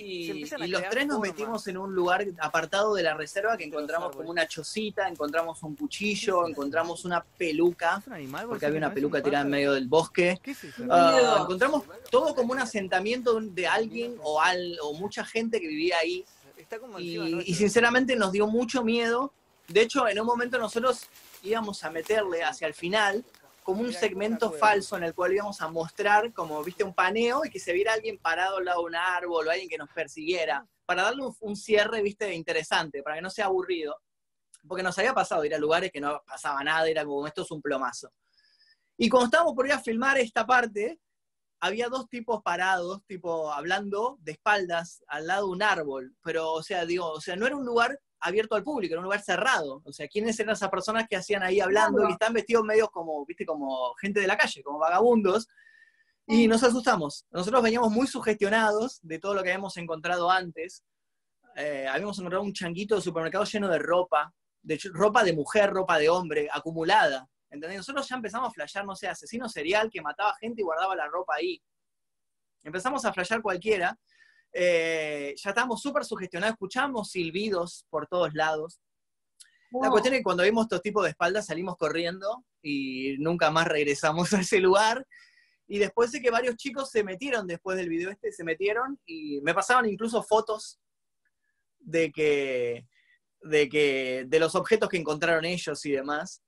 Y, 0.00 0.44
los 0.68 0.82
tres 0.90 1.08
nos 1.08 1.18
metimos 1.18 1.66
en 1.66 1.76
un 1.76 1.92
lugar 1.92 2.24
apartado 2.40 2.94
de 2.94 3.02
la 3.02 3.14
reserva 3.14 3.56
que 3.56 3.64
encontramos 3.64 4.14
como 4.14 4.30
una 4.30 4.46
chocita, 4.46 5.08
encontramos 5.08 5.60
un 5.64 5.74
cuchillo, 5.74 6.46
encontramos 6.46 7.04
una 7.04 7.24
peluca, 7.36 8.00
porque 8.46 8.66
había 8.66 8.78
una 8.78 8.94
peluca 8.94 9.20
tirada 9.20 9.44
en 9.44 9.50
medio 9.50 9.72
del 9.72 9.88
bosque. 9.88 10.40
Ah, 10.88 11.38
encontramos 11.40 11.82
todo 12.12 12.32
como 12.36 12.52
un 12.52 12.60
asentamiento 12.60 13.40
de 13.40 13.66
alguien 13.66 14.14
o, 14.22 14.40
al, 14.40 14.78
o 14.84 14.94
mucha 14.94 15.24
gente 15.24 15.60
que 15.60 15.66
vivía 15.66 15.96
ahí 16.00 16.24
y, 16.98 17.54
sinceramente 17.54 18.16
nos 18.16 18.32
dio 18.32 18.46
mucho 18.46 18.84
miedo. 18.84 19.32
De 19.66 19.82
hecho, 19.82 20.08
en 20.08 20.20
un 20.20 20.26
momento 20.26 20.58
nosotros 20.58 21.06
íbamos 21.42 21.84
a 21.84 21.90
meterle 21.90 22.42
hacia 22.42 22.66
el 22.66 22.74
final 22.74 23.24
como 23.62 23.82
un 23.82 23.92
segmento 23.92 24.50
falso 24.50 24.96
en 24.96 25.04
el 25.04 25.14
cual 25.14 25.34
íbamos 25.34 25.60
a 25.60 25.68
mostrar 25.68 26.32
como, 26.32 26.62
viste, 26.64 26.84
un 26.84 26.94
paneo 26.94 27.44
y 27.44 27.50
que 27.50 27.60
se 27.60 27.74
viera 27.74 27.92
alguien 27.92 28.16
parado 28.16 28.56
al 28.56 28.64
lado 28.64 28.80
de 28.80 28.86
un 28.86 28.96
árbol 28.96 29.46
o 29.46 29.50
alguien 29.50 29.68
que 29.68 29.76
nos 29.76 29.90
persiguiera, 29.90 30.66
para 30.86 31.02
darle 31.02 31.22
un, 31.40 31.54
cierre, 31.54 32.00
viste, 32.00 32.32
interesante, 32.32 33.02
para 33.02 33.16
que 33.16 33.22
no 33.22 33.28
sea 33.28 33.44
aburrido. 33.44 34.00
Porque 34.66 34.82
nos 34.82 34.98
había 34.98 35.12
pasado 35.12 35.44
ir 35.44 35.54
a 35.54 35.58
lugares 35.58 35.92
que 35.92 36.00
no 36.00 36.22
pasaba 36.26 36.64
nada, 36.64 36.88
era 36.88 37.04
como, 37.04 37.26
esto 37.26 37.42
es 37.42 37.50
un 37.50 37.60
plomazo. 37.60 38.10
Y 38.96 39.08
cuando 39.10 39.26
estábamos 39.26 39.54
por 39.54 39.66
ir 39.66 39.72
a 39.72 39.80
filmar 39.80 40.16
esta 40.18 40.46
parte, 40.46 40.98
había 41.60 41.88
dos 41.88 42.08
tipos 42.08 42.42
parados, 42.42 43.04
tipo 43.06 43.52
hablando 43.52 44.18
de 44.20 44.32
espaldas 44.32 45.02
al 45.08 45.26
lado 45.26 45.46
de 45.46 45.52
un 45.52 45.62
árbol, 45.62 46.16
pero 46.22 46.52
o 46.52 46.62
sea, 46.62 46.84
digo, 46.86 47.10
o 47.10 47.20
sea, 47.20 47.36
no 47.36 47.46
era 47.46 47.56
un 47.56 47.64
lugar 47.64 47.98
abierto 48.20 48.54
al 48.54 48.64
público, 48.64 48.94
era 48.94 49.00
un 49.00 49.04
lugar 49.04 49.22
cerrado. 49.22 49.82
O 49.84 49.92
sea, 49.92 50.08
¿quiénes 50.08 50.38
eran 50.40 50.54
esas 50.54 50.70
personas 50.70 51.06
que 51.08 51.16
hacían 51.16 51.42
ahí 51.42 51.60
hablando 51.60 52.08
y 52.08 52.12
están 52.12 52.32
vestidos 52.32 52.64
medios 52.64 52.90
como, 52.90 53.24
viste, 53.26 53.46
como 53.46 53.94
gente 53.94 54.20
de 54.20 54.26
la 54.26 54.36
calle, 54.36 54.62
como 54.62 54.78
vagabundos? 54.78 55.48
Y 56.26 56.46
nos 56.46 56.62
asustamos. 56.62 57.26
Nosotros 57.30 57.62
veníamos 57.62 57.90
muy 57.90 58.06
sugestionados 58.06 58.98
de 59.02 59.18
todo 59.18 59.34
lo 59.34 59.42
que 59.42 59.50
habíamos 59.50 59.76
encontrado 59.76 60.30
antes. 60.30 60.84
Eh, 61.56 61.86
habíamos 61.90 62.18
encontrado 62.18 62.44
un 62.44 62.52
changuito 62.52 62.96
de 62.96 63.00
supermercado 63.00 63.44
lleno 63.44 63.68
de 63.68 63.78
ropa, 63.78 64.34
de 64.62 64.78
ropa 64.92 65.24
de 65.24 65.32
mujer, 65.32 65.70
ropa 65.70 65.98
de 65.98 66.08
hombre, 66.08 66.48
acumulada. 66.52 67.28
¿Entendés? 67.50 67.78
Nosotros 67.78 68.08
ya 68.08 68.16
empezamos 68.16 68.48
a 68.48 68.52
flashear, 68.52 68.84
no 68.84 68.94
sé, 68.94 69.08
asesino 69.08 69.48
serial 69.48 69.90
que 69.90 70.02
mataba 70.02 70.34
gente 70.40 70.60
y 70.60 70.64
guardaba 70.64 70.94
la 70.94 71.08
ropa 71.08 71.34
ahí. 71.36 71.62
Empezamos 72.62 73.04
a 73.04 73.12
flashear 73.12 73.40
cualquiera. 73.40 73.98
Eh, 74.52 75.34
ya 75.36 75.50
estábamos 75.50 75.80
súper 75.80 76.04
sugestionados, 76.04 76.54
escuchamos 76.54 77.10
silbidos 77.10 77.86
por 77.90 78.06
todos 78.06 78.34
lados. 78.34 78.80
La 79.70 79.90
cuestión 79.90 80.14
es 80.14 80.20
que 80.20 80.24
cuando 80.24 80.42
vimos 80.42 80.64
estos 80.64 80.82
tipos 80.82 81.04
de 81.04 81.10
espaldas 81.10 81.46
salimos 81.46 81.76
corriendo 81.76 82.44
y 82.62 83.16
nunca 83.18 83.50
más 83.50 83.66
regresamos 83.66 84.32
a 84.34 84.40
ese 84.40 84.60
lugar. 84.60 85.06
Y 85.66 85.78
después 85.78 86.10
de 86.12 86.22
que 86.22 86.30
varios 86.30 86.56
chicos 86.56 86.90
se 86.90 87.04
metieron 87.04 87.46
después 87.46 87.76
del 87.76 87.90
video 87.90 88.10
este, 88.10 88.32
se 88.32 88.44
metieron 88.44 88.98
y 89.04 89.40
me 89.42 89.52
pasaban 89.52 89.86
incluso 89.86 90.22
fotos 90.22 90.80
de 91.78 92.10
que, 92.10 92.86
de 93.42 93.68
que, 93.68 94.24
de 94.26 94.40
los 94.40 94.54
objetos 94.54 94.88
que 94.88 94.96
encontraron 94.96 95.44
ellos 95.44 95.84
y 95.84 95.92
demás. 95.92 96.42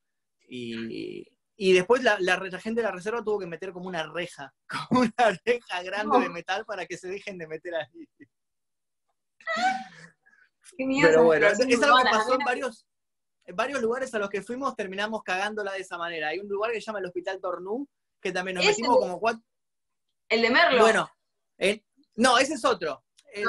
Y, 0.52 1.72
después 1.72 2.02
la, 2.02 2.16
gente 2.60 2.80
de 2.80 2.86
la 2.86 2.92
reserva 2.92 3.22
tuvo 3.22 3.38
que 3.38 3.46
meter 3.46 3.72
como 3.72 3.86
una 3.86 4.10
reja, 4.10 4.52
como 4.88 5.02
una 5.02 5.38
reja 5.44 5.82
grande 5.82 6.18
de 6.20 6.28
metal 6.28 6.64
para 6.64 6.86
que 6.86 6.96
se 6.96 7.08
dejen 7.08 7.38
de 7.38 7.46
meter 7.46 7.74
ahí. 7.74 8.08
Pero 10.76 11.24
bueno, 11.24 11.46
es, 11.46 11.60
algo 11.60 11.98
que 11.98 12.04
pasó 12.10 12.34
en 12.34 12.44
varios, 12.44 12.86
en 13.44 13.56
varios 13.56 13.82
lugares 13.82 14.14
a 14.14 14.18
los 14.18 14.30
que 14.30 14.42
fuimos, 14.42 14.74
terminamos 14.76 15.22
cagándola 15.22 15.72
de 15.72 15.80
esa 15.80 15.98
manera. 15.98 16.28
Hay 16.28 16.38
un 16.38 16.48
lugar 16.48 16.72
que 16.72 16.80
se 16.80 16.86
llama 16.86 17.00
el 17.00 17.06
Hospital 17.06 17.40
Tornú, 17.40 17.88
que 18.20 18.32
también 18.32 18.56
nos 18.56 18.64
metimos 18.64 18.96
como 18.98 19.20
cuatro. 19.20 19.42
¿El 20.28 20.42
de 20.42 20.50
Merlo? 20.50 20.80
Bueno, 20.80 21.10
no, 22.16 22.38
ese 22.38 22.54
es 22.54 22.64
otro. 22.64 23.04
El 23.32 23.46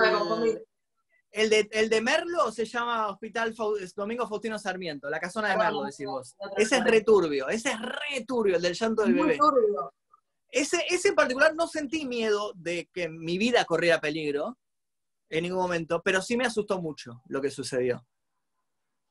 de, 1.31 1.69
el 1.71 1.89
de 1.89 2.01
Merlo 2.01 2.51
se 2.51 2.65
llama 2.65 3.07
Hospital 3.07 3.55
Domingo 3.95 4.27
Faustino 4.27 4.59
Sarmiento, 4.59 5.09
la 5.09 5.19
casona 5.19 5.51
de 5.51 5.57
Merlo, 5.57 5.83
decís 5.83 6.05
vos. 6.05 6.35
Ese 6.57 6.77
es 6.77 6.83
returbio, 6.83 7.47
ese 7.47 7.71
es 7.71 7.77
returbio, 7.79 8.57
el 8.57 8.61
del 8.61 8.73
llanto 8.73 9.03
del 9.03 9.13
bebé. 9.13 9.37
Ese, 10.49 10.83
ese 10.89 11.09
en 11.09 11.15
particular 11.15 11.55
no 11.55 11.67
sentí 11.67 12.05
miedo 12.05 12.51
de 12.55 12.89
que 12.93 13.07
mi 13.07 13.37
vida 13.37 13.63
corriera 13.63 14.01
peligro 14.01 14.57
en 15.29 15.43
ningún 15.43 15.59
momento, 15.59 16.01
pero 16.03 16.21
sí 16.21 16.35
me 16.35 16.45
asustó 16.45 16.81
mucho 16.81 17.21
lo 17.27 17.41
que 17.41 17.49
sucedió. 17.49 18.05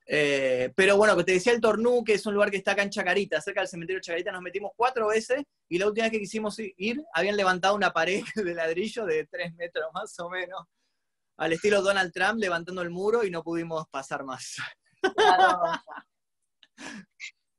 Eh, 0.07 0.73
pero 0.75 0.97
bueno, 0.97 1.17
que 1.17 1.25
te 1.25 1.33
decía 1.33 1.53
el 1.53 1.61
Tornú, 1.61 2.03
que 2.05 2.15
es 2.15 2.27
un 2.27 2.35
lugar 2.35 2.51
que 2.51 2.57
está 2.57 2.73
acá 2.73 2.83
en 2.83 2.91
Chacarita, 2.91 3.41
cerca 3.41 3.61
del 3.61 3.69
cementerio 3.69 4.03
Chacarita, 4.03 4.33
nos 4.33 4.43
metimos 4.43 4.73
cuatro 4.77 5.07
veces 5.09 5.45
y 5.69 5.79
la 5.79 5.87
última 5.87 6.07
vez 6.07 6.13
que 6.13 6.19
quisimos 6.19 6.59
ir, 6.59 7.03
habían 7.15 7.37
levantado 7.37 7.75
una 7.75 7.93
pared 7.93 8.23
de 8.35 8.55
ladrillo 8.55 9.07
de 9.07 9.27
tres 9.27 9.55
metros 9.55 9.91
más 9.95 10.19
o 10.19 10.29
menos 10.29 10.67
al 11.41 11.55
estilo 11.55 11.81
Donald 11.81 12.13
Trump 12.13 12.39
levantando 12.39 12.83
el 12.83 12.91
muro 12.91 13.25
y 13.25 13.31
no 13.31 13.43
pudimos 13.43 13.89
pasar 13.89 14.25
más. 14.25 14.57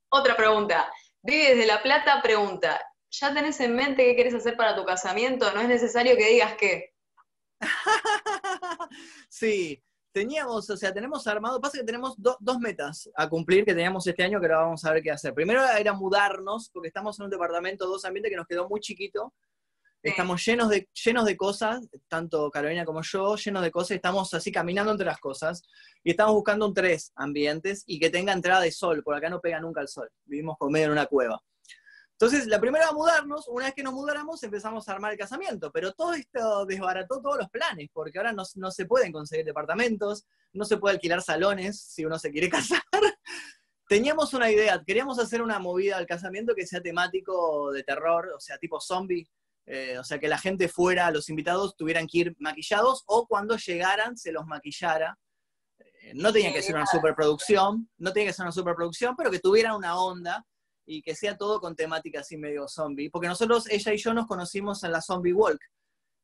Otra 0.09 0.37
pregunta. 0.37 0.87
Vive 1.23 1.55
desde 1.55 1.65
La 1.65 1.81
Plata 1.81 2.21
pregunta, 2.21 2.79
¿ya 3.09 3.33
tenés 3.33 3.59
en 3.59 3.75
mente 3.75 4.05
qué 4.05 4.13
quieres 4.13 4.35
hacer 4.35 4.55
para 4.55 4.75
tu 4.75 4.85
casamiento? 4.85 5.51
No 5.53 5.61
es 5.61 5.67
necesario 5.67 6.15
que 6.15 6.29
digas 6.29 6.55
qué. 6.59 6.93
sí, 9.29 9.83
teníamos, 10.11 10.69
o 10.69 10.77
sea, 10.77 10.93
tenemos 10.93 11.25
armado, 11.25 11.59
pasa 11.59 11.79
que 11.79 11.83
tenemos 11.83 12.15
dos 12.17 12.59
metas 12.59 13.09
a 13.15 13.27
cumplir 13.27 13.65
que 13.65 13.73
teníamos 13.73 14.05
este 14.05 14.23
año 14.23 14.39
que 14.39 14.45
ahora 14.45 14.65
vamos 14.65 14.85
a 14.85 14.93
ver 14.93 15.01
qué 15.01 15.09
hacer. 15.09 15.33
Primero 15.33 15.63
era 15.67 15.93
mudarnos, 15.93 16.69
porque 16.69 16.89
estamos 16.89 17.17
en 17.19 17.25
un 17.25 17.31
departamento, 17.31 17.87
dos 17.87 18.05
ambientes 18.05 18.29
que 18.29 18.37
nos 18.37 18.47
quedó 18.47 18.69
muy 18.69 18.79
chiquito, 18.79 19.33
Estamos 20.03 20.43
llenos 20.43 20.69
de, 20.69 20.89
llenos 20.93 21.25
de 21.25 21.37
cosas, 21.37 21.87
tanto 22.07 22.49
Carolina 22.49 22.85
como 22.85 23.03
yo, 23.03 23.35
llenos 23.35 23.61
de 23.61 23.69
cosas, 23.69 23.91
estamos 23.91 24.33
así 24.33 24.51
caminando 24.51 24.91
entre 24.91 25.05
las 25.05 25.19
cosas 25.19 25.61
y 26.03 26.11
estamos 26.11 26.33
buscando 26.33 26.65
un 26.65 26.73
tres 26.73 27.11
ambientes 27.15 27.83
y 27.85 27.99
que 27.99 28.09
tenga 28.09 28.33
entrada 28.33 28.61
de 28.61 28.71
sol, 28.71 29.03
por 29.03 29.13
acá 29.13 29.29
no 29.29 29.39
pega 29.39 29.59
nunca 29.59 29.79
el 29.81 29.87
sol, 29.87 30.09
vivimos 30.25 30.57
con 30.57 30.71
medio 30.71 30.87
en 30.87 30.93
una 30.93 31.05
cueva. 31.05 31.39
Entonces, 32.13 32.47
la 32.47 32.59
primera 32.59 32.87
a 32.87 32.93
mudarnos, 32.93 33.47
una 33.47 33.65
vez 33.65 33.75
que 33.75 33.83
nos 33.83 33.93
mudáramos, 33.93 34.41
empezamos 34.41 34.87
a 34.87 34.91
armar 34.91 35.11
el 35.11 35.19
casamiento, 35.19 35.71
pero 35.71 35.91
todo 35.91 36.13
esto 36.13 36.65
desbarató 36.65 37.21
todos 37.21 37.37
los 37.37 37.49
planes, 37.49 37.89
porque 37.93 38.17
ahora 38.17 38.31
no, 38.31 38.43
no 38.55 38.71
se 38.71 38.85
pueden 38.85 39.11
conseguir 39.11 39.45
departamentos, 39.45 40.25
no 40.53 40.65
se 40.65 40.77
puede 40.77 40.95
alquilar 40.95 41.21
salones 41.21 41.79
si 41.79 42.05
uno 42.05 42.17
se 42.17 42.31
quiere 42.31 42.49
casar, 42.49 42.81
teníamos 43.87 44.33
una 44.33 44.49
idea, 44.49 44.81
queríamos 44.85 45.19
hacer 45.19 45.41
una 45.43 45.59
movida 45.59 45.97
al 45.97 46.05
casamiento 46.07 46.55
que 46.55 46.65
sea 46.65 46.81
temático 46.81 47.71
de 47.71 47.83
terror, 47.83 48.31
o 48.35 48.39
sea, 48.39 48.57
tipo 48.57 48.79
zombie, 48.79 49.27
eh, 49.65 49.97
o 49.97 50.03
sea, 50.03 50.19
que 50.19 50.27
la 50.27 50.37
gente 50.37 50.67
fuera, 50.67 51.11
los 51.11 51.29
invitados 51.29 51.75
tuvieran 51.75 52.07
que 52.07 52.17
ir 52.19 52.35
maquillados 52.39 53.03
o 53.05 53.27
cuando 53.27 53.57
llegaran 53.57 54.17
se 54.17 54.31
los 54.31 54.45
maquillara. 54.45 55.17
Eh, 55.79 56.13
no 56.15 56.33
tenía 56.33 56.51
que 56.51 56.61
ser 56.61 56.75
una 56.75 56.85
superproducción, 56.85 57.89
no 57.97 58.11
tenía 58.11 58.29
que 58.29 58.33
ser 58.33 58.43
una 58.43 58.51
superproducción, 58.51 59.15
pero 59.15 59.31
que 59.31 59.39
tuviera 59.39 59.75
una 59.75 59.97
onda 59.97 60.45
y 60.85 61.01
que 61.01 61.15
sea 61.15 61.37
todo 61.37 61.59
con 61.59 61.75
temática 61.75 62.21
así 62.21 62.37
medio 62.37 62.67
zombie. 62.67 63.09
Porque 63.09 63.27
nosotros, 63.27 63.69
ella 63.69 63.93
y 63.93 63.97
yo, 63.97 64.13
nos 64.13 64.27
conocimos 64.27 64.83
en 64.83 64.91
la 64.91 65.01
Zombie 65.01 65.33
Walk, 65.33 65.61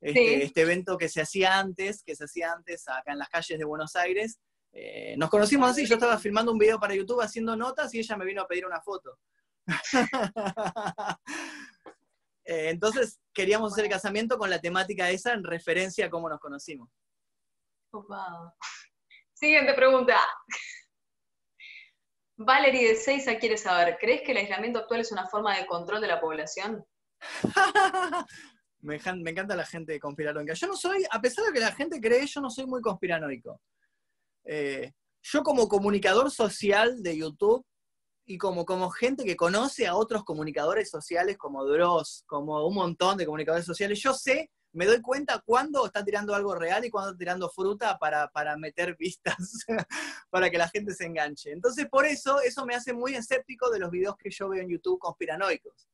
este, 0.01 0.43
este 0.43 0.61
evento 0.61 0.97
que 0.97 1.09
se 1.09 1.21
hacía 1.21 1.57
antes, 1.57 2.03
que 2.03 2.15
se 2.15 2.25
hacía 2.25 2.51
antes 2.51 2.87
acá 2.87 3.13
en 3.13 3.19
las 3.19 3.29
calles 3.29 3.57
de 3.57 3.65
Buenos 3.65 3.95
Aires, 3.95 4.39
eh, 4.79 5.15
nos 5.17 5.29
conocimos 5.29 5.71
así, 5.71 5.85
yo 5.85 5.95
estaba 5.95 6.19
filmando 6.19 6.51
un 6.51 6.57
video 6.57 6.79
para 6.79 6.93
YouTube 6.93 7.21
haciendo 7.21 7.55
notas 7.55 7.93
y 7.93 7.99
ella 7.99 8.15
me 8.15 8.25
vino 8.25 8.41
a 8.41 8.47
pedir 8.47 8.65
una 8.65 8.81
foto. 8.81 9.17
Eh, 12.47 12.69
entonces 12.69 13.19
queríamos 13.33 13.73
hacer 13.73 13.83
el 13.83 13.91
casamiento 13.91 14.37
con 14.37 14.49
la 14.49 14.61
temática 14.61 15.09
esa 15.09 15.33
en 15.33 15.43
referencia 15.43 16.05
a 16.05 16.09
cómo 16.09 16.29
nos 16.29 16.39
conocimos. 16.39 16.89
Siguiente 19.33 19.73
pregunta. 19.73 20.17
Valerie 22.37 22.89
de 22.89 22.95
Seiza 22.95 23.37
quiere 23.37 23.57
saber, 23.57 23.97
¿crees 23.99 24.21
que 24.21 24.31
el 24.31 24.37
aislamiento 24.37 24.79
actual 24.79 25.01
es 25.01 25.11
una 25.11 25.27
forma 25.27 25.57
de 25.57 25.65
control 25.65 25.99
de 25.99 26.07
la 26.07 26.21
población? 26.21 26.85
me, 28.79 28.95
encanta 28.95 29.55
la 29.55 29.65
gente 29.65 29.99
conspiranoica. 29.99 30.53
Yo 30.53 30.67
no 30.67 30.77
soy, 30.77 31.03
a 31.11 31.19
pesar 31.19 31.43
de 31.45 31.51
que 31.51 31.59
la 31.59 31.73
gente 31.73 31.99
cree, 31.99 32.25
yo 32.27 32.39
no 32.39 32.49
soy 32.49 32.65
muy 32.65 32.81
conspiranoico. 32.81 33.59
Eh, 34.45 34.93
yo 35.21 35.43
como 35.43 35.67
comunicador 35.67 36.31
social 36.31 37.03
de 37.03 37.17
YouTube 37.17 37.65
y 38.27 38.37
como, 38.37 38.65
como 38.65 38.89
gente 38.89 39.23
que 39.23 39.37
conoce 39.37 39.87
a 39.87 39.95
otros 39.95 40.25
comunicadores 40.25 40.89
sociales 40.89 41.37
como 41.37 41.65
Dross, 41.65 42.23
como 42.27 42.67
un 42.67 42.75
montón 42.75 43.17
de 43.17 43.25
comunicadores 43.25 43.65
sociales, 43.65 43.99
yo 44.01 44.13
sé, 44.13 44.51
me 44.73 44.85
doy 44.85 45.01
cuenta 45.01 45.41
cuándo 45.45 45.85
está 45.85 46.03
tirando 46.03 46.35
algo 46.35 46.53
real 46.53 46.83
y 46.83 46.89
cuándo 46.89 47.11
está 47.11 47.17
tirando 47.17 47.49
fruta 47.49 47.97
para, 47.97 48.27
para 48.27 48.57
meter 48.57 48.97
vistas, 48.99 49.37
para 50.29 50.49
que 50.49 50.57
la 50.57 50.67
gente 50.67 50.93
se 50.93 51.05
enganche. 51.05 51.51
Entonces, 51.51 51.87
por 51.89 52.05
eso, 52.05 52.41
eso 52.41 52.65
me 52.65 52.75
hace 52.75 52.93
muy 52.93 53.15
escéptico 53.15 53.69
de 53.71 53.79
los 53.79 53.89
videos 53.89 54.17
que 54.17 54.29
yo 54.29 54.49
veo 54.49 54.61
en 54.61 54.69
YouTube 54.69 54.99
conspiranoicos 54.99 55.87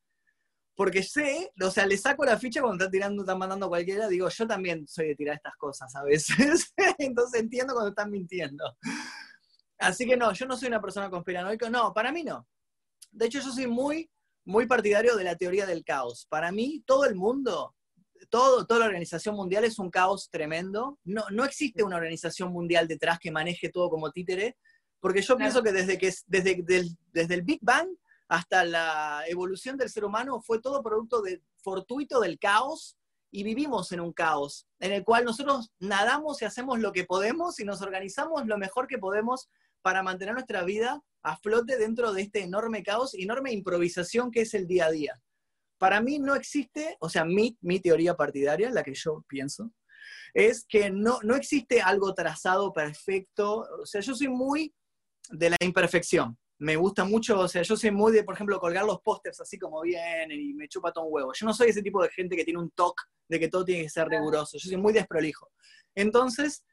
porque 0.76 1.04
sé, 1.04 1.52
o 1.62 1.70
sea, 1.70 1.86
le 1.86 1.98
saco 1.98 2.26
la 2.26 2.38
ficha 2.38 2.62
cuando 2.62 2.84
están 2.84 2.92
tirando, 2.92 3.22
están 3.22 3.38
mandando 3.38 3.70
cualquiera, 3.70 4.08
digo, 4.08 4.28
yo 4.28 4.48
también 4.48 4.88
soy 4.88 5.10
de 5.10 5.16
tirar 5.16 5.36
estas 5.36 5.56
cosas 5.56 5.96
a 5.96 6.04
veces, 6.04 6.74
entonces 6.98 7.42
entiendo 7.42 7.74
cuando 7.74 7.90
están 7.90 8.10
mintiendo. 8.10 8.76
Así 9.84 10.06
que 10.06 10.18
no, 10.18 10.34
yo 10.34 10.46
no 10.46 10.58
soy 10.58 10.68
una 10.70 10.82
persona 10.82 11.10
conspiranoica, 11.10 11.70
no, 11.70 11.94
para 11.94 12.12
mí 12.12 12.24
no. 12.24 12.48
De 13.12 13.26
hecho, 13.26 13.40
yo 13.40 13.52
soy 13.52 13.68
muy, 13.68 14.10
muy 14.46 14.66
partidario 14.66 15.16
de 15.16 15.24
la 15.24 15.36
teoría 15.36 15.66
del 15.66 15.84
caos. 15.84 16.26
Para 16.30 16.52
mí, 16.52 16.84
todo 16.86 17.06
el 17.06 17.16
mundo, 17.16 17.76
todo, 18.30 18.66
toda 18.66 18.82
la 18.82 18.86
organización 18.88 19.36
mundial 19.36 19.64
es 19.66 19.80
un 19.80 19.90
caos 19.90 20.30
tremendo. 20.30 21.00
No, 21.04 21.26
no 21.32 21.44
existe 21.46 21.84
una 21.84 21.98
organización 21.98 22.52
mundial 22.52 22.88
detrás 22.88 23.20
que 23.20 23.32
maneje 23.32 23.70
todo 23.70 23.90
como 23.90 24.12
títere, 24.12 24.58
porque 25.00 25.22
yo 25.22 25.38
pienso 25.38 25.62
que 25.62 25.72
desde, 25.72 25.98
que 25.98 26.14
desde, 26.28 26.64
desde 27.12 27.34
el 27.34 27.42
Big 27.42 27.60
Bang 27.62 27.90
hasta 28.28 28.64
la 28.64 29.24
evolución 29.28 29.78
del 29.78 29.90
ser 29.90 30.06
humano 30.06 30.42
fue 30.42 30.60
todo 30.60 30.82
producto 30.82 31.22
de, 31.22 31.42
fortuito 31.58 32.20
del 32.20 32.40
caos 32.40 32.98
y 33.32 33.44
vivimos 33.44 33.92
en 33.92 34.00
un 34.00 34.14
caos 34.14 34.68
en 34.80 34.92
el 34.92 35.04
cual 35.04 35.26
nosotros 35.26 35.72
nadamos 35.80 36.42
y 36.42 36.46
hacemos 36.46 36.80
lo 36.80 36.92
que 36.92 37.06
podemos 37.06 37.60
y 37.60 37.66
nos 37.66 37.82
organizamos 37.82 38.46
lo 38.46 38.58
mejor 38.58 38.88
que 38.88 38.98
podemos 38.98 39.50
para 39.84 40.02
mantener 40.02 40.34
nuestra 40.34 40.64
vida 40.64 41.04
a 41.22 41.38
flote 41.38 41.78
dentro 41.78 42.12
de 42.12 42.24
este 42.24 42.42
enorme 42.42 42.82
caos, 42.82 43.14
enorme 43.14 43.54
improvisación 43.54 44.32
que 44.32 44.42
es 44.42 44.56
el 44.56 44.66
día 44.66 44.88
a 44.88 44.92
día. 44.92 45.22
Para 45.78 46.02
mí 46.02 46.18
no 46.18 46.34
existe, 46.34 46.98
o 47.00 47.10
sea, 47.10 47.26
mi, 47.26 47.56
mi 47.62 47.80
teoría 47.80 48.16
partidaria, 48.16 48.72
la 48.72 48.84
que 48.84 48.96
yo 48.96 49.24
pienso, 49.28 49.72
es 50.34 50.66
que 50.68 50.90
no, 50.90 51.20
no 51.22 51.36
existe 51.36 51.82
algo 51.82 52.16
trazado 52.16 52.74
perfecto. 52.74 53.68
O 53.82 53.86
sea, 53.86 54.02
yo 54.02 54.16
soy 54.16 54.30
muy 54.30 54.74
de 55.30 55.52
la 55.52 55.58
imperfección 55.62 56.38
me 56.64 56.78
gusta 56.78 57.04
mucho, 57.04 57.40
o 57.40 57.48
sea, 57.48 57.62
yo 57.62 57.76
soy 57.76 57.92
muy 57.92 58.14
de, 58.14 58.24
por 58.24 58.36
ejemplo, 58.36 58.58
colgar 58.58 58.86
los 58.86 59.02
pósters 59.02 59.42
así 59.42 59.60
como 59.60 59.82
vienen 59.82 60.40
y 60.40 60.54
me 60.54 60.70
chupa 60.70 60.94
todo 60.94 61.06
un 61.06 61.14
huevo. 61.14 61.34
Yo 61.34 61.46
no 61.46 61.54
soy 61.54 61.70
ese 61.70 61.82
tipo 61.82 62.02
de 62.02 62.10
gente 62.10 62.38
que 62.38 62.46
tiene 62.46 62.62
un 62.62 62.72
toque 62.72 63.04
de 63.28 63.38
que 63.38 63.50
todo 63.50 63.66
tiene 63.66 63.84
que 63.84 63.90
ser 63.90 64.08
riguroso. 64.08 64.58
Yo 64.58 64.70
soy 64.70 64.78
muy 64.78 64.94
desprolijo. 64.94 65.52
Entonces, 65.94 66.64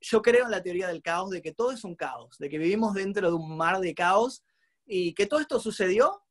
yo 0.00 0.22
creo 0.22 0.44
en 0.44 0.50
la 0.50 0.62
teoría 0.62 0.88
del 0.88 1.02
caos, 1.02 1.30
de 1.30 1.42
que 1.42 1.52
todo 1.52 1.72
es 1.72 1.84
un 1.84 1.94
caos, 1.94 2.36
de 2.38 2.48
que 2.48 2.58
vivimos 2.58 2.94
dentro 2.94 3.28
de 3.28 3.34
un 3.34 3.56
mar 3.56 3.80
de 3.80 3.94
caos 3.94 4.44
y 4.84 5.14
que 5.14 5.26
todo 5.26 5.40
esto 5.40 5.60
sucedió 5.60 6.22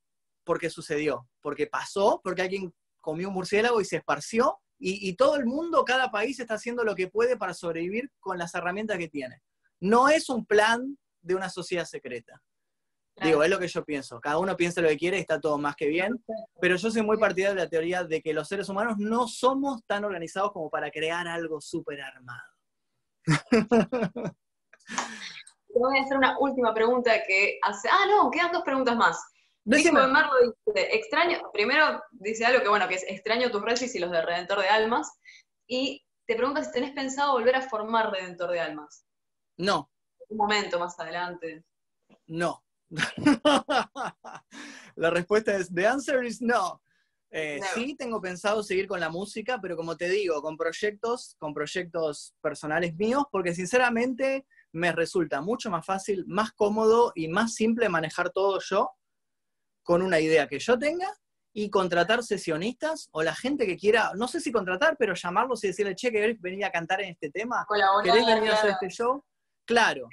porque 0.44 0.70
sucedió, 0.70 1.28
porque 1.42 1.68
pasó, 1.68 2.22
porque 2.24 2.44
alguien 2.44 2.74
comió 3.02 3.30
un 3.30 3.34
murciélago 3.34 3.82
y 3.82 3.86
se 3.86 3.98
esparció 3.98 4.60
y, 4.78 5.10
y 5.10 5.16
todo 5.16 5.36
el 5.36 5.46
mundo, 5.46 5.84
cada 5.86 6.12
país 6.12 6.40
está 6.40 6.56
haciendo 6.56 6.84
lo 6.84 6.96
que 6.96 7.08
puede 7.08 7.38
para 7.38 7.54
sobrevivir 7.54 8.12
con 8.20 8.38
las 8.38 8.54
herramientas 8.54 8.98
que 8.98 9.08
tiene. 9.08 9.42
No 9.80 10.10
es 10.10 10.30
un 10.30 10.46
plan 10.46 10.98
de 11.22 11.36
una 11.36 11.50
sociedad 11.50 11.86
secreta. 11.86 12.42
Digo, 13.22 13.44
es 13.44 13.50
lo 13.50 13.60
que 13.60 13.68
yo 13.68 13.86
pienso. 13.86 14.20
Cada 14.20 14.40
uno 14.40 14.58
piensa 14.58 14.82
lo 14.82 14.90
que 14.90 14.98
quiere 14.98 15.18
y 15.18 15.22
está 15.22 15.40
todo 15.40 15.58
más 15.58 15.76
que 15.76 15.88
bien. 15.88 16.22
Pero 16.60 16.76
yo 16.76 16.92
soy 16.92 17.02
muy 17.02 17.18
partidario 17.18 17.56
de 17.56 17.64
la 17.64 17.70
teoría 17.70 18.04
de 18.04 18.22
que 18.22 18.34
los 18.34 18.48
seres 18.48 18.68
humanos 18.68 18.98
no 18.98 19.28
somos 19.28 19.86
tan 19.86 20.04
organizados 20.04 20.52
como 20.52 20.70
para 20.70 20.92
crear 20.92 21.28
algo 21.28 21.62
súper 21.62 22.02
armado. 22.02 22.55
voy 25.74 25.98
a 25.98 26.04
hacer 26.04 26.18
una 26.18 26.38
última 26.40 26.74
pregunta 26.74 27.12
que 27.28 27.60
hace. 27.62 27.90
Ah, 27.92 28.06
no, 28.08 28.32
quedan 28.32 28.52
dos 28.52 28.64
preguntas 28.64 28.96
más. 28.96 29.22
dice, 29.64 29.92
extraño, 30.96 31.52
primero 31.52 32.02
dice 32.12 32.46
algo 32.46 32.62
que 32.62 32.70
bueno, 32.70 32.88
que 32.88 32.96
es 32.96 33.06
extraño 33.08 33.52
tus 33.52 33.62
resis 33.62 33.94
y 33.96 34.00
los 34.00 34.12
de 34.12 34.22
Redentor 34.22 34.62
de 34.62 34.70
Almas. 34.70 35.12
Y 35.68 36.06
te 36.28 36.36
pregunta 36.36 36.64
si 36.64 36.72
tenés 36.72 36.92
pensado 36.92 37.34
volver 37.34 37.56
a 37.56 37.62
formar 37.62 38.12
Redentor 38.12 38.52
de 38.52 38.60
Almas. 38.60 39.06
No. 39.58 39.90
Un 40.30 40.38
momento 40.38 40.80
más 40.80 41.00
adelante. 41.00 41.64
No. 42.28 42.64
la 44.96 45.10
respuesta 45.10 45.56
es, 45.56 45.74
the 45.74 45.88
answer 45.88 46.24
is 46.24 46.42
no. 46.42 46.82
Eh, 47.32 47.60
sí, 47.74 47.96
tengo 47.96 48.22
pensado 48.22 48.64
seguir 48.64 48.88
con 48.88 49.00
la 49.00 49.10
música, 49.10 49.60
pero 49.62 49.76
como 49.76 49.98
te 49.98 50.10
digo, 50.10 50.42
con 50.42 50.56
proyectos, 50.56 51.36
con 51.38 51.54
proyectos 51.54 52.34
personales 52.42 52.96
míos, 52.96 53.24
porque 53.32 53.54
sinceramente 53.54 54.46
me 54.72 54.92
resulta 54.92 55.42
mucho 55.42 55.70
más 55.70 55.86
fácil, 55.86 56.26
más 56.28 56.52
cómodo 56.54 57.12
y 57.16 57.28
más 57.28 57.54
simple 57.54 57.90
manejar 57.90 58.32
todo 58.32 58.60
yo 58.60 58.92
con 59.84 60.02
una 60.02 60.20
idea 60.20 60.48
que 60.48 60.60
yo 60.60 60.78
tenga 60.78 61.12
y 61.54 61.70
contratar 61.70 62.24
sesionistas 62.24 63.10
o 63.12 63.24
la 63.24 63.34
gente 63.34 63.66
que 63.66 63.78
quiera, 63.78 64.12
no 64.16 64.28
sé 64.28 64.40
si 64.42 64.52
contratar, 64.52 64.98
pero 64.98 65.14
llamarlos 65.14 65.64
y 65.64 65.68
decirle, 65.68 65.96
che, 65.96 66.12
¿querés 66.12 66.40
venir 66.42 66.66
a 66.66 66.72
cantar 66.72 67.02
en 67.02 67.12
este 67.12 67.32
tema? 67.32 67.66
¿Querés 68.04 68.26
venir 68.26 68.52
a 68.52 68.54
hacer 68.56 68.72
este 68.72 68.90
show? 68.90 69.24
Claro 69.66 70.10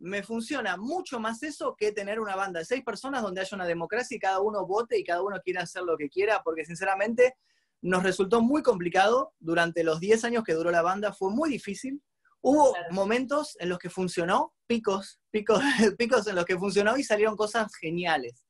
me 0.00 0.22
funciona 0.22 0.76
mucho 0.76 1.20
más 1.20 1.42
eso 1.42 1.76
que 1.76 1.92
tener 1.92 2.20
una 2.20 2.34
banda 2.34 2.60
de 2.60 2.64
seis 2.64 2.82
personas 2.82 3.22
donde 3.22 3.42
haya 3.42 3.54
una 3.54 3.66
democracia 3.66 4.16
y 4.16 4.20
cada 4.20 4.40
uno 4.40 4.66
vote 4.66 4.98
y 4.98 5.04
cada 5.04 5.22
uno 5.22 5.40
quiera 5.42 5.62
hacer 5.62 5.82
lo 5.82 5.96
que 5.96 6.08
quiera, 6.08 6.42
porque 6.42 6.64
sinceramente 6.64 7.36
nos 7.82 8.02
resultó 8.02 8.40
muy 8.40 8.62
complicado 8.62 9.34
durante 9.38 9.84
los 9.84 10.00
10 10.00 10.24
años 10.24 10.44
que 10.44 10.54
duró 10.54 10.70
la 10.70 10.82
banda, 10.82 11.12
fue 11.12 11.30
muy 11.30 11.50
difícil. 11.50 12.02
Hubo 12.42 12.74
momentos 12.90 13.56
en 13.60 13.68
los 13.68 13.78
que 13.78 13.90
funcionó, 13.90 14.54
picos, 14.66 15.20
picos, 15.30 15.60
picos 15.98 16.26
en 16.26 16.36
los 16.36 16.44
que 16.44 16.58
funcionó 16.58 16.96
y 16.96 17.04
salieron 17.04 17.36
cosas 17.36 17.74
geniales. 17.76 18.44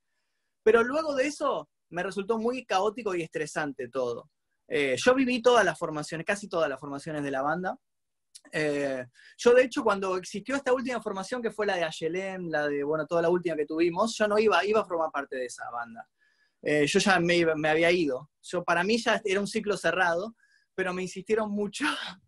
Pero 0.63 0.85
luego 0.85 1.15
de 1.15 1.27
eso 1.27 1.69
me 1.91 2.03
resultó 2.03 2.39
muy 2.39 2.65
caótico 2.65 3.15
y 3.15 3.23
estresante 3.23 3.89
todo. 3.89 4.31
Eh, 4.69 4.95
yo 4.97 5.15
viví 5.15 5.43
todas 5.43 5.65
las 5.65 5.77
formaciones, 5.77 6.25
casi 6.25 6.49
todas 6.49 6.69
las 6.69 6.79
formaciones 6.79 7.25
de 7.25 7.31
la 7.33 7.43
banda. 7.43 7.77
Eh, 8.53 9.07
yo, 9.37 9.55
de 9.55 9.65
hecho, 9.65 9.83
cuando 9.83 10.17
existió 10.17 10.57
esta 10.57 10.73
última 10.73 11.01
formación, 11.01 11.43
que 11.43 11.51
fue 11.51 11.67
la 11.67 11.77
de 11.77 11.85
Ayelem, 11.85 12.49
la 12.49 12.69
de, 12.69 12.83
bueno, 12.83 13.07
toda 13.07 13.23
la 13.23 13.29
última 13.29 13.57
que 13.57 13.67
tuvimos, 13.67 14.17
yo 14.17 14.27
no 14.29 14.39
iba, 14.39 14.65
iba 14.65 14.81
a 14.81 14.85
formar 14.85 15.11
parte 15.11 15.37
de 15.37 15.47
esa 15.47 15.71
banda. 15.71 16.07
Eh, 16.63 16.87
yo 16.87 16.99
ya 16.99 17.21
me, 17.21 17.69
había 17.69 17.91
ido. 17.91 18.31
Yo, 18.43 18.65
para 18.65 18.85
mí 18.85 18.99
ya 18.99 19.21
era 19.25 19.41
un 19.41 19.47
ciclo 19.47 19.77
cerrado, 19.77 20.35
pero 20.75 20.93
me 20.93 21.03
insistieron 21.03 21.51
mucho 21.51 21.85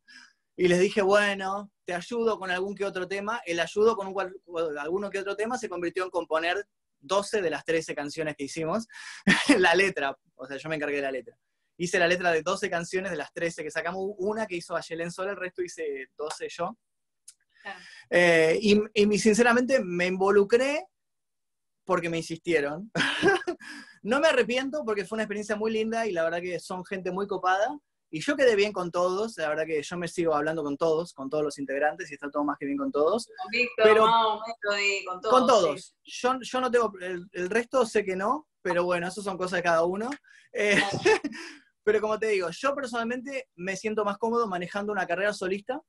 y 0.57 0.69
les 0.69 0.81
dije, 0.81 1.03
bueno, 1.03 1.71
te 1.85 1.95
ayudo 1.95 2.39
con 2.39 2.51
algún 2.51 2.75
que 2.75 2.85
otro 2.85 3.09
tema. 3.09 3.41
El 3.45 3.61
ayudo 3.61 3.97
con 3.97 4.09
un, 4.09 4.79
alguno 4.79 5.11
que 5.11 5.19
otro 5.19 5.37
tema 5.37 5.59
se 5.59 5.69
convirtió 5.69 6.05
en 6.05 6.11
componer 6.11 6.67
12 7.01 7.43
de 7.43 7.51
las 7.51 7.65
13 7.65 7.95
canciones 7.95 8.37
que 8.37 8.45
hicimos. 8.45 8.87
la 9.59 9.75
letra, 9.75 10.17
o 10.37 10.47
sea, 10.47 10.57
yo 10.57 10.69
me 10.69 10.77
encargué 10.77 10.97
de 10.97 11.03
la 11.03 11.13
letra 11.13 11.37
hice 11.77 11.99
la 11.99 12.09
letra 12.09 12.31
de 12.31 12.43
12 12.43 12.71
canciones 12.71 13.11
de 13.11 13.17
las 13.17 13.33
13 13.33 13.63
que 13.63 13.71
sacamos, 13.71 14.15
una 14.19 14.47
que 14.47 14.57
hizo 14.57 14.77
Ayelen 14.77 15.11
Sola, 15.11 15.33
el 15.33 15.37
resto 15.37 15.63
hice 15.63 16.09
12 16.17 16.49
yo. 16.49 16.77
Eh, 18.11 18.59
y, 18.61 19.19
sinceramente 19.19 19.81
me 19.83 20.07
involucré 20.07 20.87
porque 21.85 22.11
me 22.11 22.19
insistieron. 22.19 22.91
no 24.03 24.21
me 24.21 24.29
arrepiento 24.29 24.85
porque 24.85 25.05
fue 25.05 25.17
una 25.17 25.25
experiencia 25.25 25.57
muy 25.57 25.71
linda 25.73 26.07
y 26.07 26.13
la 26.13 26.25
verdad 26.25 26.41
que 26.41 26.59
son 26.59 26.85
gente 26.85 27.13
muy 27.13 27.27
copada 27.27 27.79
Y 28.11 28.21
yo 28.21 28.37
quedé 28.37 28.57
bien 28.57 28.73
con 28.73 28.91
todos, 28.91 29.37
la 29.39 29.49
verdad 29.49 29.65
que 29.65 29.83
yo 29.83 29.97
me 29.97 30.09
sigo 30.09 30.35
hablando 30.35 30.63
con 30.63 30.77
todos, 30.77 31.15
con 31.15 31.31
todos 31.31 31.45
los 31.45 31.59
integrantes, 31.59 32.11
y 32.11 32.15
está 32.15 32.31
todo 32.31 32.45
más 32.45 32.59
que 32.59 32.67
bien 32.67 32.79
con 32.79 32.91
todos. 32.93 33.27
Con 33.27 33.51
Víctor, 33.51 33.85
Pero- 33.85 34.05
Melody, 34.05 35.05
con 35.05 35.21
todos. 35.21 35.39
Con 35.39 35.47
todos. 35.47 35.97
sí. 36.03 36.21
Yo, 36.21 36.39
yo 36.41 36.61
no 36.61 36.71
tengo, 36.71 36.93
el, 37.01 37.27
el 37.33 37.49
resto 37.49 37.87
sé 37.87 38.05
que 38.05 38.17
no, 38.17 38.49
pero 38.61 38.85
bueno, 38.85 39.09
eso 39.09 39.23
son 39.23 39.39
cosas 39.39 39.59
de 39.59 39.63
cada 39.63 39.85
uno. 39.85 40.11
Eh, 40.53 40.77
pero 41.85 42.01
como 42.01 42.19
te 42.19 42.29
digo, 42.29 42.49
yo 42.51 42.75
personalmente 42.75 43.49
me 43.57 43.77
siento 43.77 44.05
más 44.05 44.19
cómodo 44.19 44.47
manejando 44.47 44.93
una 44.93 45.07
carrera 45.07 45.33
solista 45.33 45.81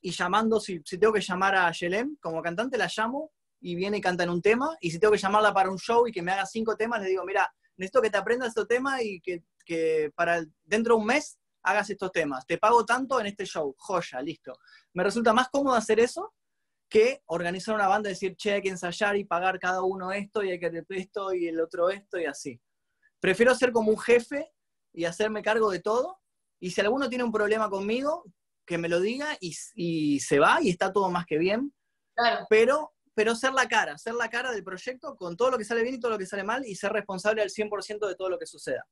y 0.00 0.12
llamando, 0.12 0.60
si, 0.60 0.80
si 0.84 0.98
tengo 0.98 1.12
que 1.12 1.20
llamar 1.20 1.56
a 1.56 1.72
Yelem 1.72 2.16
como 2.20 2.40
cantante, 2.42 2.78
la 2.78 2.88
llamo 2.94 3.32
y 3.60 3.74
viene 3.74 3.98
y 3.98 4.00
canta 4.00 4.22
en 4.24 4.30
un 4.30 4.40
tema. 4.40 4.76
Y 4.80 4.90
si 4.90 4.98
tengo 5.00 5.12
que 5.12 5.18
llamarla 5.18 5.52
para 5.52 5.70
un 5.70 5.78
show 5.78 6.06
y 6.06 6.12
que 6.12 6.22
me 6.22 6.30
haga 6.32 6.46
cinco 6.46 6.76
temas, 6.76 7.02
le 7.02 7.08
digo, 7.08 7.24
mira, 7.24 7.52
necesito 7.76 8.00
que 8.00 8.10
te 8.10 8.18
aprendas 8.18 8.48
este 8.48 8.64
tema 8.66 9.02
y 9.02 9.20
que, 9.20 9.42
que 9.64 10.12
para 10.14 10.36
el- 10.36 10.52
dentro 10.64 10.94
de 10.94 11.00
un 11.00 11.06
mes 11.06 11.38
hagas 11.62 11.90
estos 11.90 12.12
temas. 12.12 12.46
Te 12.46 12.58
pago 12.58 12.84
tanto 12.84 13.18
en 13.20 13.26
este 13.26 13.44
show. 13.44 13.74
Joya, 13.76 14.22
listo. 14.22 14.58
Me 14.94 15.02
resulta 15.02 15.32
más 15.32 15.48
cómodo 15.48 15.74
hacer 15.74 15.98
eso 15.98 16.32
que 16.88 17.22
organizar 17.26 17.74
una 17.74 17.88
banda 17.88 18.08
y 18.08 18.12
decir, 18.12 18.34
che, 18.36 18.52
hay 18.54 18.62
que 18.62 18.70
ensayar 18.70 19.16
y 19.16 19.24
pagar 19.24 19.58
cada 19.58 19.82
uno 19.82 20.12
esto 20.12 20.42
y 20.42 20.50
hay 20.52 20.58
que 20.60 20.84
esto 20.90 21.34
y 21.34 21.46
el 21.48 21.60
otro 21.60 21.90
esto 21.90 22.18
y 22.18 22.24
así. 22.24 22.60
Prefiero 23.20 23.54
ser 23.54 23.72
como 23.72 23.90
un 23.90 23.98
jefe 23.98 24.50
y 24.98 25.04
hacerme 25.04 25.42
cargo 25.42 25.70
de 25.70 25.78
todo. 25.80 26.18
Y 26.60 26.72
si 26.72 26.80
alguno 26.80 27.08
tiene 27.08 27.22
un 27.22 27.30
problema 27.30 27.70
conmigo, 27.70 28.24
que 28.66 28.78
me 28.78 28.88
lo 28.88 29.00
diga 29.00 29.36
y, 29.40 29.54
y 29.76 30.18
se 30.20 30.40
va 30.40 30.58
y 30.60 30.70
está 30.70 30.92
todo 30.92 31.08
más 31.08 31.24
que 31.24 31.38
bien. 31.38 31.72
Claro, 32.16 32.46
Pero, 32.50 32.92
pero 33.14 33.36
ser 33.36 33.52
la 33.52 33.68
cara, 33.68 33.96
ser 33.96 34.14
la 34.14 34.28
cara 34.28 34.50
del 34.50 34.64
proyecto 34.64 35.14
con 35.14 35.36
todo 35.36 35.52
lo 35.52 35.58
que 35.58 35.64
sale 35.64 35.82
bien 35.82 35.94
y 35.94 36.00
todo 36.00 36.10
lo 36.10 36.18
que 36.18 36.26
sale 36.26 36.42
mal 36.42 36.66
y 36.66 36.74
ser 36.74 36.92
responsable 36.92 37.42
al 37.42 37.50
100% 37.50 38.08
de 38.08 38.16
todo 38.16 38.28
lo 38.28 38.38
que 38.40 38.46
suceda. 38.46 38.84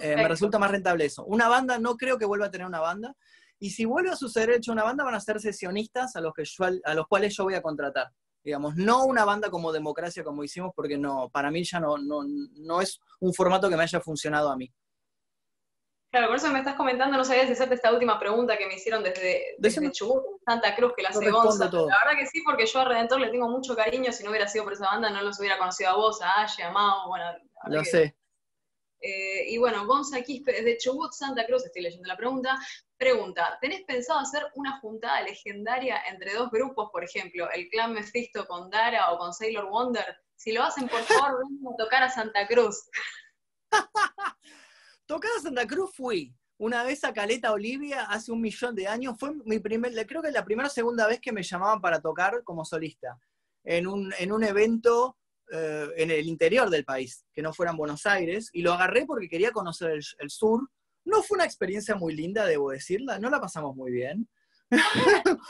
Eh, 0.00 0.16
me 0.16 0.28
resulta 0.28 0.58
más 0.58 0.70
rentable 0.70 1.04
eso. 1.04 1.24
Una 1.26 1.48
banda, 1.48 1.78
no 1.78 1.96
creo 1.98 2.16
que 2.18 2.24
vuelva 2.24 2.46
a 2.46 2.50
tener 2.50 2.66
una 2.66 2.80
banda. 2.80 3.14
Y 3.58 3.70
si 3.70 3.84
vuelve 3.84 4.10
a 4.10 4.16
suceder 4.16 4.50
hecho 4.52 4.72
una 4.72 4.84
banda, 4.84 5.04
van 5.04 5.14
a 5.14 5.20
ser 5.20 5.40
sesionistas 5.40 6.16
a 6.16 6.20
los, 6.22 6.32
que 6.32 6.44
yo- 6.44 6.64
a 6.84 6.94
los 6.94 7.06
cuales 7.06 7.36
yo 7.36 7.44
voy 7.44 7.54
a 7.54 7.60
contratar. 7.62 8.10
Digamos, 8.42 8.76
no 8.76 9.04
una 9.04 9.26
banda 9.26 9.50
como 9.50 9.72
democracia 9.72 10.24
como 10.24 10.42
hicimos, 10.42 10.72
porque 10.74 10.96
no, 10.96 11.28
para 11.28 11.50
mí 11.50 11.64
ya 11.64 11.80
no, 11.80 11.98
no, 11.98 12.22
no 12.24 12.80
es 12.80 12.98
un 13.20 13.34
formato 13.34 13.68
que 13.68 13.76
me 13.76 13.82
haya 13.82 14.00
funcionado 14.00 14.50
a 14.50 14.56
mí. 14.56 14.72
Claro, 16.10 16.28
por 16.28 16.36
eso 16.36 16.48
me 16.50 16.58
estás 16.60 16.74
comentando, 16.76 17.16
no 17.16 17.24
sabía 17.24 17.46
si 17.46 17.52
hacerte 17.52 17.74
esta 17.74 17.92
última 17.92 18.18
pregunta 18.18 18.56
que 18.56 18.66
me 18.66 18.74
hicieron 18.74 19.02
desde, 19.02 19.54
desde. 19.58 19.90
Chubut, 19.92 20.22
Santa 20.44 20.74
Cruz, 20.74 20.92
que 20.96 21.02
la 21.02 21.10
hace 21.10 21.30
Gonza. 21.30 21.64
La 21.66 21.70
verdad 22.04 22.18
que 22.18 22.26
sí, 22.26 22.42
porque 22.44 22.66
yo 22.66 22.80
a 22.80 22.84
Redentor 22.84 23.20
le 23.20 23.30
tengo 23.30 23.48
mucho 23.48 23.74
cariño, 23.76 24.12
si 24.12 24.24
no 24.24 24.30
hubiera 24.30 24.48
sido 24.48 24.64
por 24.64 24.72
esa 24.72 24.86
banda 24.86 25.10
no 25.10 25.22
los 25.22 25.38
hubiera 25.38 25.58
conocido 25.58 25.90
a 25.90 25.94
vos, 25.96 26.20
a 26.22 26.42
Aye, 26.42 26.62
a 26.62 26.70
Mao, 26.70 27.08
bueno, 27.08 27.24
Lo 27.66 27.80
que- 27.82 27.84
sé. 27.90 28.14
Eh, 29.00 29.50
y 29.50 29.58
bueno, 29.58 29.86
Gonza 29.86 30.20
Quispe, 30.22 30.50
desde 30.52 30.76
Chubut, 30.76 31.12
Santa 31.12 31.46
Cruz, 31.46 31.64
estoy 31.64 31.82
leyendo 31.82 32.08
la 32.08 32.16
pregunta. 32.16 32.58
Pregunta, 32.96 33.56
¿tenés 33.60 33.82
pensado 33.84 34.18
hacer 34.18 34.44
una 34.56 34.80
juntada 34.80 35.22
legendaria 35.22 36.02
entre 36.08 36.34
dos 36.34 36.50
grupos, 36.50 36.90
por 36.90 37.04
ejemplo, 37.04 37.48
el 37.52 37.68
clan 37.68 37.92
Mephisto 37.92 38.44
con 38.48 38.68
Dara 38.70 39.12
o 39.12 39.18
con 39.18 39.32
Sailor 39.32 39.66
Wonder? 39.70 40.16
Si 40.34 40.50
lo 40.52 40.64
hacen, 40.64 40.88
por 40.88 41.00
favor, 41.02 41.38
vengan 41.48 41.74
a 41.74 41.76
tocar 41.76 42.02
a 42.02 42.10
Santa 42.10 42.46
Cruz. 42.48 42.88
Tocar 45.08 45.30
a 45.38 45.40
Santa 45.40 45.66
Cruz 45.66 45.90
fui. 45.94 46.34
Una 46.58 46.84
vez 46.84 47.02
a 47.02 47.14
Caleta 47.14 47.50
Olivia 47.52 48.02
hace 48.02 48.30
un 48.30 48.42
millón 48.42 48.74
de 48.74 48.86
años. 48.86 49.16
Fue 49.18 49.32
mi 49.46 49.58
primer, 49.58 49.90
creo 50.06 50.20
que 50.20 50.30
la 50.30 50.44
primera 50.44 50.68
o 50.68 50.70
segunda 50.70 51.06
vez 51.06 51.18
que 51.18 51.32
me 51.32 51.42
llamaban 51.42 51.80
para 51.80 52.02
tocar 52.02 52.44
como 52.44 52.62
solista. 52.62 53.18
En 53.64 53.86
un, 53.86 54.12
en 54.18 54.32
un 54.32 54.44
evento 54.44 55.16
eh, 55.50 55.88
en 55.96 56.10
el 56.10 56.26
interior 56.26 56.68
del 56.68 56.84
país, 56.84 57.24
que 57.32 57.40
no 57.40 57.54
fuera 57.54 57.72
en 57.72 57.78
Buenos 57.78 58.04
Aires. 58.04 58.50
Y 58.52 58.60
lo 58.60 58.74
agarré 58.74 59.06
porque 59.06 59.30
quería 59.30 59.50
conocer 59.50 59.92
el, 59.92 60.02
el 60.18 60.28
sur. 60.28 60.68
No 61.06 61.22
fue 61.22 61.36
una 61.36 61.46
experiencia 61.46 61.94
muy 61.94 62.14
linda, 62.14 62.44
debo 62.44 62.70
decirla. 62.70 63.18
No 63.18 63.30
la 63.30 63.40
pasamos 63.40 63.74
muy 63.74 63.90
bien. 63.90 64.28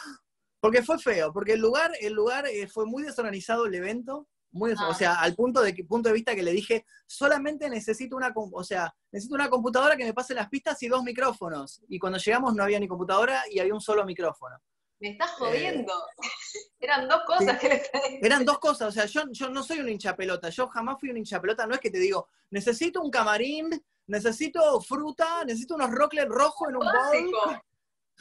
porque 0.61 0.85
fue 0.85 1.01
feo, 1.01 1.33
porque 1.33 1.55
el 1.55 1.61
lugar, 1.61 1.91
el 2.01 2.13
lugar 2.13 2.47
eh, 2.47 2.69
fue 2.69 2.87
muy 2.87 3.03
desorganizado 3.03 3.67
el 3.67 3.75
evento. 3.75 4.29
Muy 4.51 4.71
des- 4.71 4.79
Ah. 4.81 4.89
O 4.89 4.95
sea, 4.95 5.15
al 5.21 5.35
punto 5.35 5.61
de, 5.63 5.75
que- 5.75 5.85
punto 5.85 6.09
de 6.09 6.15
vista 6.15 6.35
que 6.35 6.43
le 6.43 6.53
dije, 6.53 6.85
solamente 7.07 7.69
necesito 7.69 8.17
una, 8.17 8.33
o 8.35 8.65
sea, 8.65 8.95
necesito 9.13 9.35
una 9.35 9.49
computadora 9.51 9.97
que 9.97 10.05
me 10.05 10.15
pase 10.15 10.35
las 10.35 10.49
pistas 10.49 10.83
y 10.83 10.89
dos 10.89 11.03
micrófonos. 11.03 11.83
Y 11.89 11.99
cuando 11.99 12.19
llegamos 12.19 12.55
no 12.55 12.63
había 12.65 12.81
ni 12.81 12.89
computadora 12.89 13.43
y 13.51 13.59
había 13.59 13.75
un 13.75 13.81
solo 13.81 14.05
micrófono. 14.05 14.57
Me 15.01 15.11
estás 15.11 15.31
jodiendo. 15.33 15.93
Eran 16.81 17.09
dos 17.09 17.21
cosas 17.27 17.59
que 17.59 17.69
le 17.69 17.77
pedí. 17.79 18.19
Eran 18.23 18.45
dos 18.45 18.59
cosas, 18.59 18.89
o 18.89 18.93
sea, 18.93 19.05
yo, 19.07 19.23
yo 19.31 19.49
no 19.51 19.63
soy 19.63 19.79
un 19.81 19.89
hincha 19.89 20.17
pelota, 20.17 20.49
yo 20.49 20.67
jamás 20.69 20.99
fui 20.99 21.11
un 21.11 21.19
hincha 21.19 21.41
pelota, 21.41 21.67
no 21.67 21.75
es 21.75 21.81
que 21.81 21.91
te 21.91 21.99
digo, 21.99 22.29
necesito 22.51 23.01
un 23.01 23.11
camarín, 23.11 23.69
necesito 24.07 24.81
fruta, 24.81 25.45
necesito 25.45 25.75
unos 25.75 25.91
rocklet 25.91 26.29
rojos 26.29 26.69
en 26.71 26.77
un 26.77 26.81
bowl. 26.85 26.95
Básico. 26.95 27.41
A 27.51 27.63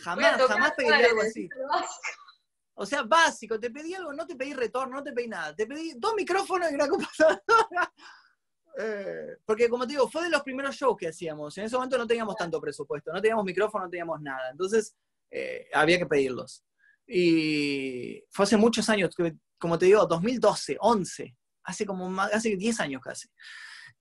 Jamás, 0.03 0.41
jamás 0.47 0.71
pediría 0.73 1.07
algo 1.07 1.21
así. 1.21 1.49
básico. 1.69 2.23
O 2.79 2.85
sea, 2.85 3.03
básico, 3.03 3.59
te 3.59 3.71
pedí 3.71 3.95
algo, 3.95 4.13
no 4.13 4.25
te 4.27 4.35
pedí 4.35 4.53
retorno, 4.53 4.97
no 4.97 5.03
te 5.03 5.11
pedí 5.11 5.27
nada. 5.27 5.55
Te 5.55 5.65
pedí 5.65 5.93
dos 5.97 6.13
micrófonos 6.15 6.71
y 6.71 6.75
una 6.75 6.87
computadora. 6.89 7.41
Eh, 8.79 9.37
porque 9.43 9.67
como 9.67 9.87
te 9.87 9.93
digo, 9.93 10.07
fue 10.07 10.23
de 10.23 10.29
los 10.29 10.43
primeros 10.43 10.75
shows 10.75 10.95
que 10.95 11.07
hacíamos. 11.07 11.57
En 11.57 11.65
ese 11.65 11.75
momento 11.75 11.97
no 11.97 12.05
teníamos 12.05 12.35
tanto 12.35 12.61
presupuesto, 12.61 13.11
no 13.11 13.19
teníamos 13.19 13.45
micrófono, 13.45 13.85
no 13.85 13.89
teníamos 13.89 14.21
nada. 14.21 14.51
Entonces, 14.51 14.95
eh, 15.31 15.67
había 15.73 15.97
que 15.97 16.05
pedirlos. 16.05 16.63
Y 17.07 18.23
fue 18.29 18.43
hace 18.43 18.57
muchos 18.57 18.87
años, 18.89 19.15
como 19.57 19.79
te 19.79 19.87
digo, 19.87 20.05
2012, 20.05 20.77
11, 20.79 21.35
hace 21.63 21.85
como 21.85 22.07
más, 22.09 22.31
hace 22.31 22.55
10 22.55 22.79
años 22.79 23.01
casi. 23.01 23.27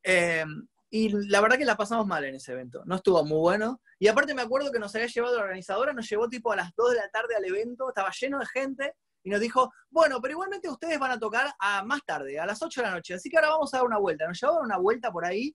Eh, 0.03 0.45
y 0.91 1.09
la 1.29 1.41
verdad 1.41 1.59
que 1.59 1.65
la 1.65 1.77
pasamos 1.77 2.07
mal 2.07 2.25
en 2.25 2.37
ese 2.37 2.53
evento, 2.53 2.83
no 2.85 2.97
estuvo 2.97 3.25
muy 3.25 3.39
bueno. 3.39 3.81
Y 3.99 4.09
aparte 4.09 4.35
me 4.35 4.43
acuerdo 4.43 4.71
que 4.71 4.79
nos 4.79 4.95
había 4.95 5.09
llevado 5.09 5.37
la 5.37 5.43
organizadora, 5.43 5.93
nos 5.93 6.09
llevó 6.09 6.29
tipo 6.29 6.53
a 6.53 6.57
las 6.57 6.75
2 6.77 6.91
de 6.91 6.97
la 6.97 7.09
tarde 7.09 7.35
al 7.37 7.45
evento, 7.45 7.89
estaba 7.89 8.11
lleno 8.19 8.39
de 8.39 8.47
gente, 8.47 8.95
y 9.27 9.31
nos 9.31 9.41
dijo, 9.41 9.73
bueno, 9.91 10.21
pero 10.21 10.33
igualmente 10.33 10.69
ustedes 10.69 11.01
van 11.01 11.11
a 11.11 11.19
tocar 11.19 11.53
a 11.59 11.83
más 11.83 12.05
tarde, 12.07 12.39
a 12.39 12.47
las 12.47 12.63
8 12.63 12.81
de 12.81 12.87
la 12.87 12.95
noche, 12.95 13.15
así 13.15 13.29
que 13.29 13.37
ahora 13.37 13.51
vamos 13.51 13.75
a 13.75 13.79
dar 13.79 13.87
una 13.87 13.99
vuelta. 13.99 14.29
Nos 14.29 14.41
llevaron 14.41 14.65
una 14.65 14.79
vuelta 14.79 15.11
por 15.11 15.25
ahí. 15.25 15.53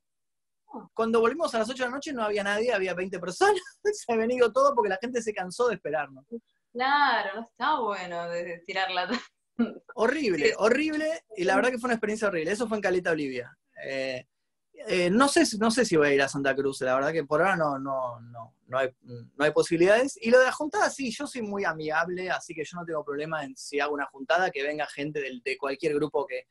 Cuando 0.94 1.22
volvimos 1.22 1.56
a 1.56 1.60
las 1.60 1.70
8 1.70 1.84
de 1.84 1.90
la 1.90 1.96
noche 1.96 2.12
no 2.12 2.22
había 2.22 2.44
nadie, 2.44 2.74
había 2.74 2.94
20 2.94 3.18
personas, 3.20 3.62
se 3.84 4.12
habían 4.12 4.32
ido 4.32 4.52
todo 4.52 4.76
porque 4.76 4.90
la 4.90 4.98
gente 5.02 5.22
se 5.22 5.34
cansó 5.34 5.70
de 5.70 5.76
esperarnos. 5.76 6.26
Claro, 6.74 7.30
no 7.36 7.42
está 7.44 7.80
bueno 7.80 8.30
de, 8.30 8.62
tirarla. 8.66 9.10
Horrible, 9.96 10.54
horrible, 10.58 11.24
y 11.38 11.46
la 11.46 11.56
verdad 11.56 11.70
que 11.70 11.78
fue 11.78 11.88
una 11.88 11.94
experiencia 11.94 12.28
horrible. 12.28 12.52
Eso 12.52 12.68
fue 12.68 12.78
en 12.78 12.82
Caleta 12.82 13.12
Olivia. 13.12 13.58
Eh, 13.86 14.26
eh, 14.88 15.10
no, 15.10 15.28
sé, 15.28 15.44
no 15.60 15.72
sé 15.72 15.86
si 15.86 15.96
voy 15.98 16.08
a 16.10 16.14
ir 16.14 16.22
a 16.22 16.30
Santa 16.30 16.56
Cruz, 16.56 16.82
la 16.82 16.96
verdad 16.96 17.12
que 17.12 17.24
por 17.24 17.42
ahora 17.42 17.56
no, 17.56 17.80
no, 17.80 18.20
no, 18.22 18.56
no, 18.68 18.78
hay, 18.78 18.90
no 19.02 19.44
hay 19.46 19.52
posibilidades. 19.52 20.18
Y 20.22 20.30
lo 20.30 20.40
de 20.40 20.46
la 20.46 20.52
juntada, 20.52 20.90
sí, 20.90 21.12
yo 21.12 21.28
soy 21.28 21.42
muy 21.42 21.64
amigable, 21.66 22.30
así 22.30 22.54
que 22.54 22.64
yo 22.64 22.78
no 22.78 22.86
tengo 22.86 23.04
problema 23.04 23.44
en 23.44 23.56
si 23.56 23.80
hago 23.80 23.94
una 23.94 24.06
juntada, 24.08 24.52
que 24.52 24.64
venga 24.64 24.86
gente 24.88 25.22
de 25.44 25.58
cualquier 25.58 25.94
grupo 25.96 26.26
que, 26.26 26.48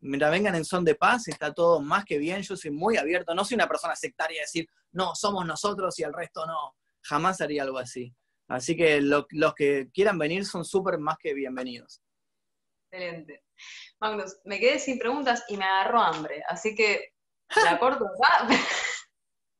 mientras 0.00 0.30
vengan 0.30 0.54
en 0.54 0.64
son 0.64 0.84
de 0.84 0.94
paz, 0.94 1.28
está 1.28 1.52
todo 1.52 1.80
más 1.80 2.04
que 2.04 2.18
bien, 2.18 2.42
yo 2.42 2.56
soy 2.56 2.70
muy 2.70 2.96
abierto, 2.96 3.34
no 3.34 3.44
soy 3.44 3.54
una 3.56 3.68
persona 3.68 3.96
sectaria 3.96 4.36
de 4.38 4.42
decir, 4.42 4.68
no, 4.92 5.14
somos 5.14 5.46
nosotros 5.46 5.98
y 5.98 6.02
el 6.02 6.12
resto 6.12 6.46
no, 6.46 6.76
jamás 7.02 7.40
haría 7.40 7.62
algo 7.62 7.78
así. 7.78 8.14
Así 8.48 8.76
que 8.76 9.00
lo- 9.00 9.26
los 9.30 9.54
que 9.54 9.88
quieran 9.92 10.18
venir 10.18 10.44
son 10.44 10.64
súper 10.64 10.98
más 10.98 11.16
que 11.18 11.32
bienvenidos. 11.32 12.02
Excelente. 12.90 13.42
Magnus, 14.00 14.36
me 14.44 14.60
quedé 14.60 14.78
sin 14.78 14.98
preguntas 14.98 15.44
y 15.48 15.56
me 15.56 15.64
agarró 15.64 16.00
hambre, 16.00 16.42
así 16.48 16.74
que 16.74 17.13
la 17.64 17.78
corto. 17.78 18.06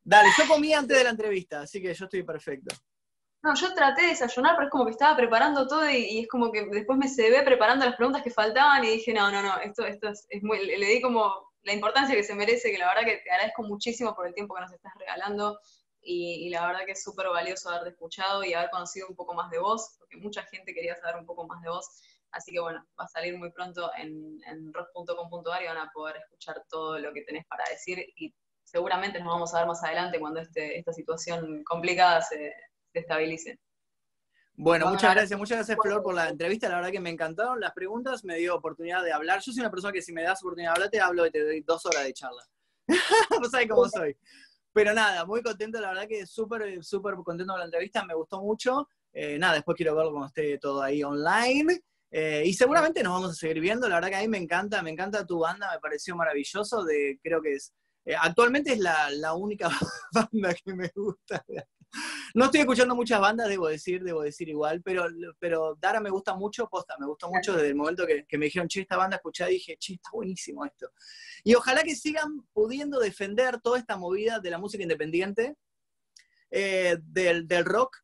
Dale, 0.03 0.29
yo 0.37 0.47
comí 0.47 0.73
antes 0.75 0.99
de 0.99 1.05
la 1.05 1.11
entrevista, 1.11 1.63
así 1.63 1.81
que 1.81 1.95
yo 1.95 2.05
estoy 2.05 2.23
perfecto. 2.23 2.75
No, 3.43 3.55
yo 3.55 3.75
traté 3.75 4.03
de 4.03 4.09
desayunar, 4.09 4.55
pero 4.55 4.69
es 4.69 4.71
como 4.71 4.87
que 4.87 4.93
estaba 4.93 5.17
preparando 5.17 5.67
todo 5.67 5.89
y, 5.91 5.97
y 5.97 6.21
es 6.21 6.29
como 6.29 6.51
que 6.51 6.65
después 6.67 6.99
me 6.99 7.09
se 7.09 7.31
ve 7.31 7.43
preparando 7.43 7.85
las 7.85 7.97
preguntas 7.97 8.23
que 8.23 8.31
faltaban 8.31 8.83
y 8.85 8.89
dije, 8.89 9.13
no, 9.13 9.31
no, 9.31 9.43
no, 9.43 9.59
esto, 9.59 9.85
esto 9.85 10.09
es, 10.09 10.27
es 10.31 10.43
muy, 10.43 10.65
le, 10.65 10.79
le 10.79 10.87
di 10.87 11.01
como 11.03 11.53
la 11.63 11.75
importancia 11.75 12.15
que 12.15 12.23
se 12.23 12.35
merece, 12.35 12.71
que 12.71 12.79
la 12.79 12.89
verdad 12.89 13.05
que 13.05 13.19
te 13.19 13.31
agradezco 13.31 13.63
muchísimo 13.63 14.15
por 14.15 14.27
el 14.27 14.35
tiempo 14.35 14.55
que 14.55 14.63
nos 14.63 14.73
estás 14.73 14.93
regalando 14.99 15.59
y, 16.01 16.47
y 16.47 16.51
la 16.51 16.67
verdad 16.67 16.87
que 16.87 16.93
es 16.93 17.03
súper 17.03 17.29
valioso 17.29 17.69
haberte 17.69 17.91
escuchado 17.91 18.45
y 18.45 18.55
haber 18.55 18.71
conocido 18.71 19.09
un 19.09 19.17
poco 19.17 19.35
más 19.35 19.51
de 19.51 19.59
vos, 19.59 19.97
porque 19.99 20.17
mucha 20.17 20.43
gente 20.45 20.75
quería 20.75 20.97
saber 20.97 21.17
un 21.17 21.27
poco 21.27 21.47
más 21.47 21.61
de 21.63 21.69
vos. 21.69 21.87
Así 22.35 22.53
que 22.53 22.61
bueno, 22.61 22.85
va 22.99 23.05
a 23.05 23.09
salir 23.09 23.39
muy 23.39 23.53
pronto 23.53 23.91
en, 23.97 24.41
en 24.47 24.73
rock.com.ar 24.75 25.63
y 25.63 25.67
van 25.67 25.79
a 25.79 25.91
poder 25.93 26.17
escuchar 26.17 26.65
todo 26.69 26.99
lo 26.99 27.13
que 27.13 27.23
tenés 27.23 27.47
para 27.47 27.65
decir 27.71 28.05
y 28.17 28.35
seguramente 28.65 29.21
nos 29.21 29.29
vamos 29.29 29.55
a 29.55 29.59
ver 29.59 29.69
más 29.69 29.83
adelante 29.85 30.19
cuando 30.19 30.41
este, 30.41 30.77
esta 30.77 30.93
situación 30.93 31.63
complicada 31.63 32.21
se, 32.23 32.53
se 32.93 32.99
estabilice. 32.99 33.61
Bueno, 34.57 34.89
muchas 34.89 35.15
gracias, 35.15 35.39
muchas 35.39 35.59
gracias 35.59 35.79
Flor 35.81 36.03
por 36.03 36.15
la 36.15 36.29
entrevista, 36.29 36.69
la 36.69 36.77
verdad 36.77 36.91
que 36.91 37.01
me 37.01 37.11
encantaron 37.11 37.61
las 37.61 37.73
preguntas, 37.73 38.25
me 38.25 38.37
dio 38.37 38.55
oportunidad 38.57 39.03
de 39.03 39.13
hablar. 39.13 39.41
Yo 39.41 39.53
soy 39.53 39.61
una 39.61 39.71
persona 39.71 39.93
que 39.93 40.03
si 40.03 40.13
me 40.13 40.23
das 40.23 40.43
oportunidad 40.43 40.71
de 40.71 40.75
hablar, 40.75 40.91
te 40.91 41.01
hablo 41.01 41.27
y 41.27 41.31
te 41.31 41.45
doy 41.45 41.61
dos 41.61 41.87
horas 41.87 42.05
de 42.05 42.13
charla. 42.13 42.43
no 43.41 43.49
sabes 43.49 43.69
cómo 43.69 43.89
soy. 43.89 44.17
Pero 44.73 44.93
nada, 44.93 45.25
muy 45.25 45.41
contento, 45.41 45.81
la 45.81 45.89
verdad 45.89 46.09
que 46.09 46.27
súper, 46.27 46.83
súper 46.85 47.15
contento 47.15 47.53
con 47.53 47.61
la 47.61 47.67
entrevista, 47.67 48.05
me 48.05 48.15
gustó 48.15 48.41
mucho. 48.43 48.89
Eh, 49.13 49.39
nada, 49.39 49.55
después 49.55 49.77
quiero 49.77 49.95
verlo 49.95 50.11
cuando 50.11 50.27
esté 50.27 50.59
todo 50.59 50.83
ahí 50.83 51.03
online. 51.05 51.81
Eh, 52.17 52.45
y 52.47 52.53
seguramente 52.55 53.03
nos 53.03 53.13
vamos 53.15 53.31
a 53.33 53.35
seguir 53.35 53.59
viendo, 53.59 53.89
la 53.89 53.97
verdad 53.97 54.11
que 54.11 54.15
a 54.15 54.21
mí 54.21 54.29
me 54.29 54.39
encanta, 54.39 54.81
me 54.83 54.91
encanta 54.91 55.27
tu 55.27 55.41
banda, 55.41 55.69
me 55.73 55.81
pareció 55.81 56.15
maravilloso, 56.15 56.85
de, 56.85 57.19
creo 57.21 57.43
que 57.43 57.55
es, 57.55 57.75
eh, 58.05 58.15
actualmente 58.15 58.73
es 58.73 58.79
la, 58.79 59.11
la 59.11 59.35
única 59.35 59.69
banda 60.13 60.55
que 60.55 60.75
me 60.75 60.93
gusta. 60.95 61.45
No 62.33 62.45
estoy 62.45 62.61
escuchando 62.61 62.95
muchas 62.95 63.21
bandas, 63.21 63.49
debo 63.49 63.67
decir, 63.67 64.05
debo 64.05 64.23
decir 64.23 64.49
igual, 64.49 64.81
pero, 64.81 65.07
pero 65.41 65.77
Dara 65.81 65.99
me 65.99 66.11
gusta 66.11 66.37
mucho, 66.37 66.69
posta, 66.69 66.95
me 67.01 67.07
gustó 67.07 67.29
mucho 67.29 67.55
desde 67.55 67.71
el 67.71 67.75
momento 67.75 68.07
que, 68.07 68.39
me 68.39 68.45
dijeron, 68.45 68.69
che, 68.69 68.83
esta 68.83 68.97
banda 68.97 69.17
escuchá, 69.17 69.47
dije, 69.47 69.77
che, 69.77 69.95
está 69.95 70.11
buenísimo 70.13 70.65
esto. 70.65 70.93
Y 71.43 71.57
ojalá 71.57 71.83
que 71.83 71.97
sigan 71.97 72.47
pudiendo 72.53 73.01
defender 73.01 73.61
toda 73.61 73.81
esta 73.81 73.97
movida 73.97 74.39
de 74.39 74.51
la 74.51 74.59
música 74.59 74.85
independiente, 74.85 75.57
eh, 76.53 76.97
del, 77.03 77.49
del, 77.49 77.65
rock, 77.65 78.04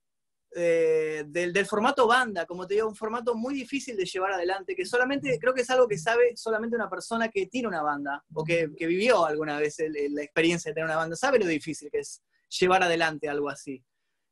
eh, 0.52 1.24
del, 1.28 1.52
del, 1.52 1.66
formato 1.66 2.06
banda, 2.06 2.44
como 2.44 2.66
te 2.66 2.74
digo, 2.74 2.88
un 2.88 2.96
formato 2.96 3.34
muy 3.34 3.54
difícil 3.54 3.96
de 3.96 4.04
llevar 4.04 4.32
adelante, 4.32 4.74
que 4.74 4.84
solamente, 4.84 5.38
creo 5.38 5.54
que 5.54 5.62
es 5.62 5.70
algo 5.70 5.86
que 5.86 5.98
sabe 5.98 6.36
solamente 6.36 6.76
una 6.76 6.90
persona 6.90 7.28
que 7.28 7.46
tiene 7.46 7.68
una 7.68 7.82
banda, 7.82 8.24
o 8.34 8.44
que, 8.44 8.66
vivió 8.66 9.24
alguna 9.24 9.58
vez 9.58 9.76
la 9.78 10.22
experiencia 10.22 10.70
de 10.70 10.74
tener 10.74 10.86
una 10.86 10.96
banda, 10.96 11.14
sabe 11.16 11.38
lo 11.38 11.46
difícil 11.46 11.88
que 11.90 12.00
es 12.00 12.22
llevar 12.48 12.82
adelante 12.82 13.28
algo 13.28 13.48
así. 13.48 13.84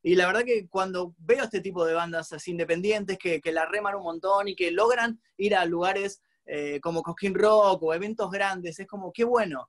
Y 0.02 0.14
la 0.14 0.26
verdad 0.26 0.44
que 0.44 0.68
cuando 0.68 1.14
veo 1.18 1.44
este 1.44 1.60
tipo 1.60 1.84
de 1.84 1.94
bandas 1.94 2.32
así 2.32 2.52
independientes 2.52 3.18
que, 3.18 3.40
que 3.40 3.52
la 3.52 3.66
reman 3.66 3.96
un 3.96 4.04
montón 4.04 4.48
y 4.48 4.54
que 4.54 4.70
logran 4.70 5.20
ir 5.36 5.54
a 5.54 5.64
lugares 5.66 6.20
eh, 6.46 6.80
como 6.80 7.02
Cosquín 7.02 7.34
Rock 7.34 7.82
o 7.82 7.94
eventos 7.94 8.30
grandes, 8.30 8.80
es 8.80 8.86
como, 8.86 9.12
qué 9.12 9.24
bueno, 9.24 9.68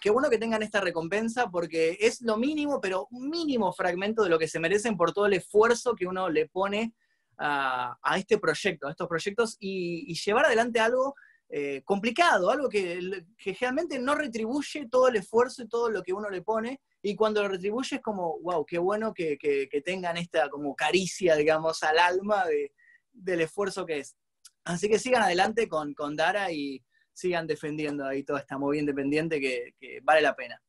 qué 0.00 0.10
bueno 0.10 0.30
que 0.30 0.38
tengan 0.38 0.62
esta 0.62 0.80
recompensa 0.80 1.50
porque 1.50 1.96
es 2.00 2.20
lo 2.22 2.36
mínimo, 2.36 2.80
pero 2.80 3.06
un 3.10 3.28
mínimo 3.28 3.72
fragmento 3.72 4.22
de 4.22 4.30
lo 4.30 4.38
que 4.38 4.48
se 4.48 4.60
merecen 4.60 4.96
por 4.96 5.12
todo 5.12 5.26
el 5.26 5.34
esfuerzo 5.34 5.94
que 5.94 6.06
uno 6.06 6.28
le 6.28 6.48
pone 6.48 6.94
a, 7.38 7.96
este 8.16 8.38
proyecto, 8.38 8.86
a 8.86 8.90
estos 8.90 9.08
proyectos 9.08 9.56
y, 9.58 10.14
llevar 10.14 10.44
adelante 10.44 10.78
algo 10.78 11.14
eh, 11.48 11.82
complicado, 11.84 12.50
algo 12.50 12.68
que, 12.68 13.24
que 13.38 13.56
realmente 13.58 13.98
no 13.98 14.14
retribuye 14.14 14.88
todo 14.90 15.08
el 15.08 15.16
esfuerzo 15.16 15.62
y 15.62 15.68
todo 15.68 15.90
lo 15.90 16.02
que 16.02 16.12
uno 16.12 16.28
le 16.28 16.42
pone 16.42 16.80
y 17.02 17.16
cuando 17.16 17.42
lo 17.42 17.48
retribuye 17.48 17.96
es 17.96 18.02
como, 18.02 18.38
wow, 18.40 18.64
qué 18.66 18.78
bueno 18.78 19.14
que, 19.14 19.38
tengan 19.84 20.16
esta 20.16 20.48
como 20.50 20.74
caricia, 20.76 21.34
digamos, 21.34 21.82
al 21.82 21.98
alma 21.98 22.44
del 23.12 23.40
esfuerzo 23.40 23.86
que 23.86 24.00
es. 24.00 24.16
Así 24.64 24.88
que 24.88 24.98
sigan 24.98 25.22
adelante 25.22 25.66
con, 25.68 25.94
con 25.94 26.14
Dara 26.14 26.52
y 26.52 26.82
sigan 27.12 27.46
defendiendo 27.46 28.06
ahí 28.06 28.22
toda 28.24 28.40
esta 28.40 28.58
movida 28.58 28.80
independiente 28.80 29.40
que, 29.40 30.00
vale 30.02 30.20
la 30.22 30.34
pena. 30.34 30.60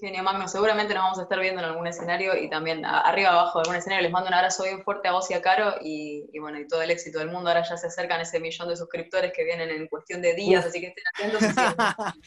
Genio 0.00 0.22
Magno, 0.22 0.46
seguramente 0.48 0.92
nos 0.92 1.02
vamos 1.02 1.18
a 1.18 1.22
estar 1.22 1.40
viendo 1.40 1.62
en 1.62 1.68
algún 1.68 1.86
escenario 1.86 2.36
y 2.36 2.50
también 2.50 2.84
arriba 2.84 3.30
abajo 3.30 3.58
de 3.58 3.62
algún 3.62 3.76
escenario. 3.76 4.02
Les 4.02 4.12
mando 4.12 4.28
un 4.28 4.34
abrazo 4.34 4.64
bien 4.64 4.84
fuerte 4.84 5.08
a 5.08 5.12
vos 5.12 5.30
y 5.30 5.34
a 5.34 5.40
Caro 5.40 5.76
y, 5.80 6.38
bueno, 6.38 6.60
y 6.60 6.68
todo 6.68 6.82
el 6.82 6.90
éxito 6.90 7.20
del 7.20 7.30
mundo. 7.30 7.48
Ahora 7.48 7.62
ya 7.66 7.78
se 7.78 7.86
acercan 7.86 8.20
ese 8.20 8.38
millón 8.38 8.68
de 8.68 8.76
suscriptores 8.76 9.32
que 9.34 9.44
vienen 9.44 9.70
en 9.70 9.88
cuestión 9.88 10.20
de 10.20 10.34
días, 10.34 10.66
así 10.66 10.80
que 10.80 10.88
estén 10.88 11.04
atentos. 11.14 12.14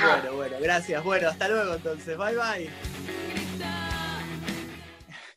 Bueno, 0.00 0.34
bueno, 0.34 0.56
gracias. 0.60 1.04
Bueno, 1.04 1.28
hasta 1.28 1.48
luego 1.48 1.74
entonces. 1.74 2.18
Bye 2.18 2.36
bye. 2.36 2.70